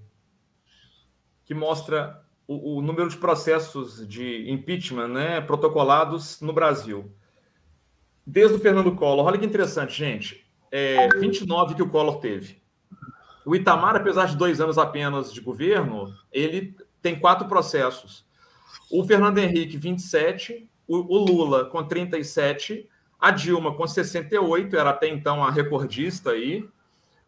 que 1.44 1.56
mostra 1.56 2.24
o, 2.48 2.78
o, 2.78 2.82
número 2.84 3.10
de 3.10 3.18
processos 3.18 4.08
de 4.08 4.50
impeachment 4.52 5.08
né, 5.08 5.42
protocolados 5.42 6.40
no 6.40 6.54
Brasil. 6.54 7.12
Desde 8.26 8.56
o 8.56 8.60
Fernando 8.60 8.96
Collor. 8.96 9.26
Olha 9.26 9.38
que 9.38 9.46
interessante, 9.46 9.94
gente. 9.94 10.46
É, 10.72 11.08
29 11.20 11.76
que 11.76 11.84
o 11.84 11.90
Collor 11.90 12.20
teve. 12.20 12.62
O 13.46 13.56
Itamar, 13.56 13.96
apesar 13.96 14.26
de 14.26 14.38
dois 14.38 14.62
anos 14.62 14.78
apenas 14.78 15.34
de 15.34 15.42
governo, 15.42 16.14
ele 16.32 16.76
tem 17.02 17.20
quatro 17.20 17.48
processos. 17.48 18.26
O 18.90 19.04
Fernando 19.06 19.38
Henrique, 19.38 19.78
27. 19.78 20.70
O, 20.88 20.98
o 20.98 21.18
Lula, 21.18 21.66
com 21.66 21.84
37. 21.84 22.88
A 23.20 23.32
Dilma, 23.32 23.76
com 23.76 23.86
68. 23.86 24.78
Era 24.78 24.92
até 24.92 25.08
então 25.08 25.44
a 25.44 25.52
recordista 25.52 26.32
aí. 26.32 26.68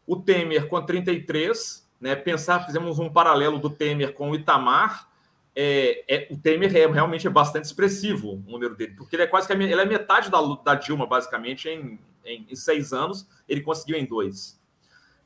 O 0.07 0.15
Temer, 0.15 0.67
com 0.67 0.81
33 0.81 1.85
né, 1.99 2.15
pensar, 2.15 2.65
fizemos 2.65 2.99
um 2.99 3.09
paralelo 3.09 3.57
do 3.57 3.69
Temer 3.69 4.13
com 4.13 4.31
o 4.31 4.35
Itamar, 4.35 5.09
é, 5.56 6.03
é, 6.14 6.28
o 6.30 6.38
Temer 6.38 6.76
é, 6.76 6.86
realmente 6.86 7.26
é 7.26 7.30
bastante 7.30 7.64
expressivo 7.64 8.34
o 8.34 8.51
número 8.51 8.76
dele, 8.76 8.93
porque 8.97 9.16
ele 9.16 9.24
é 9.24 9.28
quase 9.28 9.47
que 9.47 9.53
a, 9.53 9.56
ele 9.56 9.74
é 9.74 9.86
metade 9.86 10.30
da, 10.30 10.41
da 10.41 10.76
Dilma, 10.76 11.08
basicamente, 11.08 11.70
em, 11.70 11.97
em, 12.26 12.45
em, 12.49 12.56
seis 12.56 12.91
anos, 12.91 13.26
ele 13.47 13.62
conseguiu 13.62 13.97
em 13.97 14.06
dois. 14.06 14.62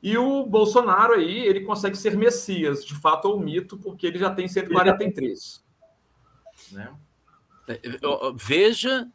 E 0.04 0.18
o 0.18 0.46
Bolsonaro 0.46 1.14
aí, 1.14 1.40
ele 1.40 1.62
consegue 1.62 1.98
ser 1.98 2.16
Messias, 2.16 2.86
de 2.86 2.94
fato 2.96 3.26
ou 3.26 3.40
mito, 3.40 3.76
porque 3.78 4.06
ele 4.06 4.20
já 4.20 4.30
tem 4.30 4.48
143. 4.48 5.66
Né? 6.72 6.94
É, 7.68 7.80
veja, 8.36 9.08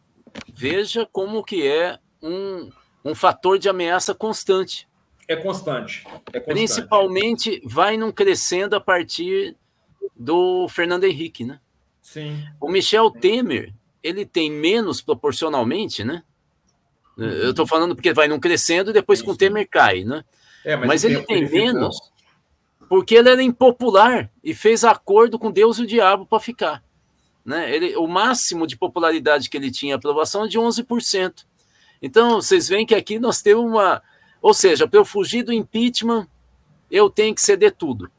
veja 0.52 1.08
como 1.12 1.44
que 1.44 1.66
é 1.66 1.98
um, 2.20 2.70
um 3.04 3.14
fator 3.14 3.56
de 3.56 3.68
ameaça 3.68 4.14
constante. 4.14 4.88
É 5.28 5.36
constante. 5.36 6.04
É 6.06 6.10
constante. 6.10 6.44
Principalmente 6.44 7.62
vai 7.64 7.96
não 7.96 8.12
crescendo 8.12 8.74
a 8.76 8.80
partir 8.80 9.56
do 10.14 10.68
Fernando 10.68 11.04
Henrique, 11.04 11.44
né? 11.44 11.60
Sim. 12.00 12.44
O 12.60 12.70
Michel 12.70 13.10
Temer, 13.10 13.74
ele 14.02 14.24
tem 14.26 14.50
menos 14.50 15.00
proporcionalmente, 15.00 16.04
né? 16.04 16.22
Uhum. 17.16 17.24
Eu 17.24 17.50
estou 17.50 17.66
falando 17.66 17.94
porque 17.94 18.12
vai 18.12 18.28
não 18.28 18.40
crescendo 18.40 18.90
e 18.90 18.92
depois 18.92 19.20
sim, 19.20 19.24
com 19.24 19.32
o 19.32 19.36
Temer 19.36 19.68
cai, 19.68 20.04
né? 20.04 20.24
É, 20.64 20.76
mas, 20.76 20.86
mas 20.86 21.04
ele 21.04 21.22
tem 21.22 21.48
menos 21.48 21.98
porque 22.88 23.14
ele 23.14 23.28
era 23.28 23.42
impopular 23.42 24.30
e 24.42 24.54
fez 24.54 24.84
acordo 24.84 25.38
com 25.38 25.50
Deus 25.50 25.78
e 25.78 25.82
o 25.82 25.86
diabo 25.86 26.26
para 26.26 26.40
ficar. 26.40 26.82
Né? 27.44 27.74
Ele, 27.74 27.96
o 27.96 28.06
máximo 28.06 28.66
de 28.66 28.76
popularidade 28.76 29.50
que 29.50 29.56
ele 29.56 29.70
tinha 29.70 29.96
aprovação 29.96 30.44
é 30.44 30.48
de 30.48 30.58
11%. 30.58 31.44
Então, 32.00 32.36
vocês 32.36 32.68
veem 32.68 32.86
que 32.86 32.94
aqui 32.94 33.18
nós 33.18 33.42
temos 33.42 33.64
uma, 33.64 34.02
ou 34.40 34.54
seja, 34.54 34.86
para 34.86 34.98
eu 34.98 35.04
fugir 35.04 35.42
do 35.42 35.52
impeachment, 35.52 36.28
eu 36.90 37.10
tenho 37.10 37.34
que 37.34 37.40
ceder 37.40 37.74
tudo. 37.74 38.10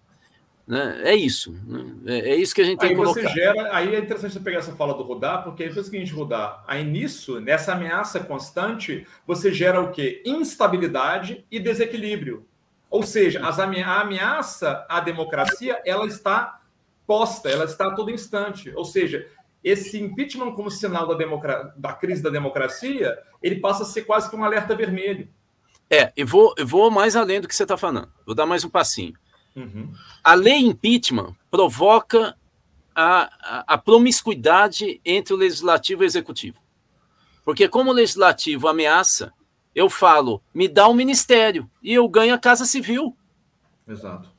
Né? 0.67 1.01
É 1.03 1.15
isso. 1.15 1.55
Né? 1.65 1.95
É, 2.07 2.31
é, 2.31 2.35
isso 2.35 2.55
que 2.55 2.61
a 2.61 2.65
gente 2.65 2.79
tem 2.79 2.89
aí 2.89 2.95
que 2.95 3.01
colocar. 3.01 3.21
Você 3.21 3.29
gera, 3.29 3.75
aí 3.75 3.93
é 3.93 3.99
interessante 3.99 4.33
você 4.33 4.39
pegar 4.39 4.59
essa 4.59 4.75
fala 4.75 4.93
do 4.93 5.03
Rudá, 5.03 5.37
porque 5.37 5.63
aí 5.63 5.71
foi 5.71 5.81
o 5.81 5.85
seguinte, 5.85 6.11
Rudá, 6.11 6.63
aí 6.67 6.83
nisso, 6.83 7.39
nessa 7.39 7.73
ameaça 7.73 8.19
constante, 8.19 9.05
você 9.27 9.53
gera 9.53 9.79
o 9.79 9.91
quê? 9.91 10.23
Instabilidade 10.25 11.45
e 11.51 11.59
desequilíbrio. 11.59 12.47
Ou 12.89 13.03
seja, 13.03 13.45
as 13.45 13.59
a 13.59 13.65
ameaça 14.01 14.85
à 14.89 14.99
democracia, 14.99 15.81
ela 15.85 16.07
está 16.07 16.61
posta, 17.05 17.49
ela 17.49 17.65
está 17.65 17.87
a 17.87 17.93
todo 17.93 18.09
instante. 18.09 18.71
Ou 18.75 18.85
seja, 18.85 19.27
esse 19.63 19.99
impeachment 19.99 20.53
como 20.53 20.71
sinal 20.71 21.07
da, 21.07 21.73
da 21.75 21.93
crise 21.93 22.23
da 22.23 22.29
democracia, 22.29 23.17
ele 23.41 23.57
passa 23.59 23.83
a 23.83 23.85
ser 23.85 24.03
quase 24.03 24.29
que 24.29 24.35
um 24.35 24.43
alerta 24.43 24.75
vermelho. 24.75 25.27
É, 25.89 26.11
e 26.17 26.23
vou, 26.23 26.53
eu 26.57 26.65
vou 26.65 26.89
mais 26.89 27.15
além 27.15 27.39
do 27.39 27.47
que 27.47 27.55
você 27.55 27.63
está 27.63 27.77
falando. 27.77 28.09
Vou 28.25 28.33
dar 28.33 28.45
mais 28.45 28.63
um 28.63 28.69
passinho. 28.69 29.13
Uhum. 29.55 29.93
A 30.23 30.33
lei 30.33 30.57
impeachment 30.57 31.33
provoca 31.49 32.35
a, 32.93 33.29
a, 33.41 33.73
a, 33.73 33.77
promiscuidade 33.77 34.99
entre 35.05 35.33
o 35.33 35.37
legislativo 35.37 36.03
e 36.03 36.05
o 36.05 36.07
executivo. 36.07 36.59
Porque, 37.43 37.67
como 37.67 37.91
o 37.91 37.93
legislativo 37.93 38.67
ameaça, 38.67 39.33
eu 39.73 39.89
falo, 39.89 40.41
me 40.53 40.67
dá 40.67 40.87
um 40.87 40.93
ministério 40.93 41.69
e 41.81 41.93
eu 41.93 42.07
ganho 42.07 42.33
a 42.33 42.39
Casa 42.39 42.65
Civil. 42.65 43.15
Exato. 43.87 44.29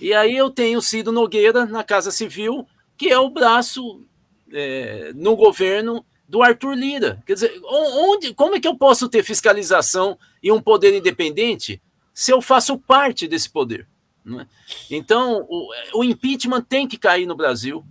E 0.00 0.14
aí 0.14 0.36
eu 0.36 0.50
tenho 0.50 0.80
Ciro 0.80 1.12
Nogueira 1.12 1.66
na 1.66 1.84
Casa 1.84 2.10
Civil, 2.10 2.66
que 2.96 3.08
é 3.08 3.18
o 3.18 3.30
braço 3.30 4.04
é, 4.52 5.12
no 5.14 5.36
governo 5.36 6.04
do 6.28 6.42
Arthur 6.42 6.74
Lira. 6.74 7.22
Quer 7.26 7.34
dizer, 7.34 7.60
onde, 7.64 8.32
como 8.34 8.54
é 8.54 8.60
que 8.60 8.68
eu 8.68 8.76
posso 8.76 9.08
ter 9.08 9.22
fiscalização 9.22 10.18
e 10.42 10.50
um 10.50 10.60
poder 10.60 10.96
independente 10.96 11.82
se 12.14 12.32
eu 12.32 12.40
faço 12.40 12.78
parte 12.78 13.26
desse 13.26 13.50
poder? 13.50 13.89
É? 14.38 14.46
Então, 14.90 15.46
o, 15.48 15.70
o, 15.94 16.04
impeachment 16.04 16.62
tem 16.62 16.86
que 16.86 16.98
cair 16.98 17.26
no 17.26 17.34
Brasil. 17.34 17.84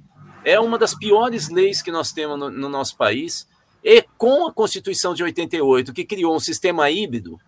É 0.45 0.59
uma 0.59 0.77
das 0.77 0.93
piores 0.93 1.49
leis 1.49 1.81
que 1.81 1.91
nós 1.91 2.11
temos 2.11 2.37
no, 2.37 2.49
no 2.49 2.69
nosso 2.69 2.95
país. 2.95 3.47
E 3.83 4.03
com 4.17 4.47
a 4.47 4.53
Constituição 4.53 5.13
de 5.13 5.23
88, 5.23 5.91
que 5.91 6.05
criou 6.05 6.35
um 6.35 6.39
sistema 6.39 6.89
híbrido, 6.89 7.39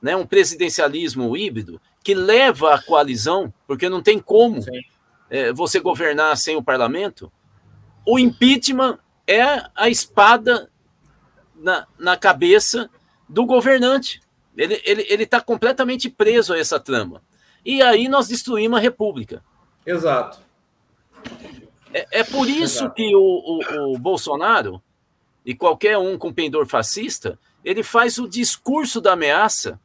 né, 0.00 0.16
um 0.16 0.26
presidencialismo 0.26 1.36
híbrido, 1.36 1.80
que 2.02 2.14
leva 2.14 2.74
à 2.74 2.82
coalizão, 2.82 3.52
porque 3.66 3.88
não 3.88 4.02
tem 4.02 4.18
como 4.18 4.64
é, 5.30 5.52
você 5.52 5.78
governar 5.78 6.36
sem 6.36 6.56
o 6.56 6.62
parlamento, 6.62 7.30
o 8.06 8.18
impeachment 8.18 8.98
é 9.26 9.62
a 9.74 9.88
espada 9.88 10.68
na, 11.54 11.86
na 11.98 12.16
cabeça 12.16 12.90
do 13.28 13.46
governante. 13.46 14.20
Ele 14.56 14.74
está 14.74 14.90
ele, 14.90 15.06
ele 15.08 15.26
tá 15.26 15.40
completamente 15.40 16.10
preso 16.10 16.52
a 16.52 16.58
essa 16.58 16.78
trama. 16.78 17.22
E 17.64 17.82
aí 17.82 18.08
nós 18.08 18.28
destruímos 18.28 18.78
a 18.78 18.82
República. 18.82 19.42
Exato. 19.86 20.40
É, 21.92 22.20
é 22.20 22.24
por 22.24 22.48
isso 22.48 22.84
Exato. 22.84 22.94
que 22.94 23.14
o, 23.14 23.20
o, 23.20 23.92
o, 23.92 23.98
Bolsonaro 23.98 24.82
e 25.44 25.54
qualquer 25.54 25.98
um 25.98 26.16
com 26.16 26.32
pendor 26.32 26.66
fascista, 26.66 27.38
ele 27.64 27.82
faz 27.82 28.18
o 28.18 28.28
discurso 28.28 29.00
da 29.00 29.12
ameaça 29.12 29.80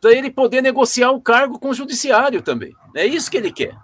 para 0.00 0.12
ele 0.12 0.30
poder 0.30 0.62
negociar 0.62 1.10
o 1.10 1.20
cargo 1.20 1.58
com 1.58 1.70
o 1.70 1.74
judiciário 1.74 2.42
também. 2.42 2.74
É 2.94 3.04
isso 3.04 3.30
que 3.30 3.36
ele 3.36 3.52
quer. 3.52 3.76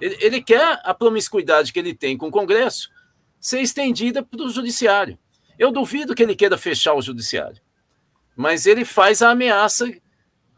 Ele, 0.00 0.16
ele 0.20 0.42
quer 0.42 0.80
a 0.84 0.94
promiscuidade 0.94 1.72
que 1.72 1.78
ele 1.78 1.94
tem 1.94 2.16
com 2.16 2.28
o 2.28 2.30
Congresso 2.30 2.90
ser 3.40 3.60
estendida 3.60 4.22
para 4.22 4.42
o 4.42 4.50
Judiciário. 4.50 5.18
Eu 5.58 5.70
duvido 5.70 6.14
que 6.14 6.22
ele 6.22 6.36
queira 6.36 6.58
fechar 6.58 6.94
o 6.94 7.02
Judiciário, 7.02 7.60
mas 8.36 8.66
ele 8.66 8.84
faz 8.84 9.22
a 9.22 9.30
ameaça 9.30 9.90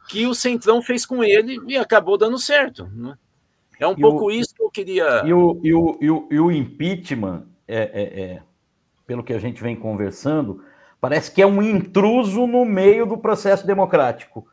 que 0.08 0.26
o 0.26 0.34
Centrão 0.34 0.82
fez 0.82 1.04
com 1.04 1.22
ele 1.22 1.60
e 1.66 1.76
acabou 1.76 2.16
dando 2.16 2.38
certo. 2.38 2.88
Né? 2.92 3.16
É 3.78 3.86
um 3.86 3.92
e 3.92 4.00
pouco 4.00 4.26
o, 4.26 4.30
isso 4.30 4.54
que 4.54 4.62
eu 4.62 4.70
queria. 4.70 5.22
E 5.24 5.32
o, 5.32 5.60
e 5.62 5.74
o, 5.74 5.98
e 6.00 6.10
o, 6.10 6.28
e 6.30 6.40
o 6.40 6.50
impeachment, 6.50 7.44
é, 7.66 7.76
é, 7.76 8.20
é, 8.22 8.42
pelo 9.06 9.22
que 9.22 9.32
a 9.32 9.38
gente 9.38 9.62
vem 9.62 9.76
conversando, 9.76 10.64
parece 11.00 11.30
que 11.30 11.42
é 11.42 11.46
um 11.46 11.62
intruso 11.62 12.46
no 12.46 12.64
meio 12.64 13.06
do 13.06 13.18
processo 13.18 13.66
democrático. 13.66 14.46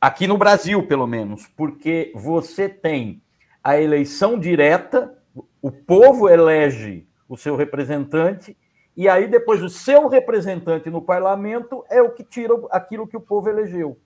Aqui 0.00 0.26
no 0.26 0.38
Brasil, 0.38 0.86
pelo 0.86 1.06
menos, 1.06 1.46
porque 1.56 2.12
você 2.14 2.68
tem 2.68 3.22
a 3.62 3.80
eleição 3.80 4.38
direta, 4.38 5.14
o 5.60 5.70
povo 5.70 6.28
elege 6.28 7.06
o 7.28 7.36
seu 7.36 7.56
representante, 7.56 8.56
e 8.96 9.08
aí 9.08 9.26
depois 9.26 9.62
o 9.62 9.68
seu 9.68 10.08
representante 10.08 10.90
no 10.90 11.02
parlamento 11.02 11.84
é 11.88 12.02
o 12.02 12.10
que 12.10 12.24
tira 12.24 12.54
aquilo 12.70 13.06
que 13.06 13.16
o 13.16 13.20
povo 13.20 13.48
elegeu. 13.48 13.98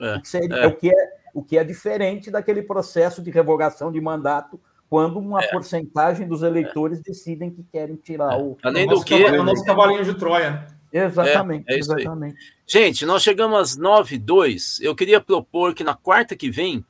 É, 0.00 0.14
é. 0.14 0.64
é 0.64 0.66
o 0.66 0.76
que 0.76 0.90
é 0.90 1.18
o 1.34 1.42
que 1.42 1.58
é 1.58 1.64
diferente 1.64 2.30
daquele 2.30 2.62
processo 2.62 3.22
de 3.22 3.30
revogação 3.30 3.92
de 3.92 4.00
mandato 4.00 4.60
quando 4.88 5.18
uma 5.18 5.42
é. 5.42 5.48
porcentagem 5.48 6.26
dos 6.26 6.42
eleitores 6.42 7.00
decidem 7.00 7.50
que 7.50 7.62
querem 7.70 7.96
tirar 7.96 8.32
é. 8.32 8.42
o. 8.42 8.56
Além 8.62 8.86
do 8.86 9.02
que. 9.04 9.14
O 9.14 9.44
nosso 9.44 9.64
cavalinho 9.64 10.04
de 10.04 10.14
Troia. 10.14 10.50
Né? 10.50 11.04
Exatamente, 11.04 11.64
é, 11.68 11.74
é 11.74 11.78
exatamente. 11.78 12.38
Gente, 12.66 13.04
nós 13.04 13.22
chegamos 13.22 13.58
às 13.58 13.76
9 13.76 14.16
e 14.16 14.18
2. 14.18 14.80
Eu 14.80 14.96
queria 14.96 15.20
propor 15.20 15.74
que 15.74 15.84
na 15.84 15.94
quarta 15.94 16.34
que 16.34 16.50
vem 16.50 16.84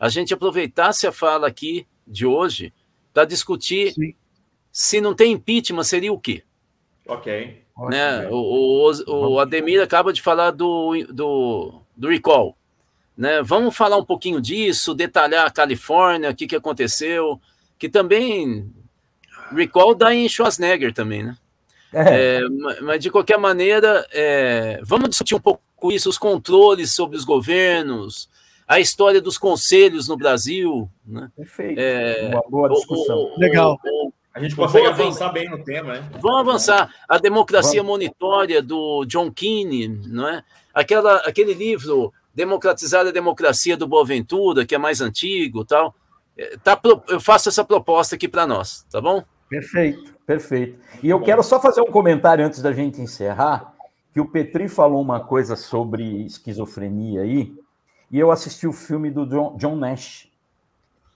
a 0.00 0.08
gente 0.08 0.32
aproveitasse 0.32 1.06
a 1.06 1.12
fala 1.12 1.46
aqui 1.46 1.86
de 2.06 2.24
hoje 2.24 2.72
para 3.12 3.26
discutir 3.26 3.92
Sim. 3.92 4.14
se 4.72 5.00
não 5.00 5.14
tem 5.14 5.32
impeachment, 5.32 5.84
seria 5.84 6.12
o 6.12 6.18
quê? 6.18 6.42
Ok. 7.06 7.62
Né? 7.90 8.28
O, 8.30 8.90
o, 8.90 9.32
o 9.32 9.38
Ademir 9.38 9.82
acaba 9.82 10.12
de 10.12 10.22
falar 10.22 10.50
do, 10.52 10.94
do, 11.12 11.83
do 11.96 12.08
recall. 12.08 12.56
Né? 13.16 13.42
Vamos 13.42 13.76
falar 13.76 13.96
um 13.96 14.04
pouquinho 14.04 14.40
disso, 14.40 14.94
detalhar 14.94 15.46
a 15.46 15.50
Califórnia, 15.50 16.30
o 16.30 16.34
que, 16.34 16.46
que 16.46 16.56
aconteceu, 16.56 17.40
que 17.78 17.88
também 17.88 18.70
recall 19.52 19.94
dá 19.94 20.14
em 20.14 20.28
Schwarzenegger 20.28 20.92
também, 20.92 21.22
né? 21.22 21.36
É. 21.92 22.40
É, 22.40 22.80
mas 22.82 23.00
de 23.00 23.08
qualquer 23.08 23.38
maneira, 23.38 24.04
é, 24.12 24.80
vamos 24.82 25.10
discutir 25.10 25.36
um 25.36 25.40
pouco 25.40 25.62
isso, 25.92 26.08
os 26.08 26.18
controles 26.18 26.92
sobre 26.92 27.16
os 27.16 27.24
governos, 27.24 28.28
a 28.66 28.80
história 28.80 29.20
dos 29.20 29.38
conselhos 29.38 30.08
no 30.08 30.16
Brasil. 30.16 30.90
Né? 31.06 31.30
Perfeito. 31.36 31.78
É, 31.78 32.30
Uma 32.32 32.42
boa 32.48 32.68
discussão. 32.70 33.16
O, 33.16 33.36
o, 33.36 33.38
Legal. 33.38 33.78
O, 33.84 34.12
a 34.34 34.40
gente 34.40 34.56
consegue 34.56 34.86
avançar 34.88 35.30
bem 35.30 35.48
no 35.48 35.62
tema, 35.62 35.92
né? 35.92 36.10
Vamos 36.20 36.40
avançar. 36.40 36.92
A 37.08 37.18
democracia 37.18 37.80
vamos. 37.80 37.98
monitória 37.98 38.60
do 38.60 39.04
John 39.04 39.30
Keane, 39.30 39.86
não 40.08 40.26
é? 40.26 40.42
Aquela, 40.74 41.16
aquele 41.18 41.54
livro 41.54 42.12
democratizar 42.34 43.06
a 43.06 43.12
democracia 43.12 43.76
do 43.76 43.86
Boaventura, 43.86 44.66
que 44.66 44.74
é 44.74 44.78
mais 44.78 45.00
antigo 45.00 45.64
tal. 45.64 45.94
É, 46.36 46.56
tá, 46.56 46.80
eu 47.08 47.20
faço 47.20 47.48
essa 47.48 47.64
proposta 47.64 48.16
aqui 48.16 48.26
para 48.26 48.46
nós, 48.46 48.84
tá 48.90 49.00
bom? 49.00 49.22
Perfeito, 49.48 50.14
perfeito. 50.26 50.78
E 51.02 51.08
eu 51.08 51.20
quero 51.20 51.42
só 51.42 51.60
fazer 51.60 51.80
um 51.80 51.90
comentário 51.90 52.44
antes 52.44 52.60
da 52.60 52.72
gente 52.72 53.00
encerrar, 53.00 53.72
que 54.12 54.20
o 54.20 54.26
Petri 54.26 54.68
falou 54.68 55.00
uma 55.00 55.20
coisa 55.20 55.54
sobre 55.54 56.24
esquizofrenia 56.24 57.22
aí, 57.22 57.54
e 58.10 58.18
eu 58.18 58.30
assisti 58.30 58.66
o 58.66 58.72
filme 58.72 59.10
do 59.10 59.26
John, 59.26 59.56
John 59.56 59.76
Nash. 59.76 60.28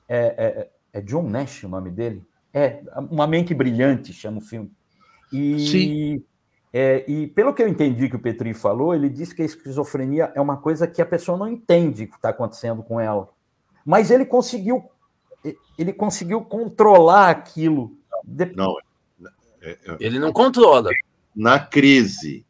É, 0.09 0.69
é, 0.93 0.99
é, 0.99 1.01
John 1.01 1.23
Nash 1.23 1.65
o 1.65 1.69
nome 1.69 1.91
dele? 1.91 2.25
É, 2.53 2.83
Uma 3.11 3.27
Mente 3.27 3.55
Brilhante 3.55 4.13
chama 4.13 4.39
o 4.39 4.41
filme. 4.41 4.71
E 5.33 5.59
Sim. 5.61 6.25
É, 6.73 7.05
e 7.11 7.27
pelo 7.27 7.55
que 7.55 7.62
eu 7.62 7.69
entendi 7.69 8.09
que 8.09 8.16
o 8.16 8.21
Petri 8.21 8.53
falou, 8.53 8.95
ele 8.95 9.09
disse 9.09 9.35
que 9.35 9.43
a 9.43 9.45
esquizofrenia 9.45 10.33
é 10.35 10.41
uma 10.41 10.57
coisa 10.57 10.87
que 10.87 11.01
a 11.01 11.07
pessoa 11.07 11.39
não 11.39 11.49
entende 11.49 12.05
o 12.05 12.09
que 12.09 12.16
está 12.16 12.29
acontecendo 12.29 12.83
com 12.83 13.01
ela. 13.01 13.29
Mas 13.85 14.11
ele 14.11 14.27
conseguiu, 14.27 14.85
ele 15.79 15.93
conseguiu 15.93 16.43
controlar 16.43 17.31
aquilo. 17.31 17.97
Não, 18.55 18.77
é, 19.62 19.71
é, 19.71 19.97
ele 20.01 20.19
não 20.19 20.33
controla. 20.33 20.91
Na 21.35 21.59
crise, 21.59 22.45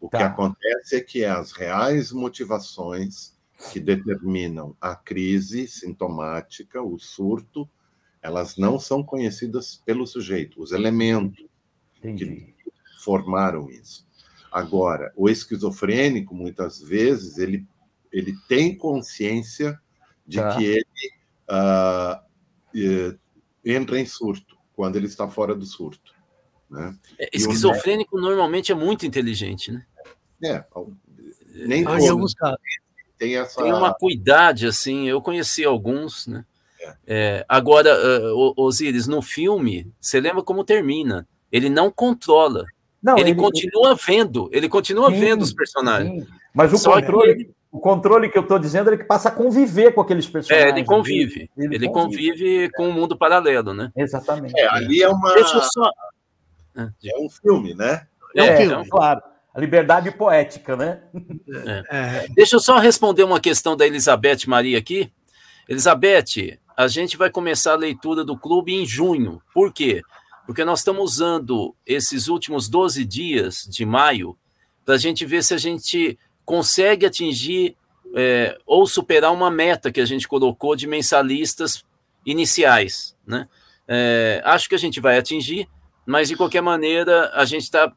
o 0.00 0.08
tá. 0.08 0.18
que 0.18 0.24
acontece 0.24 0.96
é 0.96 1.00
que 1.00 1.24
as 1.24 1.52
reais 1.52 2.10
motivações 2.10 3.38
que 3.72 3.78
determinam 3.78 4.74
a 4.80 4.96
crise 4.96 5.68
sintomática, 5.68 6.82
o 6.82 6.98
surto, 6.98 7.68
elas 8.22 8.56
não 8.56 8.78
são 8.78 9.02
conhecidas 9.02 9.82
pelo 9.84 10.06
sujeito. 10.06 10.62
Os 10.62 10.72
elementos 10.72 11.44
Entendi. 11.98 12.54
que 12.56 12.59
formaram 13.02 13.70
isso. 13.70 14.06
Agora, 14.50 15.12
o 15.16 15.28
esquizofrênico, 15.28 16.34
muitas 16.34 16.80
vezes, 16.80 17.38
ele, 17.38 17.66
ele 18.12 18.34
tem 18.48 18.76
consciência 18.76 19.78
de 20.26 20.38
tá. 20.38 20.56
que 20.56 20.64
ele 20.64 20.86
uh, 21.50 23.18
entra 23.64 23.98
em 23.98 24.06
surto, 24.06 24.56
quando 24.74 24.96
ele 24.96 25.06
está 25.06 25.28
fora 25.28 25.54
do 25.54 25.64
surto. 25.64 26.12
Né? 26.68 26.96
É, 27.18 27.28
esquizofrênico 27.32 28.16
o... 28.16 28.20
normalmente 28.20 28.72
é 28.72 28.74
muito 28.74 29.06
inteligente, 29.06 29.72
né? 29.72 29.84
É, 30.42 30.64
nem 31.66 31.84
ah, 31.86 31.98
todos. 31.98 32.34
Tem, 33.18 33.36
essa... 33.36 33.62
tem 33.62 33.72
uma 33.72 33.92
cuidade, 33.92 34.66
assim, 34.66 35.08
eu 35.08 35.20
conheci 35.20 35.64
alguns, 35.64 36.26
né? 36.26 36.44
É. 36.80 36.96
É, 37.06 37.46
agora, 37.48 37.94
uh, 38.34 38.54
Osíris, 38.56 39.06
no 39.06 39.20
filme, 39.20 39.92
você 40.00 40.18
lembra 40.18 40.42
como 40.42 40.64
termina? 40.64 41.28
Ele 41.52 41.68
não 41.68 41.90
controla, 41.90 42.64
não, 43.02 43.16
ele, 43.18 43.30
ele 43.30 43.34
continua 43.34 43.90
ele... 43.90 44.00
vendo, 44.06 44.48
ele 44.52 44.68
continua 44.68 45.10
sim, 45.10 45.20
vendo 45.20 45.42
os 45.42 45.52
personagens. 45.52 46.24
Sim. 46.24 46.30
Mas 46.54 46.72
o 46.72 46.78
Só 46.78 46.92
controle, 46.94 47.34
que... 47.36 47.50
o 47.72 47.78
controle 47.78 48.28
que 48.28 48.36
eu 48.36 48.42
estou 48.42 48.58
dizendo 48.58 48.92
é 48.92 48.96
que 48.96 49.04
passa 49.04 49.28
a 49.28 49.32
conviver 49.32 49.92
com 49.92 50.00
aqueles 50.00 50.26
personagens. 50.26 50.72
É, 50.72 50.76
ele 50.76 50.84
convive. 50.84 51.50
Ele, 51.56 51.74
ele 51.76 51.88
convive. 51.88 52.32
convive. 52.32 52.70
com 52.72 52.84
o 52.84 52.88
um 52.88 52.92
mundo 52.92 53.16
paralelo, 53.16 53.72
né? 53.72 53.90
Exatamente. 53.96 54.58
É, 54.58 54.68
ali 54.68 55.02
é 55.02 55.08
uma. 55.08 55.32
Deixa 55.34 55.56
eu 55.56 55.62
só. 55.62 55.90
Ah, 56.76 56.90
é 57.04 57.18
um 57.18 57.30
filme, 57.30 57.74
né? 57.74 58.06
É, 58.36 58.46
é 58.46 58.52
um 58.52 58.56
filme, 58.56 58.88
claro. 58.88 59.20
A 59.52 59.60
liberdade 59.60 60.10
poética, 60.12 60.76
né? 60.76 61.00
É. 61.66 61.84
é. 61.90 62.26
Deixa 62.34 62.56
eu 62.56 62.60
só 62.60 62.78
responder 62.78 63.24
uma 63.24 63.40
questão 63.40 63.76
da 63.76 63.86
Elizabeth 63.86 64.46
Maria 64.46 64.78
aqui. 64.78 65.10
Elizabeth, 65.68 66.58
a 66.76 66.86
gente 66.86 67.16
vai 67.16 67.30
começar 67.30 67.72
a 67.72 67.76
leitura 67.76 68.24
do 68.24 68.38
clube 68.38 68.72
em 68.72 68.86
junho. 68.86 69.42
Por 69.52 69.72
quê? 69.72 70.02
Porque 70.50 70.64
nós 70.64 70.80
estamos 70.80 71.12
usando 71.12 71.76
esses 71.86 72.26
últimos 72.26 72.68
12 72.68 73.04
dias 73.04 73.68
de 73.70 73.86
maio 73.86 74.36
para 74.84 74.96
a 74.96 74.98
gente 74.98 75.24
ver 75.24 75.44
se 75.44 75.54
a 75.54 75.56
gente 75.56 76.18
consegue 76.44 77.06
atingir 77.06 77.76
é, 78.16 78.58
ou 78.66 78.84
superar 78.84 79.32
uma 79.32 79.48
meta 79.48 79.92
que 79.92 80.00
a 80.00 80.04
gente 80.04 80.26
colocou 80.26 80.74
de 80.74 80.88
mensalistas 80.88 81.84
iniciais. 82.26 83.16
Né? 83.24 83.48
É, 83.86 84.42
acho 84.44 84.68
que 84.68 84.74
a 84.74 84.78
gente 84.78 84.98
vai 84.98 85.16
atingir, 85.18 85.68
mas 86.04 86.26
de 86.26 86.36
qualquer 86.36 86.62
maneira 86.62 87.30
a 87.32 87.44
gente 87.44 87.62
está. 87.62 87.92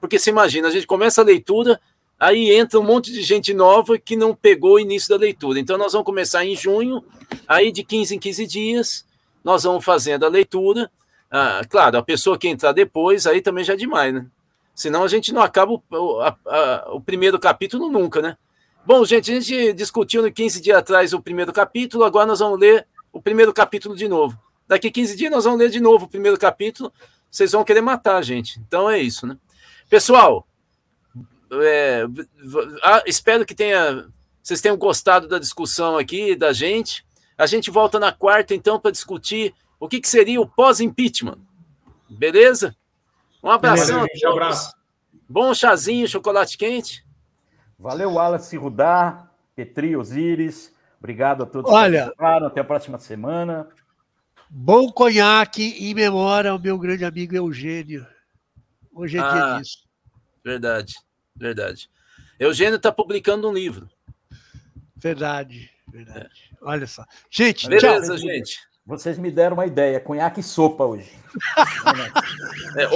Porque 0.00 0.20
você 0.20 0.30
imagina, 0.30 0.68
a 0.68 0.70
gente 0.70 0.86
começa 0.86 1.20
a 1.20 1.24
leitura, 1.24 1.80
aí 2.16 2.52
entra 2.52 2.78
um 2.78 2.84
monte 2.84 3.12
de 3.12 3.22
gente 3.22 3.52
nova 3.52 3.98
que 3.98 4.14
não 4.14 4.36
pegou 4.36 4.74
o 4.74 4.80
início 4.80 5.08
da 5.08 5.16
leitura. 5.16 5.58
Então 5.58 5.76
nós 5.76 5.92
vamos 5.94 6.06
começar 6.06 6.44
em 6.44 6.54
junho, 6.54 7.04
aí 7.48 7.72
de 7.72 7.82
15 7.82 8.14
em 8.14 8.18
15 8.20 8.46
dias, 8.46 9.04
nós 9.42 9.64
vamos 9.64 9.84
fazendo 9.84 10.24
a 10.24 10.28
leitura 10.28 10.88
ah, 11.34 11.62
claro, 11.66 11.96
a 11.96 12.02
pessoa 12.02 12.38
que 12.38 12.46
entrar 12.46 12.72
depois, 12.72 13.26
aí 13.26 13.40
também 13.40 13.64
já 13.64 13.72
é 13.72 13.76
demais, 13.76 14.12
né? 14.12 14.26
Senão 14.74 15.02
a 15.02 15.08
gente 15.08 15.32
não 15.32 15.40
acaba 15.40 15.72
o, 15.72 16.20
a, 16.20 16.36
a, 16.46 16.92
o 16.92 17.00
primeiro 17.00 17.38
capítulo 17.40 17.90
nunca, 17.90 18.20
né? 18.20 18.36
Bom, 18.84 19.02
gente, 19.06 19.30
a 19.30 19.40
gente 19.40 19.72
discutiu 19.72 20.20
no 20.20 20.30
15 20.30 20.60
dias 20.60 20.76
atrás 20.76 21.14
o 21.14 21.22
primeiro 21.22 21.50
capítulo, 21.50 22.04
agora 22.04 22.26
nós 22.26 22.40
vamos 22.40 22.60
ler 22.60 22.86
o 23.10 23.18
primeiro 23.18 23.50
capítulo 23.50 23.96
de 23.96 24.08
novo. 24.08 24.38
Daqui 24.68 24.90
15 24.90 25.16
dias 25.16 25.30
nós 25.30 25.44
vamos 25.44 25.58
ler 25.58 25.70
de 25.70 25.80
novo 25.80 26.04
o 26.04 26.08
primeiro 26.08 26.38
capítulo, 26.38 26.92
vocês 27.30 27.52
vão 27.52 27.64
querer 27.64 27.80
matar 27.80 28.16
a 28.16 28.22
gente. 28.22 28.60
Então 28.60 28.90
é 28.90 28.98
isso, 28.98 29.26
né? 29.26 29.38
Pessoal, 29.88 30.46
é, 31.50 32.04
ah, 32.82 33.02
espero 33.06 33.46
que 33.46 33.54
tenha, 33.54 34.06
vocês 34.42 34.60
tenham 34.60 34.76
gostado 34.76 35.26
da 35.26 35.38
discussão 35.38 35.96
aqui, 35.96 36.36
da 36.36 36.52
gente. 36.52 37.06
A 37.38 37.46
gente 37.46 37.70
volta 37.70 37.98
na 37.98 38.12
quarta, 38.12 38.54
então, 38.54 38.78
para 38.78 38.90
discutir 38.90 39.54
o 39.82 39.88
que, 39.88 40.00
que 40.00 40.08
seria 40.08 40.40
o 40.40 40.46
pós-impeachment. 40.46 41.38
Beleza? 42.08 42.76
Um 43.42 43.50
abração. 43.50 44.06
Beleza, 44.06 44.28
um 44.28 44.32
abraço. 44.32 44.72
Bom 45.28 45.52
chazinho, 45.52 46.06
chocolate 46.06 46.56
quente. 46.56 47.04
Valeu, 47.76 48.12
Wallace 48.12 48.56
Rudá, 48.56 49.28
Petri, 49.56 49.96
Osiris. 49.96 50.72
Obrigado 51.00 51.42
a 51.42 51.46
todos 51.46 51.68
Olha, 51.68 52.12
que 52.16 52.24
Até 52.24 52.60
a 52.60 52.64
próxima 52.64 52.96
semana. 52.96 53.68
Bom 54.48 54.88
conhaque 54.88 55.74
em 55.80 55.92
memória 55.94 56.52
ao 56.52 56.60
meu 56.60 56.78
grande 56.78 57.04
amigo 57.04 57.34
Eugênio. 57.34 58.06
Hoje 58.94 59.18
é 59.18 59.20
ah, 59.20 59.32
dia 59.32 59.58
disso. 59.62 59.78
Verdade, 60.44 60.94
verdade. 61.34 61.90
Eugênio 62.38 62.76
está 62.76 62.92
publicando 62.92 63.50
um 63.50 63.52
livro. 63.52 63.90
Verdade, 64.94 65.68
verdade. 65.88 66.50
É. 66.52 66.56
Olha 66.60 66.86
só. 66.86 67.04
Gente, 67.28 67.68
Beleza, 67.68 68.14
tchau. 68.14 68.18
gente. 68.18 68.71
Vocês 68.84 69.16
me 69.16 69.30
deram 69.30 69.54
uma 69.54 69.66
ideia, 69.66 70.00
conhaque 70.00 70.40
e 70.40 70.42
sopa 70.42 70.84
hoje. 70.84 71.16
é, 72.76 72.86